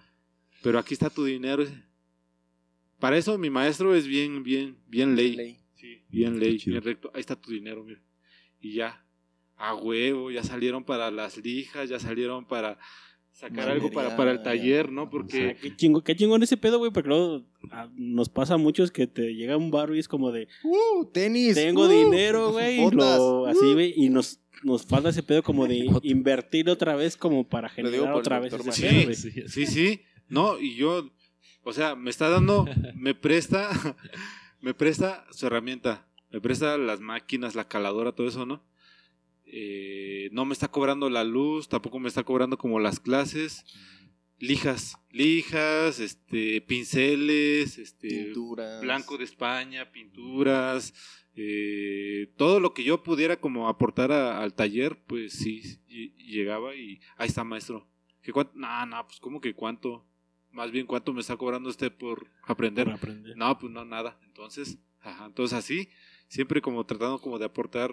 [0.64, 1.64] pero aquí está tu dinero.
[3.00, 5.36] Para eso mi maestro es bien, bien, bien ley.
[5.36, 5.58] Ley.
[5.76, 6.74] Sí, bien ley, chido.
[6.74, 7.12] bien recto.
[7.14, 8.02] Ahí está tu dinero, mira.
[8.60, 9.04] Y ya.
[9.58, 12.80] a huevo, ya salieron para las lijas, ya salieron para
[13.32, 15.04] sacar algo para, para el taller, ¿no?
[15.04, 18.54] O sea, Porque qué chingo, qué chingón ese pedo, güey, porque luego ah, nos pasa
[18.54, 21.56] a muchos que te llega un bar y es como de, Uh, tenis.
[21.56, 23.46] tengo uh, dinero, güey, y, botas, lo- uh.
[23.48, 27.70] así, güey, y nos, nos falta ese pedo como de invertir otra vez como para
[27.70, 29.16] generar otra vez ese pedo, güey.
[29.16, 31.10] Sí, Sí, sí, no, y yo,
[31.64, 33.70] o sea, me está dando, me presta,
[34.62, 38.64] me presta su herramienta, me presta las máquinas, la caladora, todo eso, ¿no?
[39.54, 43.66] Eh, no me está cobrando la luz, tampoco me está cobrando como las clases,
[44.40, 48.82] lijas, lijas, este, pinceles, este, Pinturas.
[48.82, 50.94] blanco de España, pinturas,
[51.36, 56.32] eh, todo lo que yo pudiera como aportar a- al taller, pues sí, y- y
[56.32, 57.88] llegaba y ahí está maestro.
[58.22, 58.54] ¿Qué cuánto?
[58.56, 60.06] No, no, pues como que cuánto,
[60.52, 62.86] más bien cuánto me está cobrando usted por aprender.
[62.86, 63.36] Para aprender.
[63.36, 64.18] No, pues no, nada.
[64.26, 65.90] Entonces, ajá, entonces así,
[66.28, 67.92] siempre como tratando como de aportar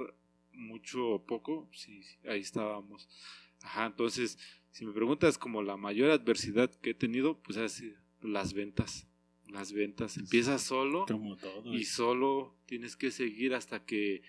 [0.58, 3.08] mucho o poco, sí, sí, ahí estábamos.
[3.62, 4.38] Ajá, entonces,
[4.70, 9.06] si me preguntas como la mayor adversidad que he tenido, pues ha sido las ventas.
[9.48, 10.18] Las ventas.
[10.18, 14.22] Empiezas solo Como todo, y solo tienes que seguir hasta que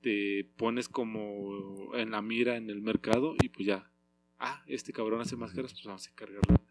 [0.00, 3.90] te pones como en la mira en el mercado y pues ya.
[4.38, 6.65] Ah, este cabrón hace máscaras, pues vamos a encargarlo.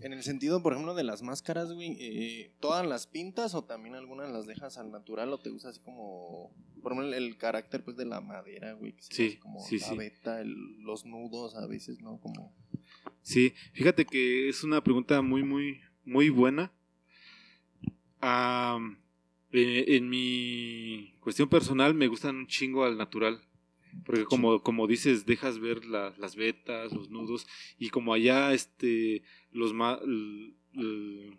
[0.00, 3.94] En el sentido, por ejemplo, de las máscaras, güey, eh, ¿todas las pintas o también
[3.94, 7.84] algunas las dejas al natural o te gusta así como, por ejemplo, el, el carácter
[7.84, 8.92] pues de la madera, güey?
[8.94, 9.96] Que se Sí, como sí, la sí.
[10.40, 12.18] el- los nudos a veces, ¿no?
[12.20, 12.54] Como...
[13.22, 16.72] Sí, fíjate que es una pregunta muy, muy, muy buena.
[19.52, 23.40] Eh, en mi cuestión personal me gustan un chingo al natural.
[24.04, 27.46] Porque como, como dices, dejas ver la- las vetas, los nudos,
[27.78, 29.22] y como allá este
[29.52, 31.38] los ma- l- l-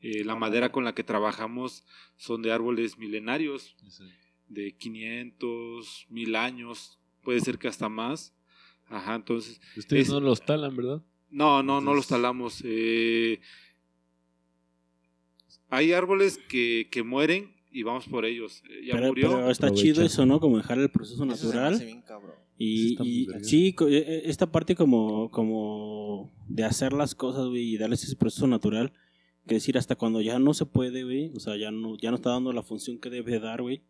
[0.00, 1.84] eh, la madera con la que trabajamos
[2.16, 3.76] son de árboles milenarios,
[4.48, 8.34] de 500, 1000 años, puede ser que hasta más.
[8.88, 11.02] Ajá, entonces Ustedes Es- no los talan, ¿verdad?
[11.30, 12.62] no, no, no los talamos.
[12.64, 13.40] eh,
[15.70, 18.62] hay árboles que, que mueren y vamos por ellos.
[18.68, 19.28] Eh, Ya Pero, murió.
[19.30, 19.82] pero está Aprovecha.
[19.94, 20.40] chido eso, ¿no?
[20.40, 21.74] Como dejar el proceso Eso se me natural.
[21.74, 22.36] hace bien cabrón.
[22.58, 27.74] Sí, Y, y sí, eh, eh, esta parte como, como de hacer las cosas, güey,
[27.74, 28.92] y darles ese proceso natural,
[29.46, 32.16] que decir hasta cuando ya no se puede, güey, o sea, ya no, ya no
[32.16, 33.82] está dando la función que debe dar, güey,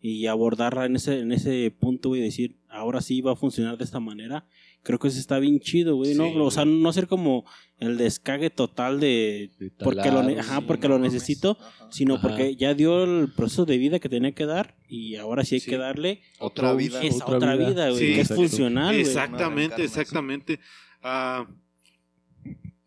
[0.00, 3.84] y abordarla en ese, en ese punto, güey, decir, ahora sí va a funcionar de
[3.84, 4.46] esta manera,
[4.84, 6.32] creo que eso está bien chido, güey, ¿no?
[6.44, 7.44] O sea, no hacer como
[7.78, 11.88] el descague total de, De Porque lo ajá, porque lo necesito, Ajá.
[11.90, 12.28] sino Ajá.
[12.28, 15.60] porque ya dio el proceso de vida que tenía que dar, y ahora sí hay
[15.62, 15.70] Sí.
[15.70, 17.02] que darle Otra vida.
[17.02, 19.00] esa otra vida, güey, Sí, que es funcional, güey.
[19.00, 20.60] exactamente, exactamente.
[21.02, 21.48] Ah,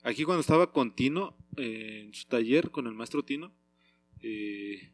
[0.03, 3.53] aquí cuando estaba con Tino, eh, en su taller con el maestro Tino,
[4.21, 4.91] eh,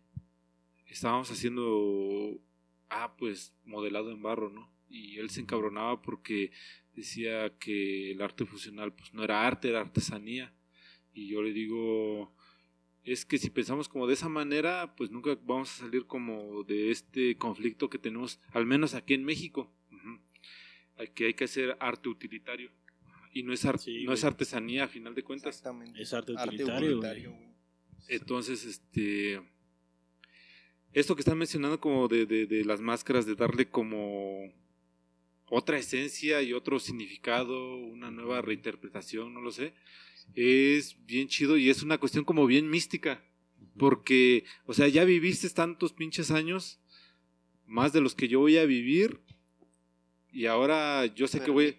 [0.88, 2.40] estábamos haciendo,
[2.90, 4.72] ah, pues, modelado en barro, ¿no?
[4.90, 6.52] Y él se encabronaba porque
[6.94, 10.54] decía que el arte fusional, pues, no era arte, era artesanía.
[11.14, 12.34] Y yo le digo,
[13.04, 16.92] es que si pensamos como de esa manera, pues nunca vamos a salir como de
[16.92, 19.74] este conflicto que tenemos, al menos aquí en México.
[20.98, 22.72] Hay que hay que hacer arte utilitario.
[23.34, 25.56] Y no es, ar- Sí, no es artesanía a final de cuentas.
[25.58, 26.02] Exactamente.
[26.02, 27.44] Es arte Arte utilitario, utilitario, güey.
[27.44, 27.56] güey.
[28.10, 29.42] Entonces, este.
[30.98, 34.52] Esto que están mencionando como de, de, de las máscaras, de darle como
[35.48, 39.76] otra esencia y otro significado, una nueva reinterpretación, no lo sé,
[40.34, 43.24] es bien chido y es una cuestión como bien mística.
[43.78, 46.80] Porque, o sea, ya viviste tantos pinches años,
[47.68, 49.20] más de los que yo voy a vivir,
[50.32, 51.78] y ahora yo sé que voy...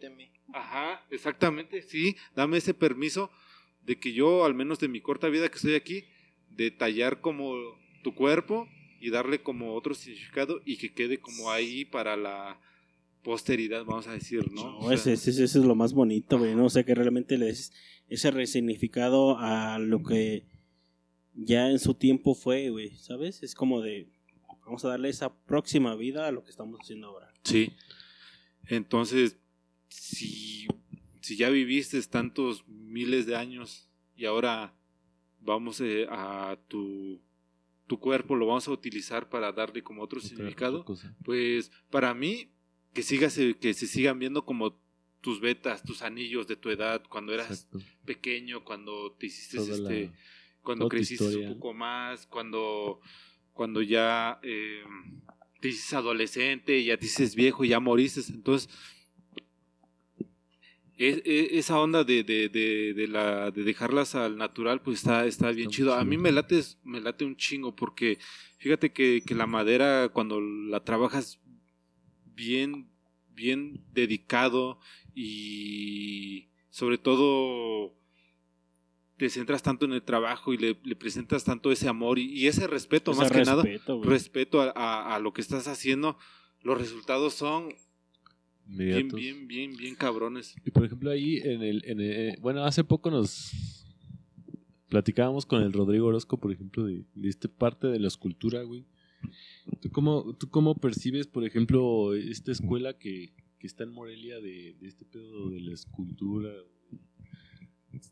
[0.55, 3.33] Ajá, exactamente, sí, dame ese permiso
[3.83, 6.05] de que yo, al menos de mi corta vida que estoy aquí,
[6.51, 7.57] de tallar como
[8.05, 8.69] tu cuerpo
[9.01, 12.61] y darle como otro significado y que quede como ahí para la
[13.23, 14.63] posteridad, vamos a decir, ¿no?
[14.65, 16.67] No, O sea, ese, ese- ese es lo más bonito, güey, ¿no?
[16.67, 17.73] O sea, que realmente le des
[18.09, 20.45] ese resignificado a lo que
[21.35, 23.43] ya en su tiempo fue, güey, ¿sabes?
[23.43, 24.09] Es como de,
[24.65, 27.33] vamos a darle esa próxima vida a lo que estamos haciendo ahora.
[27.45, 27.73] Sí.
[28.67, 29.39] Entonces,
[29.89, 30.67] si,
[31.21, 34.75] si ya viviste tantos miles de años y ahora
[35.41, 37.21] vamos eh, a tu,
[37.89, 41.13] tu cuerpo, lo vamos a utilizar para darle como otro Otra- significado, cosa.
[41.25, 42.53] pues para mí,
[42.95, 44.81] que, sigas, que se sigan viendo como
[45.21, 47.81] tus vetas, tus anillos de tu edad, cuando eras Exacto.
[48.05, 50.13] pequeño, cuando te hiciste Toda este la-
[50.63, 51.49] cuando creciste historia.
[51.49, 53.01] un poco más, cuando,
[53.55, 54.83] cuando ya eh,
[55.61, 58.21] te dices adolescente, ya te dices viejo ya moriste.
[58.33, 58.69] Entonces,
[60.99, 65.25] es- es- esa onda de, de, de, de la, de dejarlas al natural, pues está,
[65.27, 65.95] está bien chido.
[65.95, 68.19] A mí me late, me late un chingo porque
[68.59, 71.41] fíjate que, que la madera cuando la trabajas
[72.35, 72.91] bien,
[73.31, 74.81] bien dedicado
[75.15, 77.95] y sobre todo
[79.17, 82.47] te centras tanto en el trabajo y le, le presentas tanto ese amor y, y
[82.47, 84.09] ese respeto, más que nada, respeto, güey.
[84.11, 86.17] respeto a, a- a lo que estás haciendo,
[86.63, 87.75] los resultados son
[88.69, 90.55] bien, bien, bien, bien cabrones.
[90.65, 93.85] Y por ejemplo ahí en el, en el- bueno, hace poco nos
[94.89, 98.85] platicábamos con el Rodrigo Orozco, por ejemplo, de, de esta parte de la escultura, güey.
[99.81, 104.77] ¿Tú cómo, ¿Tú cómo percibes, por ejemplo, esta escuela que, que está en Morelia de,
[104.81, 106.51] de este pedo de la escultura?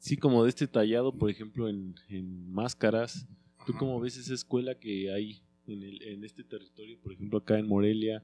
[0.01, 3.27] Sí, como de este tallado, por ejemplo, en, en máscaras.
[3.67, 7.59] ¿Tú cómo ves esa escuela que hay en, el, en este territorio, por ejemplo, acá
[7.59, 8.23] en Morelia?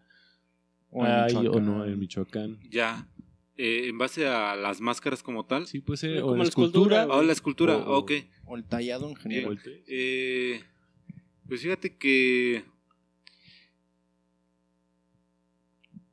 [0.94, 2.58] O en hay o no en Michoacán.
[2.70, 3.08] Ya,
[3.56, 5.66] eh, en base a las máscaras como tal.
[5.66, 6.16] Sí, puede ser.
[6.16, 6.96] Sí, o como la escultura.
[7.02, 8.12] escultura, Ah, la escultura, O- ok.
[8.44, 9.58] O el tallado en general.
[9.88, 10.62] Eh,
[11.48, 12.64] pues fíjate que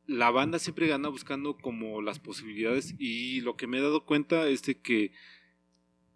[0.08, 4.48] la banda siempre anda buscando como las posibilidades y lo que me he dado cuenta
[4.48, 5.12] es de que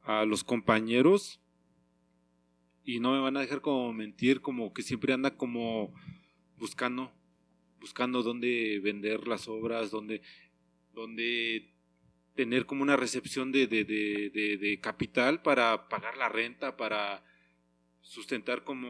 [0.01, 1.39] a los compañeros
[2.83, 5.93] y no me van a dejar como mentir como que siempre anda como
[6.57, 7.11] buscando
[7.83, 10.21] buscando dónde vender las obras dónde
[10.93, 11.69] dónde
[12.33, 17.23] tener como una recepción de, de, de, de- de capital para pagar la renta para
[18.01, 18.87] sustentar como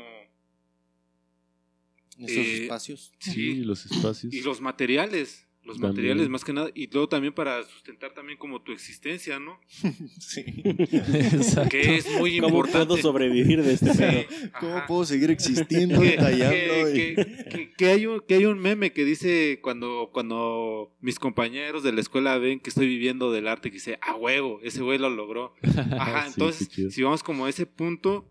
[2.20, 3.12] Esos eh, espacios.
[3.20, 4.32] Sí, los espacios.
[4.32, 5.92] y los materiales los También.
[5.94, 9.60] materiales más que nada y luego también para sustentar también como tu existencia no
[10.20, 10.44] Sí.
[10.44, 11.70] Exacto.
[11.70, 14.52] que es muy ¿Cómo importante puedo sobrevivir de este Sí, pedo?
[14.60, 16.54] ¿Cómo puedo seguir existiendo que, tallando?
[16.54, 20.94] que- y- que- que- que hay un, que hay un meme que dice cuando, cuando
[21.00, 24.60] mis compañeros de la escuela ven que estoy viviendo del arte, que dice, a huevo,
[24.64, 25.54] ese güey lo logró.
[25.98, 28.30] Ajá, Sí, entonces, si vamos como a ese punto,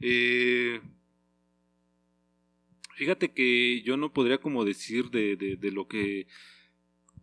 [0.00, 0.80] eh,
[2.96, 6.26] fíjate que yo no podría como decir de, de- de lo que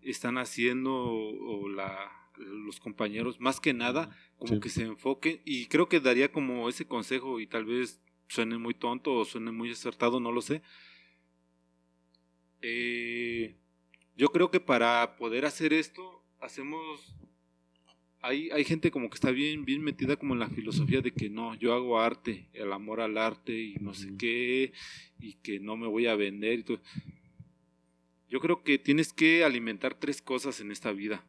[0.04, 4.60] están haciendo o, o la, los compañeros, más que nada, como Sí.
[4.60, 8.74] que se enfoquen y creo que daría como ese consejo y tal vez suene muy
[8.74, 10.62] tonto o suene muy acertado, no lo sé.
[12.62, 13.56] Eh,
[14.16, 17.16] yo creo que para poder hacer esto, hacemos
[18.24, 21.30] hay, hay gente como que está bien, bien metida como en la filosofía de que
[21.30, 24.74] no, yo hago arte, el amor al arte y no sé qué,
[25.20, 26.82] y que no me voy a vender y todo.
[28.32, 31.28] Yo creo que tienes que alimentar tres cosas en esta vida.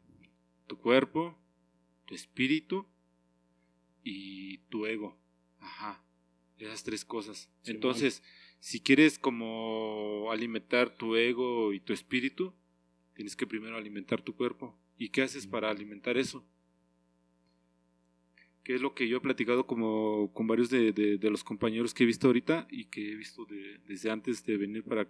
[0.68, 1.36] Tu cuerpo,
[2.06, 2.86] tu espíritu
[4.04, 5.18] y tu ego.
[5.58, 6.00] Ajá.
[6.58, 7.50] Esas tres cosas.
[7.64, 8.22] Entonces,
[8.60, 12.54] si quieres como alimentar tu ego y tu espíritu,
[13.14, 14.78] tienes que primero alimentar tu cuerpo.
[14.96, 16.46] ¿Y qué haces para alimentar eso?
[18.72, 21.92] Que es lo que yo he platicado como con varios de, de- de los compañeros
[21.92, 25.06] que he visto ahorita y que he visto de- desde antes de venir para,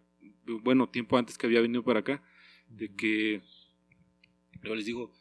[0.65, 2.25] bueno, tiempo antes que había venido para acá,
[2.69, 3.41] de que
[4.65, 5.13] yo les digo,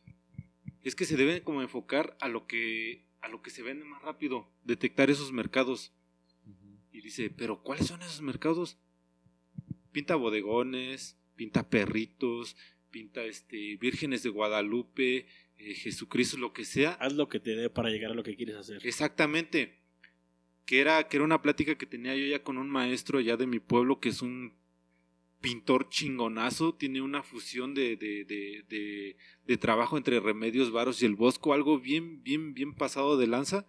[0.82, 4.02] es que se deben como enfocar a lo que a lo que se vende más
[4.02, 5.94] rápido, detectar esos mercados.
[6.92, 8.80] Y dice, pero ¿cuáles son esos mercados?
[9.92, 12.58] Pinta bodegones, pinta perritos,
[12.90, 15.28] pinta este vírgenes de Guadalupe,
[15.64, 16.94] eh, Jesucristo, lo que sea.
[16.94, 18.86] Haz lo que te dé para llegar a lo que quieres hacer.
[18.86, 19.80] Exactamente.
[20.66, 23.48] Que era, que era una plática que tenía yo ya con un maestro allá de
[23.48, 24.54] mi pueblo, que es un
[25.42, 29.16] pintor chingonazo, tiene una fusión de, de,
[29.46, 33.66] de, trabajo entre Remedios Varos y el Bosco, algo bien, bien, bien pasado de lanza,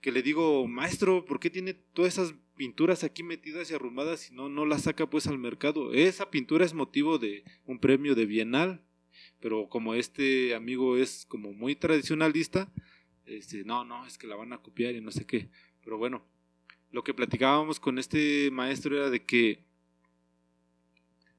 [0.00, 4.34] que le digo, maestro, ¿por qué tiene todas esas pinturas aquí metidas y arrumadas y
[4.34, 5.92] no, no las saca pues al mercado?
[5.92, 8.84] Esa pintura es motivo de un premio de Bienal,
[9.42, 12.72] pero como este amigo es como muy tradicionalista,
[13.26, 15.50] este, no, no, es que la van a copiar y no sé qué.
[15.82, 16.24] Pero bueno,
[16.92, 19.66] lo que platicábamos con este maestro era de que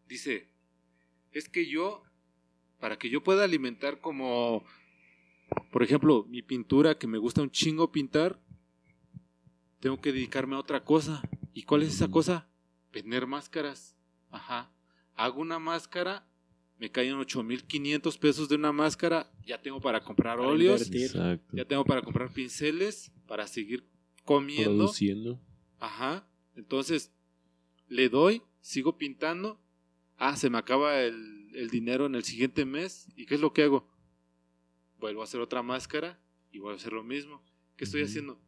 [0.08, 0.50] dice,
[1.32, 2.04] es que yo,
[2.80, 4.66] para que yo pueda alimentar como,
[5.72, 8.44] por ejemplo, mi pintura, que me gusta un chingo pintar,
[9.80, 11.22] tengo que dedicarme a otra cosa.
[11.54, 12.50] ¿Y cuál es esa cosa?
[12.92, 13.96] Vender máscaras.
[14.30, 14.72] Ajá.
[15.16, 16.28] Hago una máscara,
[16.78, 21.86] me caen 8500 pesos de una máscara, ya tengo para comprar Para óleos, ya tengo
[21.86, 23.88] para comprar pinceles, para seguir
[24.26, 24.78] comiendo.
[24.78, 25.40] Produciendo.
[25.80, 26.28] Ajá.
[26.56, 27.14] Entonces,
[27.88, 29.62] le doy, sigo pintando.
[30.18, 33.08] Ah, se me acaba el, el dinero en el siguiente mes.
[33.16, 33.90] ¿Y qué es lo que hago?
[35.00, 36.20] Vuelvo a hacer otra máscara
[36.52, 37.44] y vuelvo a hacer lo mismo.
[37.76, 38.40] ¿Qué estoy haciendo?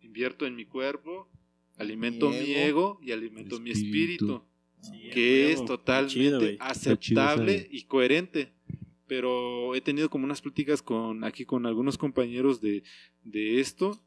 [0.00, 1.30] Invierto en mi cuerpo,
[1.76, 4.44] alimento mi Mi ego, y alimento mi Espíritu.
[4.90, 8.52] Sí, que es totalmente Chido, aceptable y coherente.
[9.06, 12.82] Pero he tenido como unas pláticas con aquí con algunos compañeros de,
[13.22, 14.02] de esto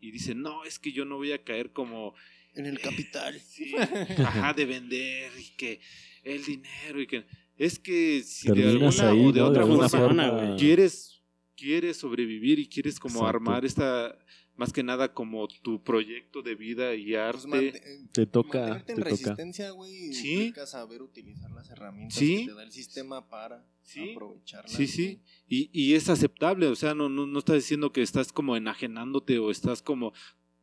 [0.00, 2.14] y dicen, no, es que yo no voy a caer como
[2.54, 3.40] En el capital.
[3.46, 5.80] Sí, ajá, de vender y que
[6.22, 7.24] el dinero y que...
[7.58, 9.46] es que si de alguna ahí, o de ¿no?
[9.46, 11.22] otra De forma forma, quieres,
[11.56, 13.36] quieres sobrevivir y quieres como Exacto.
[13.36, 14.16] armar esta,
[14.56, 17.16] más que nada como tu proyecto de vida y Pues,
[17.46, 17.68] arte.
[17.76, 19.10] eh, Te toca, mantenerte en te toca.
[19.10, 20.32] resistencia, güey, Sí.
[20.32, 22.38] implica saber utilizar las herramientas Sí.
[22.38, 24.12] que te da el sistema para Sí.
[24.12, 24.72] aprovecharlas.
[24.72, 25.20] Sí, sí.
[25.48, 29.38] Y, y es aceptable, o sea, no, no, no estás diciendo que estás como enajenándote
[29.38, 30.12] o estás como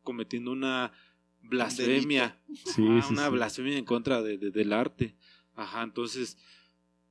[0.02, 0.92] cometiendo una
[1.40, 2.38] blasfemia.
[2.74, 3.30] Sí, una sí.
[3.32, 5.14] blasfemia en contra de, de- del arte.
[5.54, 6.36] Ajá, entonces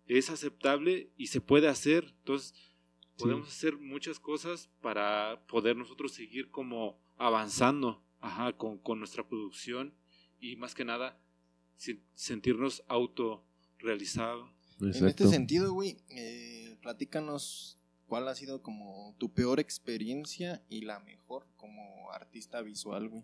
[0.05, 2.13] es aceptable y se puede hacer.
[2.19, 2.53] Entonces
[3.17, 9.93] podemos hacer muchas cosas para poder nosotros seguir como avanzando ajá, con, con nuestra producción
[10.39, 11.17] y más que nada
[11.79, 14.49] sen- sentirnos autorrealizados.
[14.81, 17.77] En este sentido, güey, eh, platícanos
[18.07, 23.23] cuál ha sido como tu peor experiencia y la mejor como artista visual, güey.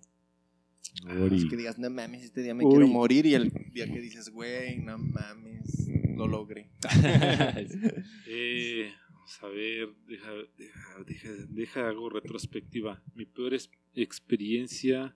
[1.33, 2.71] Es que digas, no mames, este día me Uy.
[2.71, 6.69] quiero morir y el día que dices, güey, no mames, lo logré.
[8.27, 8.91] Eh,
[9.29, 13.01] vamos a ver, deja, deja, deja, deja hago retrospectiva.
[13.13, 15.15] Mi peor es- experiencia.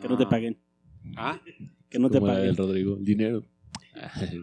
[0.00, 0.58] Que no te Ah, paguen.
[1.16, 1.40] Ah,
[1.90, 2.46] Que no te Como la paguen.
[2.48, 2.96] del Rodrigo.
[2.96, 3.44] El dinero.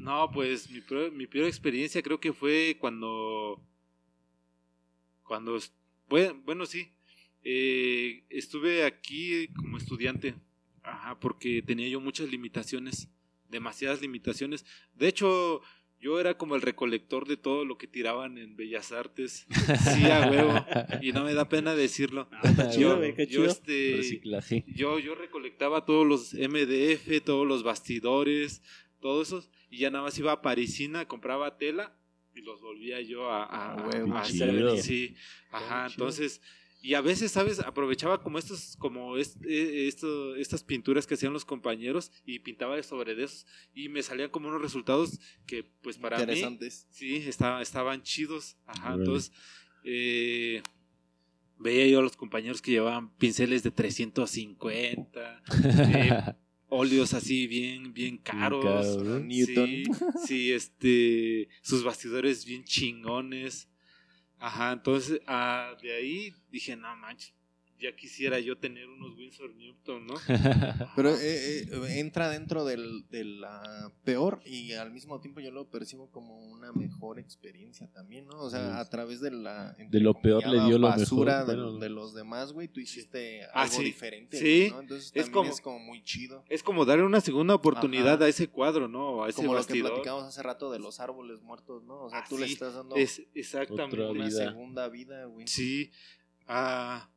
[0.01, 3.61] no, pues mi peor, mi peor experiencia creo que fue cuando.
[5.23, 5.55] Cuando.
[5.55, 5.73] es-
[6.09, 6.91] Bueno, bueno sí.
[7.43, 10.35] eh, estuve aquí como estudiante.
[10.83, 13.09] Ajá, porque tenía yo muchas limitaciones.
[13.49, 14.65] Demasiadas limitaciones.
[14.93, 15.61] De hecho,
[15.99, 19.45] yo era como el recolector de todo lo que tiraban en Bellas Artes.
[19.95, 20.65] Sí, a huevo.
[21.01, 22.29] Y no me da pena decirlo.
[22.31, 23.03] Ah, Yo,
[23.45, 24.63] este, Reciclaje.
[24.67, 28.61] yo, yo recolectaba todos los MDF, todos los bastidores,
[28.99, 31.97] todos esos, y ya nada más iba a Parisina, compraba tela
[32.35, 34.45] y los volvía yo a, a- Ah, huevo, a chido.
[34.45, 34.83] hacer.
[34.83, 35.15] Sí,
[35.51, 35.93] ajá, chido.
[36.05, 36.41] entonces,
[36.87, 37.59] y a veces, ¿sabes?
[37.59, 42.81] Aprovechaba como estos, como est- eh, esto, estas pinturas que hacían los compañeros y pintaba
[42.83, 43.45] sobre de esos
[43.75, 46.87] y me salían como unos resultados que pues para mí Interesantes.
[46.89, 48.55] Sí, estaba, estaban chidos.
[48.65, 49.33] Ajá, entonces
[49.83, 50.61] eh,
[51.59, 55.43] veía yo a los compañeros que llevaban pinceles de 350,
[55.89, 56.35] eh,
[56.69, 58.63] óleos así bien, bien caros.
[58.63, 59.19] caro, ¿no?
[59.19, 59.65] Newton.
[59.67, 59.83] Sí,
[60.25, 63.67] sí, este, sus bastidores bien chingones.
[64.39, 67.33] Ajá, entonces ah, de ahí dije, no manches,
[67.79, 70.13] ya quisiera yo tener unos Windsor Newton, ¿no?
[70.95, 75.69] Pero eh, eh, entra dentro del, de la peor y al mismo tiempo yo lo
[75.69, 78.39] percibo como una mejor experiencia también, ¿no?
[78.39, 79.73] O sea, a través de la...
[79.89, 81.77] De lo peor le dio lo basura mejor, de, bueno.
[81.79, 83.83] de los demás, güey, tú hiciste Ah, algo sí.
[83.83, 84.69] diferente, Sí.
[84.71, 84.79] ¿no?
[84.81, 86.43] Entonces Es también como- es como muy chido.
[86.49, 88.25] Es como darle una segunda oportunidad Ajá.
[88.25, 89.23] a ese cuadro, ¿no?
[89.23, 89.91] A ese Como lo que bastidor.
[89.91, 92.05] platicamos hace rato de los árboles muertos, ¿no?
[92.05, 93.95] O sea, Ah, tú le estás dando Es exactamente.
[94.01, 94.49] Otra una vida.
[94.49, 95.47] segunda vida, güey.
[95.47, 95.91] Sí.
[96.47, 97.09] Ah,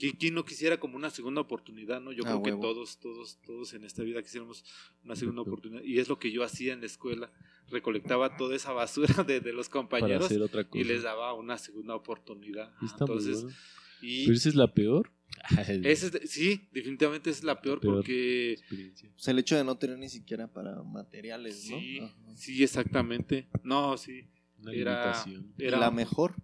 [0.00, 2.10] ¿quién, quién no quisiera como una segunda oportunidad, no?
[2.10, 4.64] Yo Ah, creo que todos, todos, todos en esta vida quisiéramos
[5.04, 5.82] una segunda oportunidad.
[5.84, 7.30] Y es lo que yo hacía en la escuela.
[7.68, 10.80] Recolectaba toda esa basura de, de los Para compañeros hacer otra cosa.
[10.80, 12.72] y les daba una segunda oportunidad.
[12.82, 13.56] Entonces, bueno.
[14.02, 15.12] y ¿Pero esa es la peor?
[15.84, 17.96] esa es de- sí, definitivamente es la peor, Peor.
[17.96, 19.08] porque experiencia.
[19.12, 21.78] Pues el hecho de no tener ni siquiera para materiales, ¿no?
[21.78, 22.14] sí, Ajá.
[22.36, 23.48] sí, exactamente.
[23.62, 24.26] No, sí.
[24.58, 25.54] Una Era- limitación.
[25.56, 26.34] ¿Y Era la mejor?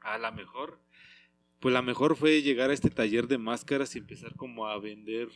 [0.00, 0.80] A la mejor.
[1.60, 5.28] Pues la mejor fue llegar a este taller de máscaras y empezar como a vender,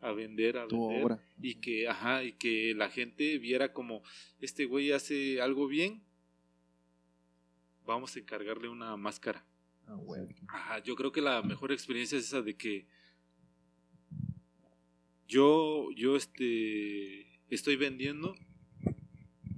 [0.00, 1.04] a vender, a Tu vender.
[1.04, 1.24] obra.
[1.40, 4.02] Y que, ajá, y que la gente viera como
[4.40, 6.02] este güey hace algo bien.
[7.86, 9.44] Vamos a encargarle una máscara.
[9.86, 10.22] Ah, güey.
[10.48, 12.86] Ajá, yo creo que la mejor experiencia es esa de que
[15.26, 18.34] yo, yo este, estoy vendiendo,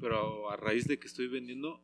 [0.01, 1.83] pero a raíz de que estoy vendiendo,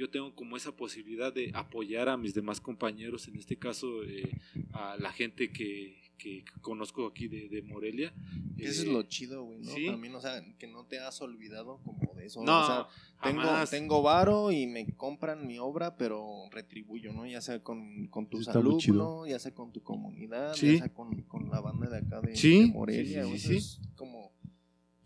[0.00, 4.30] yo tengo como esa posibilidad de apoyar a mis demás compañeros, en este caso eh,
[4.72, 8.12] a la gente que, que conozco aquí de, de Morelia.
[8.56, 9.70] Que Eso es Eh, lo chido, güey, ¿no?
[9.74, 9.86] sí.
[9.86, 12.42] También, o sea, que no te has olvidado como de eso.
[12.42, 12.86] No, o sea,
[13.22, 13.70] tengo, jamás.
[13.70, 17.26] tengo varo y me compran mi obra, pero retribuyo, ¿no?
[17.26, 20.72] Ya sea con, con tus está alumnos, ya sea con tu comunidad, Sí.
[20.72, 23.24] ya sea con, con la banda de acá de, Sí, de Morelia.
[23.24, 24.29] sí, sí, güey, sí, eso Es como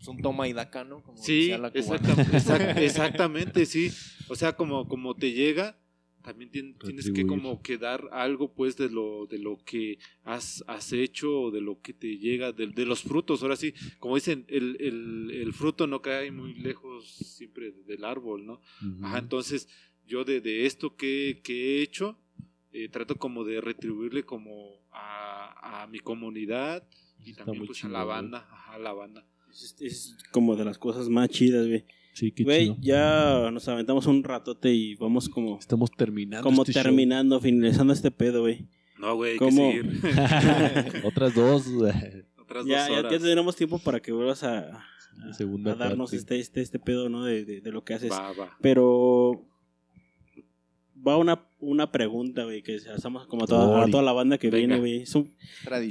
[0.05, 1.01] es un toma y daca, ¿no?
[1.03, 1.81] Como Sí, decía la cubana.
[1.81, 3.91] exacta- exact- exactamente, sí.
[4.27, 5.77] O sea, como, como te llega,
[6.21, 10.63] también tien- tienes que como que dar algo pues de lo, de lo que has,
[10.67, 13.43] has hecho o de lo que te llega, de, de los frutos.
[13.43, 18.45] Ahora sí, como dicen, el, el, el fruto no cae muy lejos siempre del árbol,
[18.45, 18.59] ¿no?
[19.03, 19.67] Ajá, entonces
[20.07, 22.17] yo de, de esto que, que he hecho,
[22.73, 26.87] eh, trato como de retribuirle como a, a mi comunidad
[27.23, 29.25] y Está también pues a chido, la banda, ajá, a la banda.
[29.63, 31.85] Es, es como de las cosas más chidas, güey.
[32.13, 32.77] Sí, qué Güey, chido.
[32.81, 36.43] ya nos aventamos un ratote y vamos como, Estamos terminando.
[36.43, 36.83] como este show.
[36.83, 38.67] terminando, finalizando este pedo, güey.
[38.99, 39.71] No, güey, hay ¿Cómo?
[39.71, 40.01] que seguir.
[41.03, 41.67] Otras dos.
[41.67, 41.95] Otras
[42.39, 43.11] otras Ya, dos ya, horas.
[43.11, 46.17] ya tendremos tiempo para que vuelvas a, a- Segunda a darnos parte.
[46.17, 47.23] este, este, este pedo, ¿no?
[47.25, 48.11] De, de, de lo que haces.
[48.11, 48.57] Va, va.
[48.61, 49.45] Pero
[51.05, 54.49] va una, una pregunta, güey, que hacemos como a toda, a toda la banda que
[54.49, 54.57] Venga.
[54.75, 55.01] viene, güey.
[55.03, 55.33] Es, un-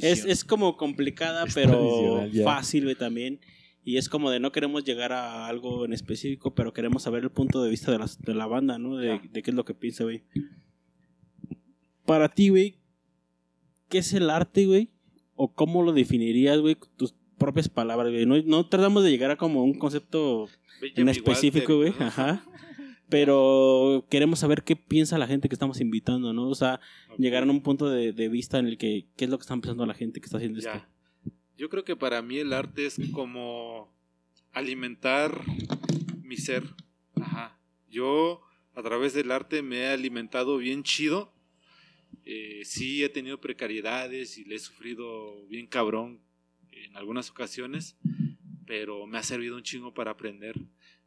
[0.02, 3.40] es, es como complicada, Es pero fácil, güey, también.
[3.86, 7.30] Y es como de no queremos llegar a algo en específico, pero queremos saber el
[7.30, 8.96] punto de vista de, las, de la banda, ¿no?
[8.96, 10.22] De, de qué es lo que piensa, güey.
[12.06, 12.76] Para ti, güey,
[13.88, 14.90] ¿qué es el arte, güey?
[15.36, 16.76] ¿O cómo lo definirías, güey?
[16.96, 18.26] Tus propias palabras, güey.
[18.26, 20.48] No, no tratamos de llegar a como un concepto
[20.96, 21.92] en específico, güey.
[21.98, 22.44] Ajá.
[23.14, 26.48] Pero queremos saber qué piensa la gente que estamos invitando, ¿no?
[26.48, 26.80] O sea,
[27.16, 29.54] llegar a un punto de, de vista en el que qué es lo que está
[29.54, 30.84] pensando la gente que está haciendo esto.
[31.56, 33.94] Yo creo que para mí el arte es como
[34.50, 35.42] alimentar
[36.24, 36.64] mi ser.
[37.14, 37.56] Ajá.
[37.88, 38.40] Yo
[38.74, 41.32] a través del arte me he alimentado bien chido.
[42.24, 46.18] Eh, sí he tenido precariedades y le he sufrido bien cabrón
[46.72, 47.96] en algunas ocasiones,
[48.66, 50.56] pero me ha servido un chingo para aprender.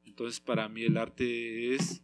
[0.07, 2.01] Entonces para mí el arte es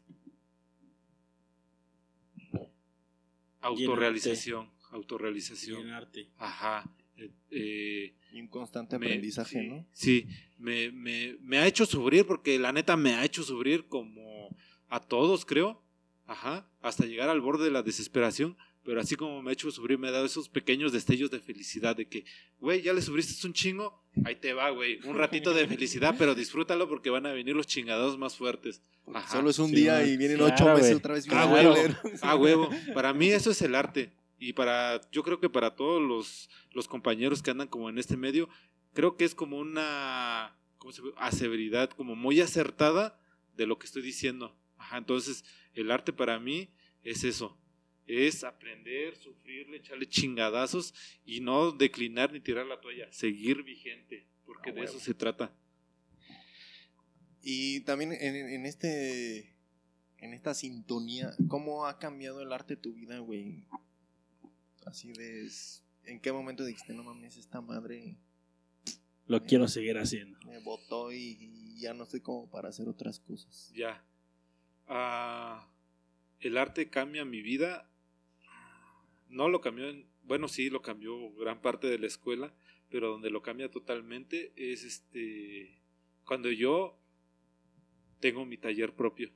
[3.61, 5.81] autorrealización, autorrealización.
[5.83, 6.29] Llenarte.
[6.37, 6.89] Ajá.
[7.17, 9.87] Eh, eh, Y un constante me- aprendizaje, sí, ¿no?
[9.93, 10.27] Sí,
[10.57, 14.55] me, me, me ha hecho sufrir porque la neta me ha hecho sufrir como
[14.89, 15.81] a todos, creo.
[16.25, 18.57] Ajá, hasta llegar al borde de la desesperación.
[18.83, 21.95] Pero así como me ha hecho sufrir, me ha dado esos pequeños destellos de felicidad.
[21.95, 22.25] De que,
[22.59, 24.03] güey, ya le sufriste un chingo.
[24.25, 24.99] Ahí te va, güey.
[25.05, 28.81] Un ratito de felicidad, pero disfrútalo porque van a venir los chingados más fuertes.
[29.13, 29.37] Ajá.
[29.37, 31.25] Solo es un sí, día y vienen Claro, ocho meses otra vez.
[31.29, 31.75] Ah, bien huevo.
[31.75, 32.23] culeros.
[32.23, 32.69] A huevo.
[32.93, 34.11] Para mí eso es el arte.
[34.37, 38.17] Y para, yo creo que para todos los, los compañeros que andan como en este
[38.17, 38.49] medio,
[38.93, 41.13] creo que es como una ¿cómo se ve?
[41.15, 43.17] aseveridad, como muy acertada
[43.55, 44.57] de lo que estoy diciendo.
[44.77, 46.69] Ajá, entonces el arte para mí
[47.03, 47.57] es eso.
[48.05, 50.93] Es aprender, sufrirle, echarle chingadazos
[51.25, 55.55] y no declinar ni tirar la toalla, seguir vigente, porque A de eso se trata.
[57.41, 59.51] Y también en, en este.
[60.17, 63.67] En esta sintonía, ¿cómo ha cambiado el arte tu vida, güey?
[64.85, 65.49] Así de.
[66.05, 68.17] ¿En qué momento dijiste, no mames, esta madre
[69.27, 70.37] Lo quiero seguir haciendo.
[70.45, 73.71] me botó y, y ya no estoy como para hacer otras cosas?
[73.75, 74.05] Ya.
[74.87, 75.69] Ah,
[76.39, 77.89] el arte cambia mi vida.
[79.33, 82.53] No lo cambió en, bueno, sí, lo cambió gran parte de la escuela,
[82.89, 85.79] pero donde lo cambia totalmente es este
[86.23, 86.97] cuando yo
[88.19, 89.31] tengo mi taller propio.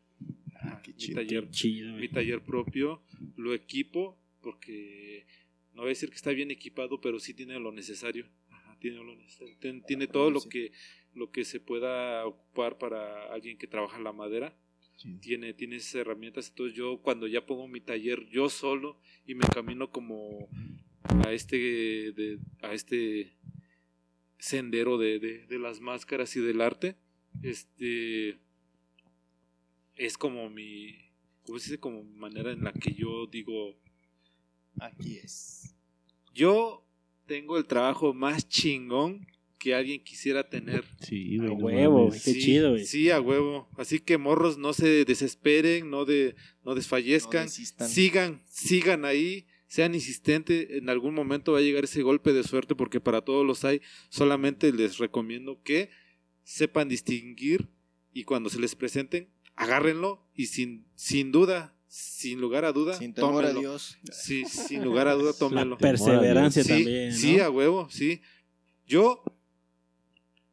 [0.83, 1.15] Qué mi chido.
[1.15, 2.09] taller, Chido, mi güey.
[2.09, 3.01] taller propio,
[3.35, 5.25] lo equipo porque
[5.73, 8.27] no voy a decir que está bien equipado, pero sí tiene lo necesario.
[8.49, 9.55] Ajá, tiene lo necesario.
[9.59, 10.71] Ten- tiene todo lo que
[11.13, 14.55] lo que se pueda ocupar para alguien que trabaja la madera
[15.21, 16.49] tiene, tiene esas herramientas.
[16.49, 20.49] Entonces yo cuando ya pongo mi taller yo solo y me camino como
[21.25, 21.57] a este,
[22.11, 23.33] de- a este
[24.39, 26.95] sendero de, de- de las máscaras y del arte,
[27.43, 28.37] este
[29.95, 30.95] es como mi,
[31.45, 31.79] ¿cómo se dice?
[31.79, 33.75] Como manera en la que yo digo,
[34.79, 35.75] Aquí es.
[36.33, 36.83] yo
[37.25, 39.25] tengo el trabajo más chingón
[39.59, 40.83] que alguien quisiera tener.
[41.01, 41.75] Sí, A güey.
[41.77, 42.23] huevo, mames.
[42.23, 42.85] Qué chido, güey.
[42.85, 43.67] Sí, a huevo.
[43.77, 47.45] Así que morros, no se desesperen, no, de, no desfallezcan.
[47.79, 50.67] No sigan, sigan ahí, sean insistentes.
[50.71, 53.81] En algún momento va a llegar ese golpe de suerte porque para todos los hay.
[54.09, 55.89] Solamente les recomiendo que
[56.43, 57.67] sepan distinguir
[58.13, 63.13] y cuando se les presenten, agárrenlo y sin, sin duda, sin lugar a duda, Sin
[63.13, 63.59] temor a tómenlo.
[63.71, 63.97] Dios.
[64.11, 65.71] Sí, sin lugar a duda, tómenlo.
[65.75, 67.09] La perseverancia Sí, también.
[67.09, 67.15] ¿no?
[67.15, 68.21] sí, a huevo, sí.
[68.85, 69.23] Yo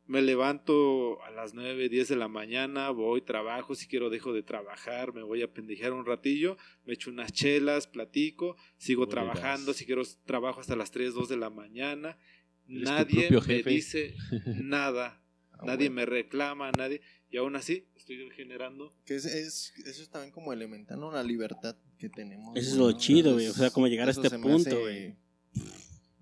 [0.06, 4.42] me levanto a las 9, 10 de la mañana, voy, trabajo, si quiero dejo de
[4.42, 9.86] trabajar, me voy a pendejear un ratillo, me echo unas chelas, platico, sigo trabajando, si
[9.86, 12.18] quiero trabajo hasta las 3, 2 de la mañana.
[12.66, 13.70] Nadie me jefe.
[13.70, 14.14] dice
[14.62, 15.20] nada,
[15.52, 15.94] Ah, nadie bueno.
[15.96, 17.00] me reclama, nadie,
[17.30, 18.92] y aún así estoy generando.
[19.06, 21.12] Que es, es- eso es también como elemental, ¿no?
[21.12, 22.56] La libertad que tenemos.
[22.56, 22.98] Eso es lo ¿no?
[22.98, 23.46] chido, güey.
[23.46, 25.16] O sea, como llegar a este punto, hace.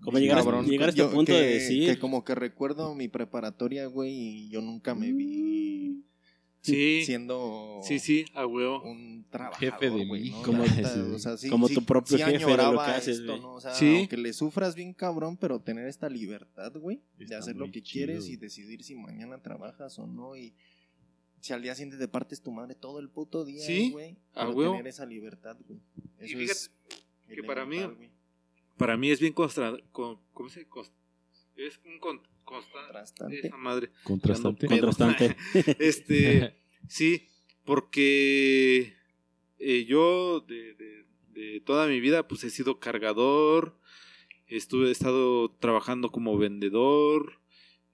[0.03, 0.65] Como llegar, a- cabrón.
[0.65, 1.89] llegar a este Yo punto que- de decir.
[1.93, 6.03] Que como que recuerdo mi preparatoria, güey, y yo nunca me vi
[6.61, 8.81] Sí, siendo sí, sí, a huevo.
[8.83, 10.29] un trabajador, Jefe de güey.
[10.29, 10.41] ¿no?
[10.43, 12.53] Como- La neta, o sea, sí- como sí- tu propio sí jefe de lo que
[12.53, 13.41] añoraba haces, esto, güey.
[13.41, 13.53] ¿no?
[13.55, 13.97] O sea, Sí.
[13.97, 18.05] aunque le sufras bien cabrón, pero tener esta libertad, güey, de hacer lo que chido.
[18.07, 20.53] quieres y decidir si mañana trabajas o no y
[21.41, 24.71] si al día siguiente te partes tu madre todo el puto día, güey, a huevo.
[24.71, 25.81] tener esa libertad, güey.
[26.21, 26.71] Y Eso fíjate es
[27.35, 28.09] que para mí- güey.
[28.77, 30.69] Para mí es bien constra, con, ¿cómo se dice?
[30.71, 30.91] Cons-
[31.55, 32.81] es un con, constante.
[32.87, 33.47] Contrastante.
[33.47, 33.89] Esa madre.
[34.03, 34.67] Contrastante.
[34.67, 34.81] Pedo.
[34.87, 35.35] Contrastante.
[35.79, 36.55] Este,
[36.87, 37.27] sí,
[37.97, 38.95] porque
[39.59, 43.77] eh, yo de, de- de toda mi vida pues he sido cargador,
[44.45, 47.39] Estuve he estado trabajando como vendedor,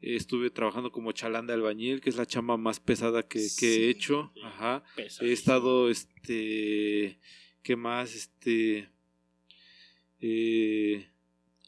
[0.02, 3.90] estuve trabajando como chalán de albañil, que es la chamba más pesada que, que he
[3.90, 4.34] hecho.
[4.44, 4.84] Ajá.
[5.22, 7.18] He estado, este,
[7.64, 8.14] ¿qué más?
[8.14, 8.90] Este,
[10.22, 11.06] eh,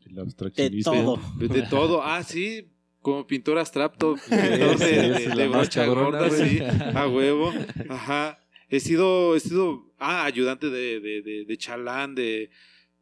[0.06, 0.92] El De abstraccionista.
[0.92, 1.20] todo.
[1.38, 2.02] de, de todo.
[2.04, 2.68] Ah, sí,
[3.02, 7.52] como pintor abstracto, pintor de, Sí, de- de brocha gorda, sí, a huevo.
[7.90, 8.38] Ajá.
[8.70, 12.50] He sido, he sido, ah, ayudante de, de, de, de chalán, de,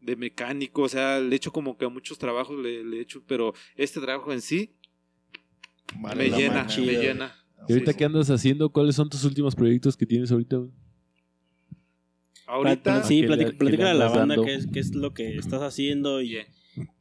[0.02, 3.02] de mecánico, o sea, le he hecho como que a muchos trabajos le, le he
[3.02, 4.74] hecho, pero este trabajo en sí
[5.96, 7.36] Vale me llena, me llena.
[7.68, 8.70] ¿Y ahorita Sí, qué andas haciendo?
[8.72, 10.58] ¿Cuáles son tus últimos proyectos que tienes ahorita?
[10.58, 10.72] güey?
[12.50, 15.62] Ahorita, sí, ¿Qué le- platica, a la banda qué es, qué es lo que estás
[15.62, 16.38] haciendo y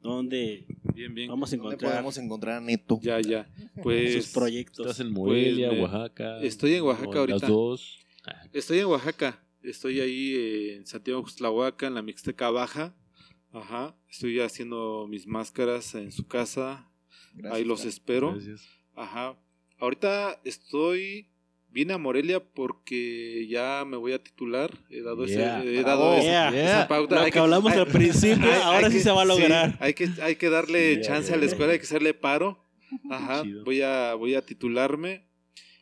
[0.02, 1.28] dónde bien, bien.
[1.28, 2.98] vamos a ¿Dónde encontrar podemos encontrar a Neto?
[3.02, 3.48] Ya, ya.
[3.82, 4.86] Pues sus proyectos.
[4.86, 6.40] ¿Estás en Morelia, me- Oaxaca?
[6.42, 7.38] estoy en Oaxaca en ahorita.
[7.40, 7.98] Las dos.
[8.52, 9.42] Estoy en Oaxaca.
[9.62, 12.94] Estoy ahí en Santiago Xuxtlahuaca, en la Mixteca Baja.
[13.52, 13.96] Ajá.
[14.10, 16.90] Estoy haciendo mis máscaras en su casa.
[17.34, 18.32] Gracias, ahí los espero.
[18.34, 18.60] Gracias.
[18.94, 19.38] Ajá.
[19.78, 21.27] Ahorita estoy.
[21.70, 24.70] Vine a Morelia porque ya me voy a titular.
[24.90, 25.60] He dado, Yeah.
[25.60, 26.14] ese, he dado Bravo.
[26.22, 26.64] esa, Yeah.
[26.64, 27.16] esa pauta.
[27.16, 29.24] Lo Hay que hablamos hay- al principio, hay- ahora hay sí que- se va a
[29.26, 29.76] lograr.
[29.80, 32.64] hay, que, hay que darle Yeah, chance yeah, a la escuela, hay que hacerle paro.
[33.10, 33.42] Ajá.
[33.64, 35.26] Voy a, voy a titularme.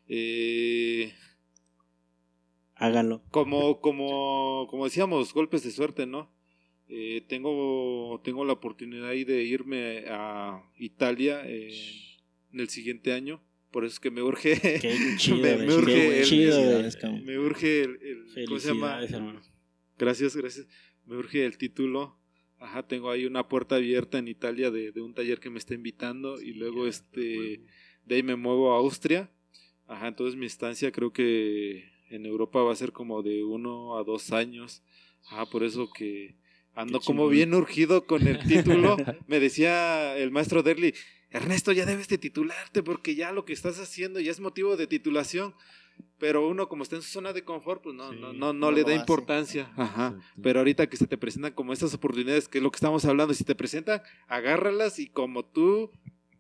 [0.08, 1.12] Eh,
[2.74, 3.22] Háganlo.
[3.30, 6.30] como, como, como decíamos, golpes de suerte, ¿no?
[6.88, 11.70] Eh, tengo, tengo la oportunidad ahí de irme a Italia eh,
[12.52, 13.40] en el siguiente año.
[13.70, 16.82] Por eso es que me urge, Qué chido, Me- urge qué el- chido,
[17.24, 17.98] me urge el,
[18.36, 18.96] el- ¿cómo se llama?
[18.96, 19.40] Felicidades, hermano.
[19.98, 20.66] Gracias, gracias.
[21.04, 22.18] Me urge el título.
[22.58, 25.74] Ajá, tengo ahí una puerta abierta en Italia de, de un taller que me está
[25.74, 27.60] invitando y luego este
[28.04, 29.30] de ahí me muevo a Austria.
[29.86, 34.04] Ajá, entonces mi estancia creo que en Europa va a ser como de uno a
[34.04, 34.82] dos años.
[35.30, 36.36] Ajá, por eso que
[36.74, 38.96] ando como bien urgido con el título.
[39.26, 40.94] me decía el maestro Derly,
[41.36, 44.86] Ernesto, ya debes de titularte porque ya lo que estás haciendo ya es motivo de
[44.86, 45.54] titulación.
[46.18, 48.52] Pero uno como está en su zona de confort, pues no, Sí, no, no, no
[48.52, 49.00] no le da hace.
[49.00, 49.72] importancia.
[49.76, 50.18] Ajá.
[50.42, 53.32] Pero ahorita que se te presentan como estas oportunidades, que es lo que estamos hablando,
[53.34, 55.90] si te presentan, agárralas y como tú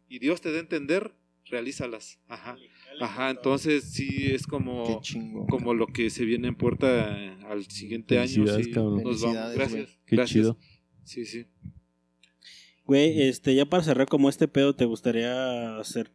[0.08, 1.14] y Dios te dé a entender,
[1.46, 2.18] realízalas.
[2.28, 2.56] Ajá.
[3.00, 5.00] Ajá, entonces sí es como,
[5.48, 7.14] como lo que se viene en puerta
[7.48, 8.46] al siguiente año.
[8.46, 9.02] Sí, cabrón.
[9.04, 9.54] nos vamos.
[9.54, 9.98] Gracias.
[10.06, 10.32] Qué gracias.
[10.42, 10.58] chido.
[11.04, 11.46] Sí, sí.
[12.86, 16.10] Güey, este, ya para cerrar como este pedo, ¿te gustaría hacer,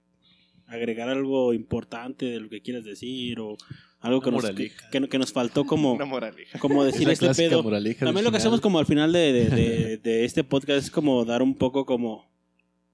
[0.68, 3.57] agregar algo importante de lo que quieres decir o
[3.99, 5.98] algo que nos, que, que- que nos faltó como,
[6.60, 7.61] como decir Esa este pedo?
[7.99, 11.26] También lo que hacemos como al final de, de, de- de este podcast es como
[11.26, 12.31] dar un poco como,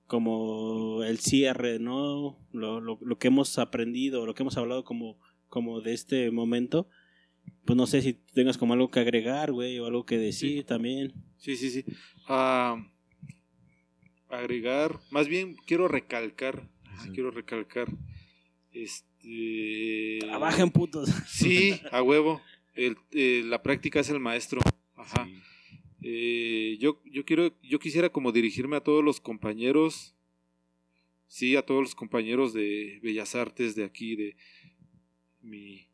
[0.07, 2.37] como el cierre, ¿no?
[2.51, 6.89] Lo, lo, lo que hemos aprendido, lo que hemos hablado como, como de este momento.
[7.65, 10.63] Pues no sé si tengas como algo que agregar, güey, o algo que decir Sí.
[10.63, 11.13] también.
[11.37, 11.85] Sí, sí, sí.
[12.27, 12.75] Ah,
[14.29, 16.67] agregar, más bien quiero recalcar,
[17.03, 17.09] Sí.
[17.13, 17.87] quiero recalcar,
[18.71, 20.17] este...
[20.21, 21.09] Trabajen putos.
[21.27, 22.41] Sí, a huevo.
[22.73, 24.61] El- eh, la práctica es el maestro.
[24.95, 25.25] Ajá.
[25.25, 25.39] Sí.
[26.01, 30.15] Eh, yo, yo quiero, yo quisiera como dirigirme a todos los compañeros,
[31.27, 34.35] sí, a todos los compañeros de Bellas Artes de aquí, de
[35.41, 35.87] mi,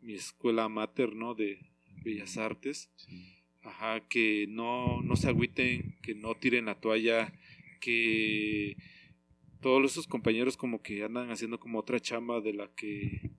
[0.00, 1.34] mi escuela mater, ¿no?
[1.34, 1.58] De
[2.04, 2.90] Bellas Artes.
[2.96, 3.34] Sí.
[3.62, 7.32] Ajá, que no, no se agüiten, que no tiren la toalla,
[7.80, 8.76] que
[9.60, 13.30] todos esos compañeros como que andan haciendo como otra chamba de la que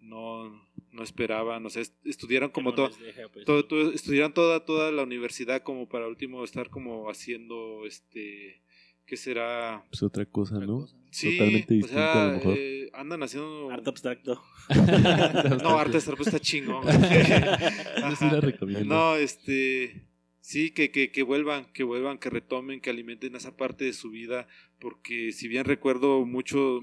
[0.00, 0.50] no,
[0.92, 3.44] no esperaban, o sea, est- estudiaron como todo, no les deja, pues.
[3.46, 8.60] todo, todo- estudiaron toda, toda la universidad como para último estar como haciendo este
[9.06, 9.84] ¿qué será?
[9.90, 10.80] Pues otra cosa, Otra ¿no?
[10.80, 10.96] cosa.
[11.10, 12.54] Sí, Totalmente o sea, a lo mejor.
[12.58, 14.42] eh, andan haciendo Arte abstracto.
[15.62, 16.82] no, arte pues está chingón.
[16.84, 16.90] Yo
[18.16, 18.84] sí la recomiendo.
[18.94, 20.06] No, este
[20.46, 24.10] sí que, que, que vuelvan, que vuelvan, que retomen, que alimenten esa parte de su
[24.10, 24.46] vida,
[24.78, 26.82] porque si bien recuerdo mucho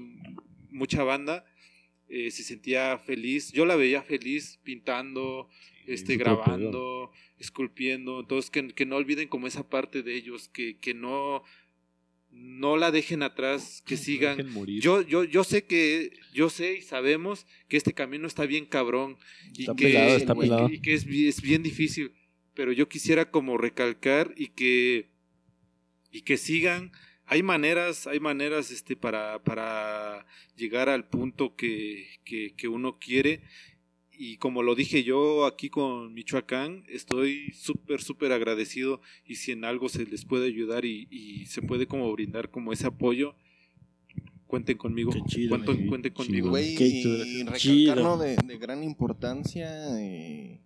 [0.70, 1.44] mucha banda
[2.08, 5.48] eh, se sentía feliz, yo la veía feliz pintando,
[5.86, 10.92] este grabando, esculpiendo, entonces que, que no olviden como esa parte de ellos, que, que
[10.94, 11.44] no
[12.34, 14.50] no la dejen atrás, que sigan.
[14.52, 14.80] morir.
[14.82, 19.18] yo, yo, yo sé que, yo sé y sabemos que este camino está bien cabrón
[19.54, 20.68] y Está que, pelado, está y que- pelado.
[20.72, 22.10] y que es, bi- es bien difícil,
[22.54, 25.08] pero yo quisiera como recalcar y que,
[26.10, 26.92] y que sigan.
[27.24, 30.26] Hay maneras, hay maneras este, para, para
[30.56, 33.42] llegar al punto que, que, que uno quiere.
[34.14, 39.64] Y como lo dije yo aquí con Michoacán, estoy súper, súper agradecido y si en
[39.64, 43.34] algo se les puede ayudar y, y se puede como brindar como ese apoyo,
[44.46, 45.12] cuenten conmigo.
[45.12, 46.24] Qué chido, cuenten, cuenten Chido.
[46.26, 46.50] conmigo.
[46.50, 47.24] Güey, Qué y chido.
[47.24, 47.94] recalcar, Chido.
[47.96, 48.18] ¿no?
[48.18, 50.60] de, de gran importancia eh,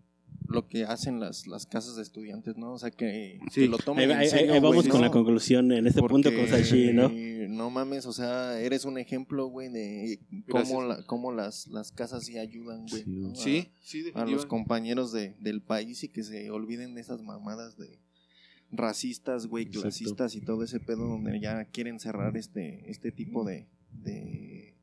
[0.48, 2.72] lo que hacen las, las casas de estudiantes, ¿no?
[2.72, 3.62] O sea, que, Sí.
[3.62, 5.06] que lo tomen Ahí, en ahí- serio, ahí vamos güey, con ¿no?
[5.06, 7.10] la conclusión en este punto con Sashi, ¿no?
[7.48, 10.20] No mames, o sea, eres un ejemplo, güey, de
[10.50, 13.02] cómo, la, cómo las, las casas sí ayudan, güey.
[13.02, 13.30] Sí, ¿no?
[13.30, 17.22] A- Sí, sí, A, los compañeros de, del país y que se olviden de esas
[17.22, 17.98] mamadas de
[18.72, 19.82] racistas, güey, Exacto.
[19.82, 23.66] clasistas y todo ese pedo donde ya quieren cerrar este, este tipo de,
[24.04, 24.74] de,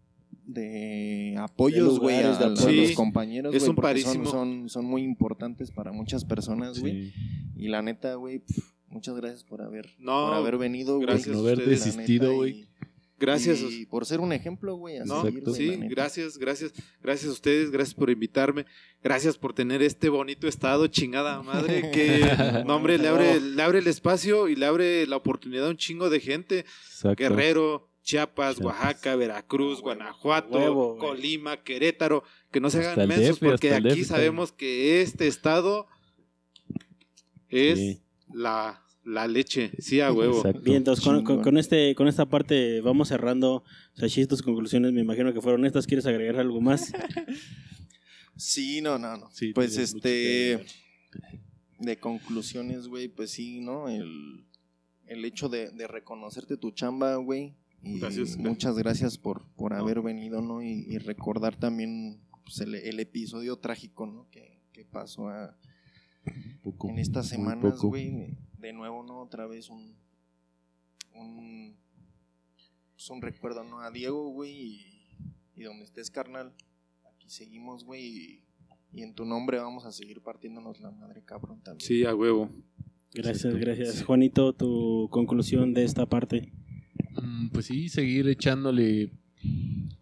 [0.46, 5.92] de apoyos, güey, a, a los compañeros, güey, porque son, son, son muy importantes para
[5.92, 7.12] muchas personas, güey.
[7.12, 7.14] Sí.
[7.56, 8.44] Y la neta, güey,
[8.88, 11.08] muchas gracias por haber, No, por haber venido, güey.
[11.08, 12.68] gracias no haber a ustedes, La desistido, güey.
[13.20, 13.62] Gracias.
[13.62, 18.10] Y por ser un ejemplo, güey, No, sí, gracias, gracias, gracias a ustedes, gracias por
[18.10, 18.66] invitarme,
[19.02, 23.80] gracias por tener este bonito estado, chingada madre, que, no hombre, le abre, le abre
[23.80, 27.24] el espacio y le abre la oportunidad a un chingo de gente, Exacto.
[27.24, 28.60] Guerrero, Chiapas, Chiapas.
[28.60, 30.98] Oaxaca, Veracruz, huevo, Guanajuato, huevo.
[30.98, 35.28] Colima, Querétaro, que no se Hasta hagan mensos DF, porque aquí DF sabemos que este
[35.28, 35.88] estado
[37.50, 38.02] es Sí.
[38.34, 40.38] la, la leche, sí a huevo.
[40.38, 40.62] Exacto.
[40.62, 41.44] Bien, entonces con, con- Chingón.
[41.44, 43.64] con este, con esta parte vamos cerrando.
[43.96, 45.88] Sashi, tus conclusiones me imagino que fueron estas.
[45.88, 46.92] ¿Quieres agregar algo más?
[48.36, 49.30] Sí, no, no, no.
[49.32, 50.66] Sí, pues este,
[51.78, 53.88] de conclusiones, güey, pues sí, ¿no?
[53.90, 54.44] El,
[55.06, 57.54] el hecho de, de reconocerte tu chamba, güey.
[57.84, 58.38] Y Gracias.
[58.38, 60.62] muchas gracias por, por haber venido, ¿no?
[60.62, 64.30] Y, y recordar también pues, el, el episodio trágico, ¿no?
[64.30, 65.58] Que, que pasó a-
[66.64, 68.38] Poco, en estas semanas, güey.
[68.58, 69.20] De nuevo, ¿no?
[69.20, 69.94] Otra vez un,
[71.14, 71.76] un,
[72.94, 73.82] pues, un recuerdo, ¿no?
[73.82, 74.52] A Diego, güey.
[74.56, 75.18] Y,
[75.56, 76.54] y donde estés, carnal.
[77.14, 78.06] Aquí seguimos, güey.
[78.06, 78.44] Y,
[78.94, 81.86] y en tu nombre vamos a seguir partiéndonos la madre, cabrón, también.
[81.86, 82.50] Sí, a huevo.
[83.14, 83.60] Gracias, Exacto.
[83.60, 84.04] gracias.
[84.04, 86.54] Juanito, tu conclusión de esta parte.
[87.22, 89.12] Mm, Pues sí, seguir echándole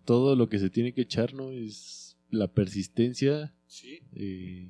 [0.05, 1.51] todo lo que se tiene que echar, ¿no?
[1.51, 3.53] Es la persistencia.
[3.67, 3.99] Sí.
[4.15, 4.69] eh,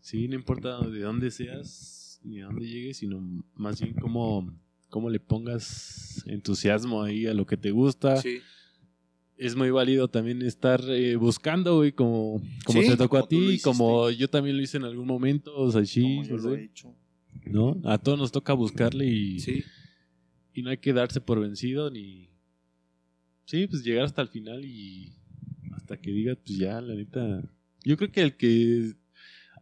[0.00, 3.20] sí, no importa de dónde seas ni a dónde llegues, sino
[3.54, 4.52] más bien cómo,
[4.90, 8.16] cómo le pongas entusiasmo ahí a lo que te gusta.
[8.18, 8.38] Sí.
[9.38, 13.28] Es muy válido también estar eh, buscando, güey, como, como Sí, te tocó como a
[13.28, 16.64] ti, como yo también lo hice en algún momento, o sea, sí, yo lo he
[16.64, 16.94] hecho.
[17.46, 17.80] ¿no?
[17.84, 19.64] A todos nos toca buscarle y, Sí.
[20.54, 22.28] Y no hay que darse por vencido ni
[23.44, 25.12] sí pues llegar hasta el final y
[25.72, 27.42] hasta que digas pues ya la neta.
[27.84, 28.92] Yo creo que el que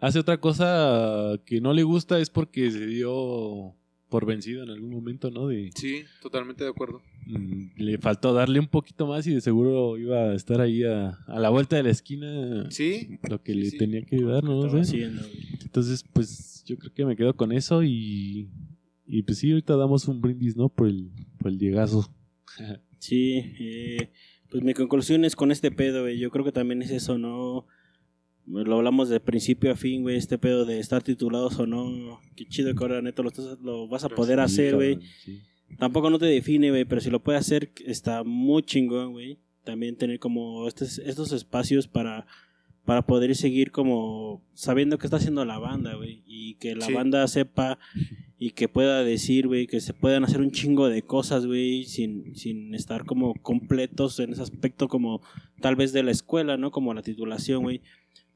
[0.01, 3.75] hace otra cosa que no le gusta es porque se dio
[4.09, 7.03] por vencido en algún momento no de Sí, totalmente de acuerdo.
[7.27, 11.11] mm, le faltó darle un poquito más y de seguro iba a estar ahí a,
[11.27, 13.77] a la vuelta de la esquina Sí, lo que Sí, le sí.
[13.79, 14.63] tenía que dar no,
[15.63, 18.49] entonces pues yo creo que me quedo con eso y
[19.09, 22.13] y pues sí ahorita damos un brindis no por el por el llegazo
[22.99, 24.11] Sí, eh,
[24.51, 26.19] pues mi conclusión es con este pedo, güey.
[26.19, 27.65] Yo creo que también es eso, ¿no?
[28.47, 30.17] Lo hablamos de principio a fin, güey.
[30.17, 32.19] Este pedo de estar titulados o no.
[32.35, 34.99] Qué chido que ahora, neto, lo, estás- lo vas a poder Sí, hacer, güey.
[35.25, 35.41] sí.
[35.79, 39.39] Tampoco no te define, güey, pero si lo puedes hacer, está muy chingón, güey.
[39.65, 42.27] También tener como estos, estos espacios para,
[42.85, 46.25] para poder seguir como sabiendo qué está haciendo la banda, güey.
[46.27, 46.95] Y que la Sí.
[46.95, 47.79] banda sepa
[48.39, 52.35] y que pueda decir, güey, que se puedan hacer un chingo de cosas, güey, sin,
[52.37, 55.21] sin estar como completos en ese aspecto como
[55.61, 56.71] tal vez de la escuela, ¿no?
[56.71, 57.81] Como la titulación, güey.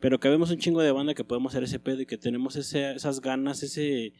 [0.01, 2.57] Pero que vemos un chingo de banda que podemos hacer ese pedo y que tenemos
[2.57, 4.13] ese, esas ganas, ese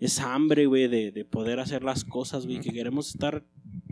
[0.00, 3.44] esa hambre, güey, de, de poder hacer las cosas, güey, que queremos estar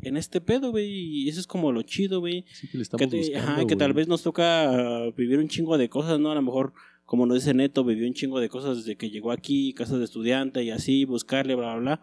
[0.03, 2.44] en este pedo, güey, y eso es como lo chido, güey.
[2.53, 5.47] Sí, que le estamos Que, te- buscando, ajá, que tal vez nos toca vivir un
[5.49, 6.32] chingo de cosas, ¿no?
[6.32, 6.74] A lo mejor,
[7.05, 10.05] como nos dice Neto, vivió un chingo de cosas desde que llegó aquí, casas de
[10.05, 12.03] estudiante y así, buscarle, bla, bla, bla.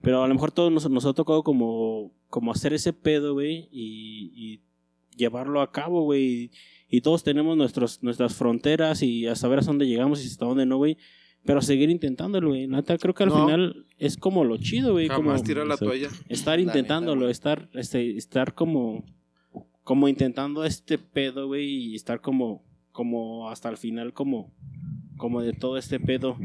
[0.00, 3.68] Pero a lo mejor todos nos, nos ha tocado como, como hacer ese pedo, güey,
[3.70, 4.60] y, y
[5.16, 6.50] llevarlo a cabo, güey.
[6.88, 10.66] Y, todos tenemos nuestros, nuestras fronteras y a saber hasta dónde llegamos y hasta dónde
[10.66, 10.96] no, güey.
[11.44, 12.66] Pero seguir intentándolo, güey.
[12.66, 13.44] Neta, creo que al No.
[13.46, 15.08] final es como lo chido, güey.
[15.08, 15.86] Como jamás tirar la Exacto.
[15.90, 16.08] toalla.
[16.28, 19.04] estar La intentándolo, neta, estar, este, estar como,
[19.84, 22.62] como intentando este pedo, güey, y estar como,
[22.92, 24.52] como hasta el final, como,
[25.16, 26.36] como de todo este pedo.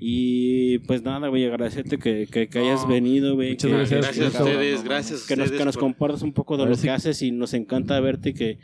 [0.00, 3.50] Y pues nada, güey, agradecerte que, que, que hayas No, venido, güey.
[3.50, 4.00] muchas que- gracias.
[4.00, 6.64] Gracias a ustedes, gracias a que nos, ustedes que nos por- compartas un poco de
[6.64, 8.58] lo ver que si- haces y nos encanta verte y que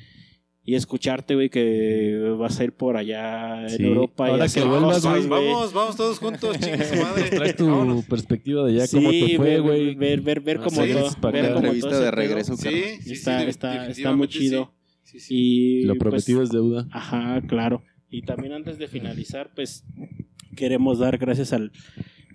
[0.67, 3.83] y escucharte, güey, que vas a ir por allá en Sí.
[3.85, 5.27] Europa y Ahora hacer que vuelvas, güey.
[5.29, 6.63] Vamos, vamos todos juntos, su
[7.03, 7.31] madre.
[7.31, 8.05] Traes tu Vámonos.
[8.07, 9.95] perspectiva de allá, Sí, cómo te fue, ver, güey.
[9.95, 12.71] ver, ver, ver Ah, cómo sí, todo, ver cómo Entrevista todo de regreso, Sí,
[13.03, 14.73] sí, está, sí, está, está muy chido.
[15.15, 15.21] Sí.
[15.21, 15.35] Sí, sí.
[15.35, 16.87] Y Lo pues, prometido es deuda.
[16.91, 17.83] Ajá, claro.
[18.11, 19.85] Y también antes de finalizar, pues
[20.57, 21.73] queremos dar gracias al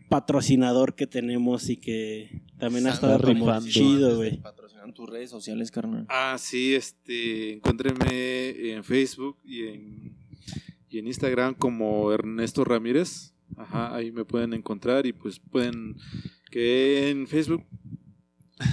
[0.09, 3.69] patrocinador que tenemos y que también ha estado como rifando.
[3.69, 4.37] chido, güey.
[4.41, 6.05] Patrocinan tus redes sociales, carnal.
[6.09, 10.19] Ah, sí, este, encuéntrenme en Facebook y en
[10.89, 13.33] y en Instagram como Ernesto Ramírez.
[13.55, 15.95] Ajá, ahí me pueden encontrar y pues pueden
[16.51, 17.63] que en Facebook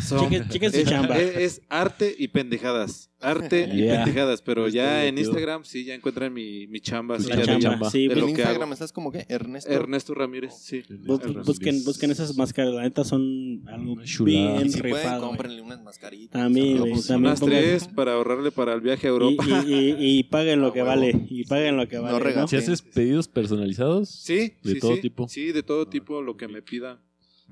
[0.02, 1.18] son- Chequen- chequen su es, chamba.
[1.18, 3.10] es- es arte y pendejadas.
[3.18, 4.04] Arte y Yeah.
[4.04, 4.42] pendejadas.
[4.42, 5.16] Pero Está ya en.
[5.18, 7.18] Instagram sí ya encuentran mi, mi chamba.
[7.18, 7.90] sí, La ya chamba, chamba.
[7.90, 8.08] sí.
[8.08, 8.72] de En Instagram hago.
[8.74, 9.70] estás como que Ernesto.
[9.72, 10.82] Ernesto Ramírez, sí.
[11.06, 14.56] Bus- Ernesto busquen, busquen esas máscaras, la neta son algo chulada.
[14.58, 16.50] bien Y si pueden, cómprenle unas mascaritas.
[16.52, 19.44] Güey, Pues, también Unas pongan- tres para ahorrarle para el viaje a Y, Europa.
[19.66, 20.88] y, y- y paguen lo Ah, que huevo.
[20.88, 21.26] vale.
[21.30, 22.12] Y paguen lo que No vale.
[22.18, 22.18] ¿no?
[22.24, 22.50] regates.
[22.50, 25.00] Si haces pedidos personalizados, Sí, ¿De sí, todo sí.
[25.00, 25.28] tipo?
[25.28, 27.00] Sí, de todo tipo, lo que me pida.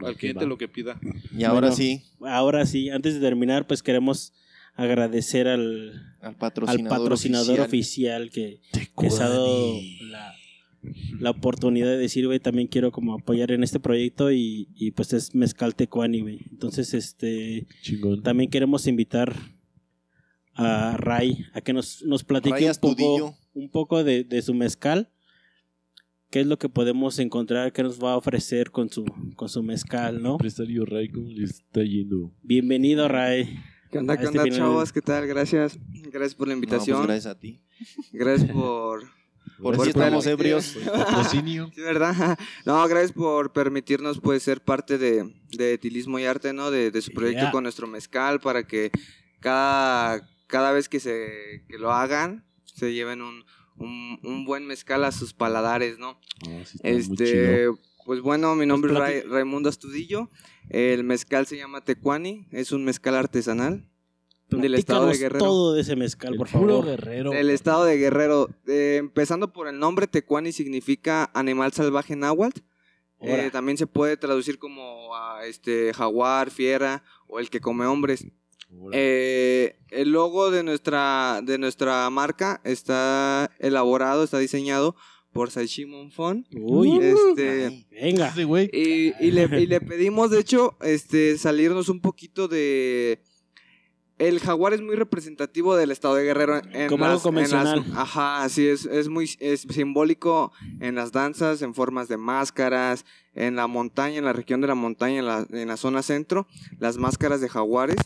[0.00, 0.98] Al cliente lo que pida.
[1.36, 1.76] Y ahora Bueno.
[1.76, 4.32] sí, Ahora sí, antes de terminar, pues queremos
[4.76, 8.22] agradecer al, al al patrocinador, oficial.
[8.22, 8.60] oficial, que,
[8.98, 9.78] que se ha dado
[10.10, 10.34] la,
[11.20, 15.12] la oportunidad de decir, güey, también quiero como apoyar en este proyecto y, y pues
[15.12, 16.40] es Mezcal Tecuani, güey.
[16.50, 18.22] Entonces, este, chingón.
[18.22, 19.32] también queremos invitar
[20.54, 25.10] a Ray a que nos, nos platique un poco, un poco de, de su mezcal.
[26.34, 27.72] ¿Qué es lo que podemos encontrar?
[27.72, 29.04] ¿Qué nos va a ofrecer con su,
[29.36, 30.32] con su mezcal, no?
[30.32, 32.32] Empresario Ray, ¿cómo le está yendo?
[32.42, 33.62] Bienvenido, Ray.
[33.92, 34.92] ¿Qué onda, qué este onda, chavos?
[34.92, 35.28] ¿Qué tal?
[35.28, 35.78] Gracias.
[36.10, 37.04] Gracias por la No, pues invitación.
[37.04, 37.62] gracias a ti.
[38.12, 39.04] gracias por...
[39.62, 40.76] Por por si estamos permitir- ebrios.
[40.92, 41.70] Patrocinio.
[41.72, 42.36] Sí, ¿verdad?
[42.66, 46.72] No, gracias por permitirnos pues ser parte de, de Etilismo y Arte, ¿no?
[46.72, 47.52] De, de su proyecto Yeah.
[47.52, 48.90] con nuestro mezcal para que
[49.38, 53.44] cada, cada vez que se que lo hagan se lleven un,
[53.76, 56.18] un, un buen mezcal a sus paladares, ¿no?
[56.48, 57.78] Ah, sí, está muy Este, chido.
[58.04, 60.30] pues bueno, mi nombre es Raimundo Astudillo.
[60.70, 63.88] El mezcal se llama Tecuani, es un mezcal artesanal
[64.50, 65.44] del estado de Guerrero.
[65.44, 66.84] todo de ese mezcal, El por favor.
[66.84, 67.30] guerrero.
[67.30, 68.48] Del estado de Guerrero.
[68.68, 72.60] Eh, empezando por el nombre, Tecuani significa animal salvaje náhuatl.
[73.20, 78.26] Eh, también se puede traducir como ah, este jaguar, fiera o el que come hombres.
[78.92, 84.94] Eh, el logo de nuestra, de nuestra marca está elaborado, está diseñado
[85.32, 86.46] por Saishi Monfon.
[86.54, 88.32] Uy, Este, Ay, venga.
[88.72, 93.20] Y, y le, y le pedimos, de hecho, este, salirnos un poquito de...
[94.16, 96.60] El jaguar es muy representativo del estado de Guerrero.
[96.72, 97.84] En Como algo las- en las- convencional.
[97.96, 103.56] ajá, sí, es, es muy es simbólico en las danzas, en formas de máscaras, en
[103.56, 106.46] la montaña, en la región de la montaña, en la, en la zona centro,
[106.78, 107.96] las máscaras de jaguares.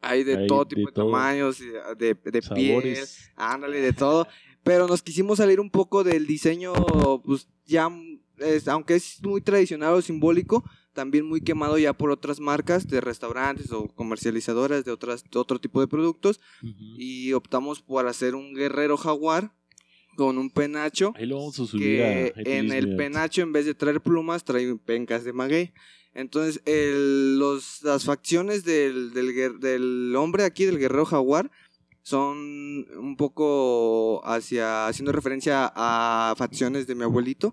[0.00, 1.06] Hay de Hay todo de tipo de, todo.
[1.06, 2.98] tamaños, de, de piel.
[3.36, 4.26] Ándale, de todo.
[4.62, 6.72] Pero nos quisimos salir un poco del diseño,
[7.24, 7.88] pues ya,
[8.38, 10.62] es- aunque es muy tradicional o simbólico,
[10.92, 15.58] también muy quemado ya por otras marcas de restaurantes o comercializadoras de, otras, de otro
[15.60, 16.40] tipo de productos.
[16.62, 16.74] Ujú.
[16.96, 19.52] Y optamos por hacer un guerrero jaguar
[20.16, 21.12] con un penacho.
[21.16, 24.00] Ahí lo vamos a subir a Que en Etilismo el penacho, en vez de traer
[24.00, 25.72] plumas, trae pencas de maguey.
[26.18, 31.50] Entonces, el- los, las facciones del, del, del hombre aquí, del guerrero jaguar,
[32.02, 37.52] son un poco hacia haciendo referencia a facciones de mi abuelito,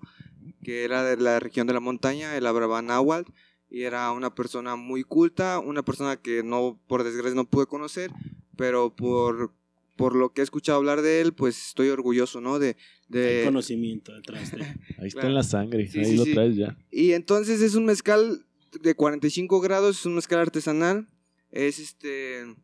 [0.63, 3.31] que era de la región de la montaña, el hablaba náhuatl,
[3.69, 8.11] y era una persona muy culta, una persona que no, por desgracia, no pude conocer,
[8.55, 9.51] pero por,
[9.97, 12.57] por lo que he escuchado hablar de él, pues estoy orgulloso, ¿no?
[12.57, 12.77] De,
[13.09, 14.61] de, Hay conocimiento detrás de.
[14.99, 15.27] Ahí está Claro.
[15.29, 15.87] en la sangre.
[15.87, 16.33] Sí, Ahí sí, lo sí.
[16.33, 16.77] traes ya.
[16.91, 18.44] Y entonces es un mezcal
[18.81, 21.07] de 45 grados, es un mezcal artesanal,
[21.51, 22.55] es este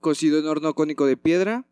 [0.00, 1.66] cocido en horno cónico de piedra,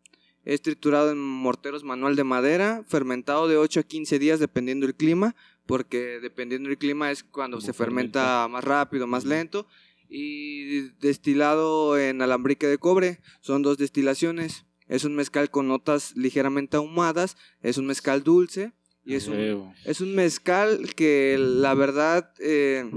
[0.45, 4.95] es triturado en morteros manual de madera, fermentado de 8 a 15 días dependiendo del
[4.95, 9.67] clima, porque dependiendo del clima es cuando se fermenta más rápido, más lento,
[10.09, 14.65] y destilado en alambrique de cobre, son dos destilaciones.
[14.87, 18.71] Es un mezcal con notas ligeramente ahumadas, es un mezcal dulce
[19.03, 22.89] y es un, es un mezcal que la verdad eh,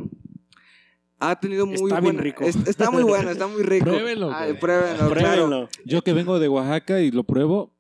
[1.21, 2.45] ha tenido muy Está bien buena- rico.
[2.45, 3.85] es- está muy bueno, está muy rico.
[3.87, 4.61] Pruébenlo, Ay, güey.
[4.61, 5.11] pruébenlo, claro.
[5.11, 5.69] Pruébenlo.
[5.85, 7.73] Yo que vengo de Oaxaca y lo pruebo,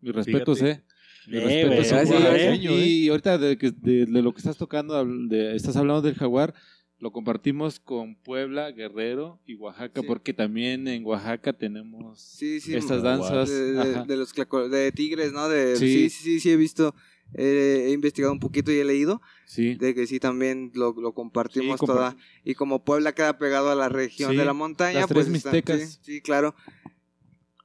[0.00, 0.82] mi respeto, eh.
[1.26, 2.22] Mi Eh, respeto, gracias, güey.
[2.22, 2.58] gracias.
[2.62, 6.54] Y ahorita de, que- de- de lo que estás tocando, de- estás hablando del jaguar,
[6.98, 10.06] lo compartimos con Puebla, Guerrero y Oaxaca, Sí.
[10.06, 12.74] porque también en Oaxaca tenemos Sí, sí.
[12.76, 13.48] estas danzas.
[13.50, 14.32] de, de- de los
[14.70, 15.48] de tigres, ¿no?
[15.48, 15.86] De, Sí.
[15.88, 16.10] sí.
[16.10, 16.94] sí, sí, sí, he visto,
[17.34, 19.74] eh, he investigado un poquito y he leído Sí.
[19.74, 22.16] de que sí también lo, lo compartimos Sí, toda.
[22.44, 25.28] Y como Puebla queda pegado a la región Sí, de la montaña, las pues tres
[25.32, 25.80] mixtecas.
[25.80, 26.54] sí, sí, claro.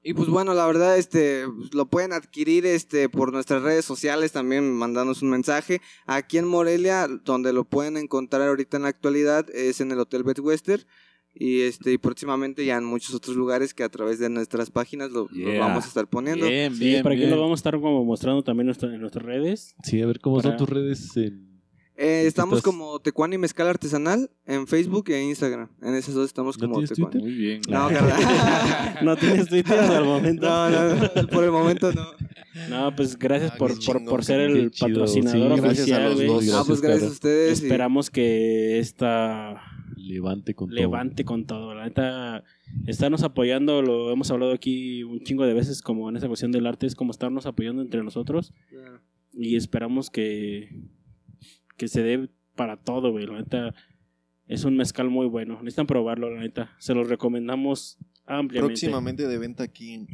[0.03, 4.73] Y pues bueno, la verdad, este, lo pueden adquirir este por nuestras redes sociales también,
[4.73, 5.79] mandándonos un mensaje.
[6.07, 10.23] Aquí en Morelia, donde lo pueden encontrar ahorita en la actualidad, es en el Hotel
[10.23, 10.83] Bet Western.
[11.33, 15.11] Y este, y próximamente ya en muchos otros lugares que a través de nuestras páginas
[15.11, 15.59] lo, lo Yeah.
[15.61, 16.45] vamos a estar poniendo.
[16.47, 17.31] Bien, Sí, bien, por aquí bien.
[17.31, 19.75] lo vamos a estar como mostrando también en nuestra- en nuestras redes.
[19.83, 21.49] Sí, a ver cómo Para- son tus redes en...
[21.97, 22.73] Eh, estamos estás?
[22.73, 25.69] como Tecuani Mezcal Artesanal en Facebook e Instagram.
[25.83, 27.11] En esas dos estamos ¿No como tienes Tecuani.
[27.11, 27.21] Twitter?
[27.29, 27.61] Muy bien.
[27.69, 27.89] No.
[29.03, 30.47] No tienes Twitter al momento.
[30.47, 32.05] no, no, por el momento no.
[32.69, 36.45] No, pues gracias Ah, por, por, por ser el patrocinador Sí, gracias a oficial, los
[36.45, 36.53] dos.
[36.55, 37.59] ah, pues gracias a ustedes.
[37.61, 39.61] y- Esperamos que esta
[40.01, 40.75] Levante con todo.
[40.75, 41.75] levante con todo.
[41.75, 42.43] La neta,
[42.87, 46.67] estarnos apoyando, lo hemos hablado aquí un chingo de veces, como en esa cuestión del
[46.67, 48.53] arte, es como estarnos apoyando entre nosotros.
[49.33, 50.69] Y esperamos que,
[51.77, 53.25] que se dé para todo, güey.
[53.27, 53.73] La neta,
[54.47, 55.55] es un mezcal muy bueno.
[55.61, 56.75] Necesitan probarlo, la neta.
[56.79, 58.67] Se los recomendamos ampliamente.
[58.67, 60.07] Próximamente de venta aquí en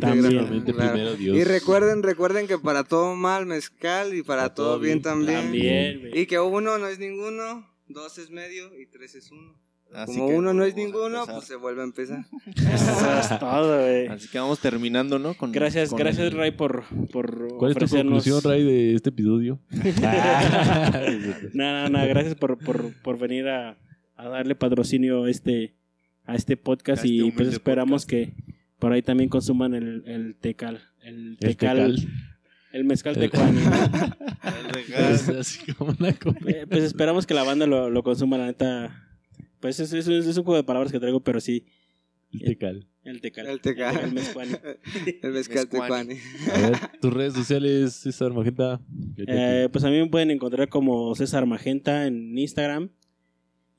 [0.00, 0.62] También.
[0.62, 0.92] Claro.
[0.92, 1.36] primero Dios.
[1.36, 5.02] Y recuerden, recuerden que para todo mal mezcal y para, Para todo, todo bien, bien.
[5.02, 5.42] también.
[5.42, 6.10] También.
[6.14, 9.54] Y que uno no es ninguno, dos es medio y tres es uno.
[9.92, 12.24] Así Como que uno no es ninguno, pues se vuelve a empezar.
[12.54, 14.06] Eso es todo, güey.
[14.06, 15.34] Así que vamos terminando, ¿no?
[15.34, 19.08] Con, Gracias, con gracias, el- Ray, por, por ¿Cuál es tu conclusión, Ray, de este
[19.08, 19.58] episodio?
[21.54, 23.76] No, no, no, gracias por, por, por venir a,
[24.16, 25.74] a darle patrocinio a este,
[26.24, 28.10] a este podcast A este y pues esperamos podcast.
[28.36, 31.96] que por ahí también consuman el, el tecal, el El tecal,
[32.72, 33.60] el, mezcal El- tecuani.
[34.96, 36.38] Es así como una copa.
[36.46, 39.06] Eh, pues esperamos que la banda lo, lo consuma, la neta.
[39.60, 41.66] Pues es, es, es un juego de palabras que traigo, pero sí,
[42.32, 42.86] El tecal.
[43.04, 43.46] el tecal.
[43.46, 44.00] El tecal.
[44.04, 44.52] El mezcuani.
[45.22, 46.14] El mezcal tecuani.
[46.54, 48.80] A ver, tus redes sociales, César Magenta.
[49.18, 52.90] Eh, pues a mí me pueden encontrar como César Magenta en Instagram.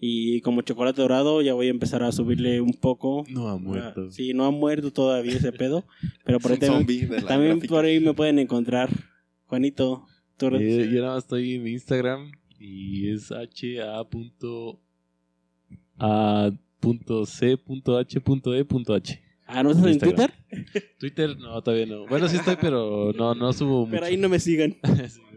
[0.03, 3.23] Y como Chocolate Dorado ya voy a empezar a subirle un poco.
[3.29, 4.05] no ha muerto.
[4.07, 5.85] Ah, sí, no ha muerto todavía ese pedo.
[6.25, 8.89] Pero por ahí también, también por ahí me pueden encontrar.
[9.45, 10.07] Juanito,
[10.37, 14.79] tú Eh, yo nada más estoy en mi Instagram y es ha.a.c.h.e.h.
[19.45, 19.99] Ah, ¿no estás en.
[19.99, 20.33] Twitter?
[20.97, 22.07] Twitter, no, todavía no.
[22.07, 23.91] Bueno, sí estoy, pero no, no subo mucho.
[23.91, 24.77] Pero ahí no me sigan.
[24.83, 25.21] Sí,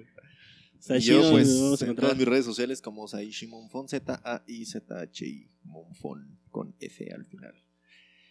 [1.01, 6.75] yo, pues, vamos a en todas mis redes sociales como Saishi Monfon, Z-A-I-Z-H-I Monfon, con
[6.81, 7.55] F al final.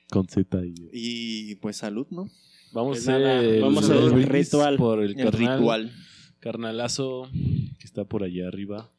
[0.10, 0.90] Con Z y...
[0.92, 2.30] Y pues salud, ¿no?
[2.72, 4.78] Vamos Pues a hacer vamos a hacer el ritual.
[4.78, 5.92] Por el, El carnal, ritual.
[6.40, 8.92] carnalazo que está por allá arriba.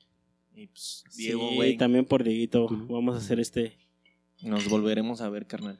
[0.54, 2.66] Y pues, Sí, Diego, güey, también por Dieguito.
[2.66, 2.86] Tú.
[2.88, 3.76] Vamos a hacer este.
[4.42, 5.78] nos volveremos a ver, carnal.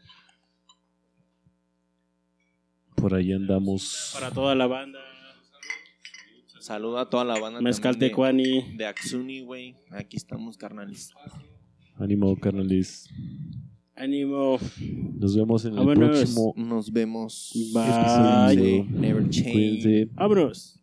[2.96, 4.10] Por ahí andamos.
[4.12, 5.00] Para toda la banda.
[6.64, 8.74] Saludo a toda la banda Mezcal de, Tecuani.
[8.78, 9.76] de Axuni, güey.
[9.90, 11.12] Aquí estamos, carnales.
[11.98, 13.06] Ánimo, carnales.
[13.94, 14.58] Ánimo.
[15.18, 16.08] Nos vemos en el Vámonos.
[16.08, 17.52] próximo Nos vemos.
[17.74, 18.54] Bye.
[18.54, 18.84] episodio.
[18.98, 19.52] Never change.
[19.52, 20.08] Cuídense.
[20.14, 20.80] Vámonos.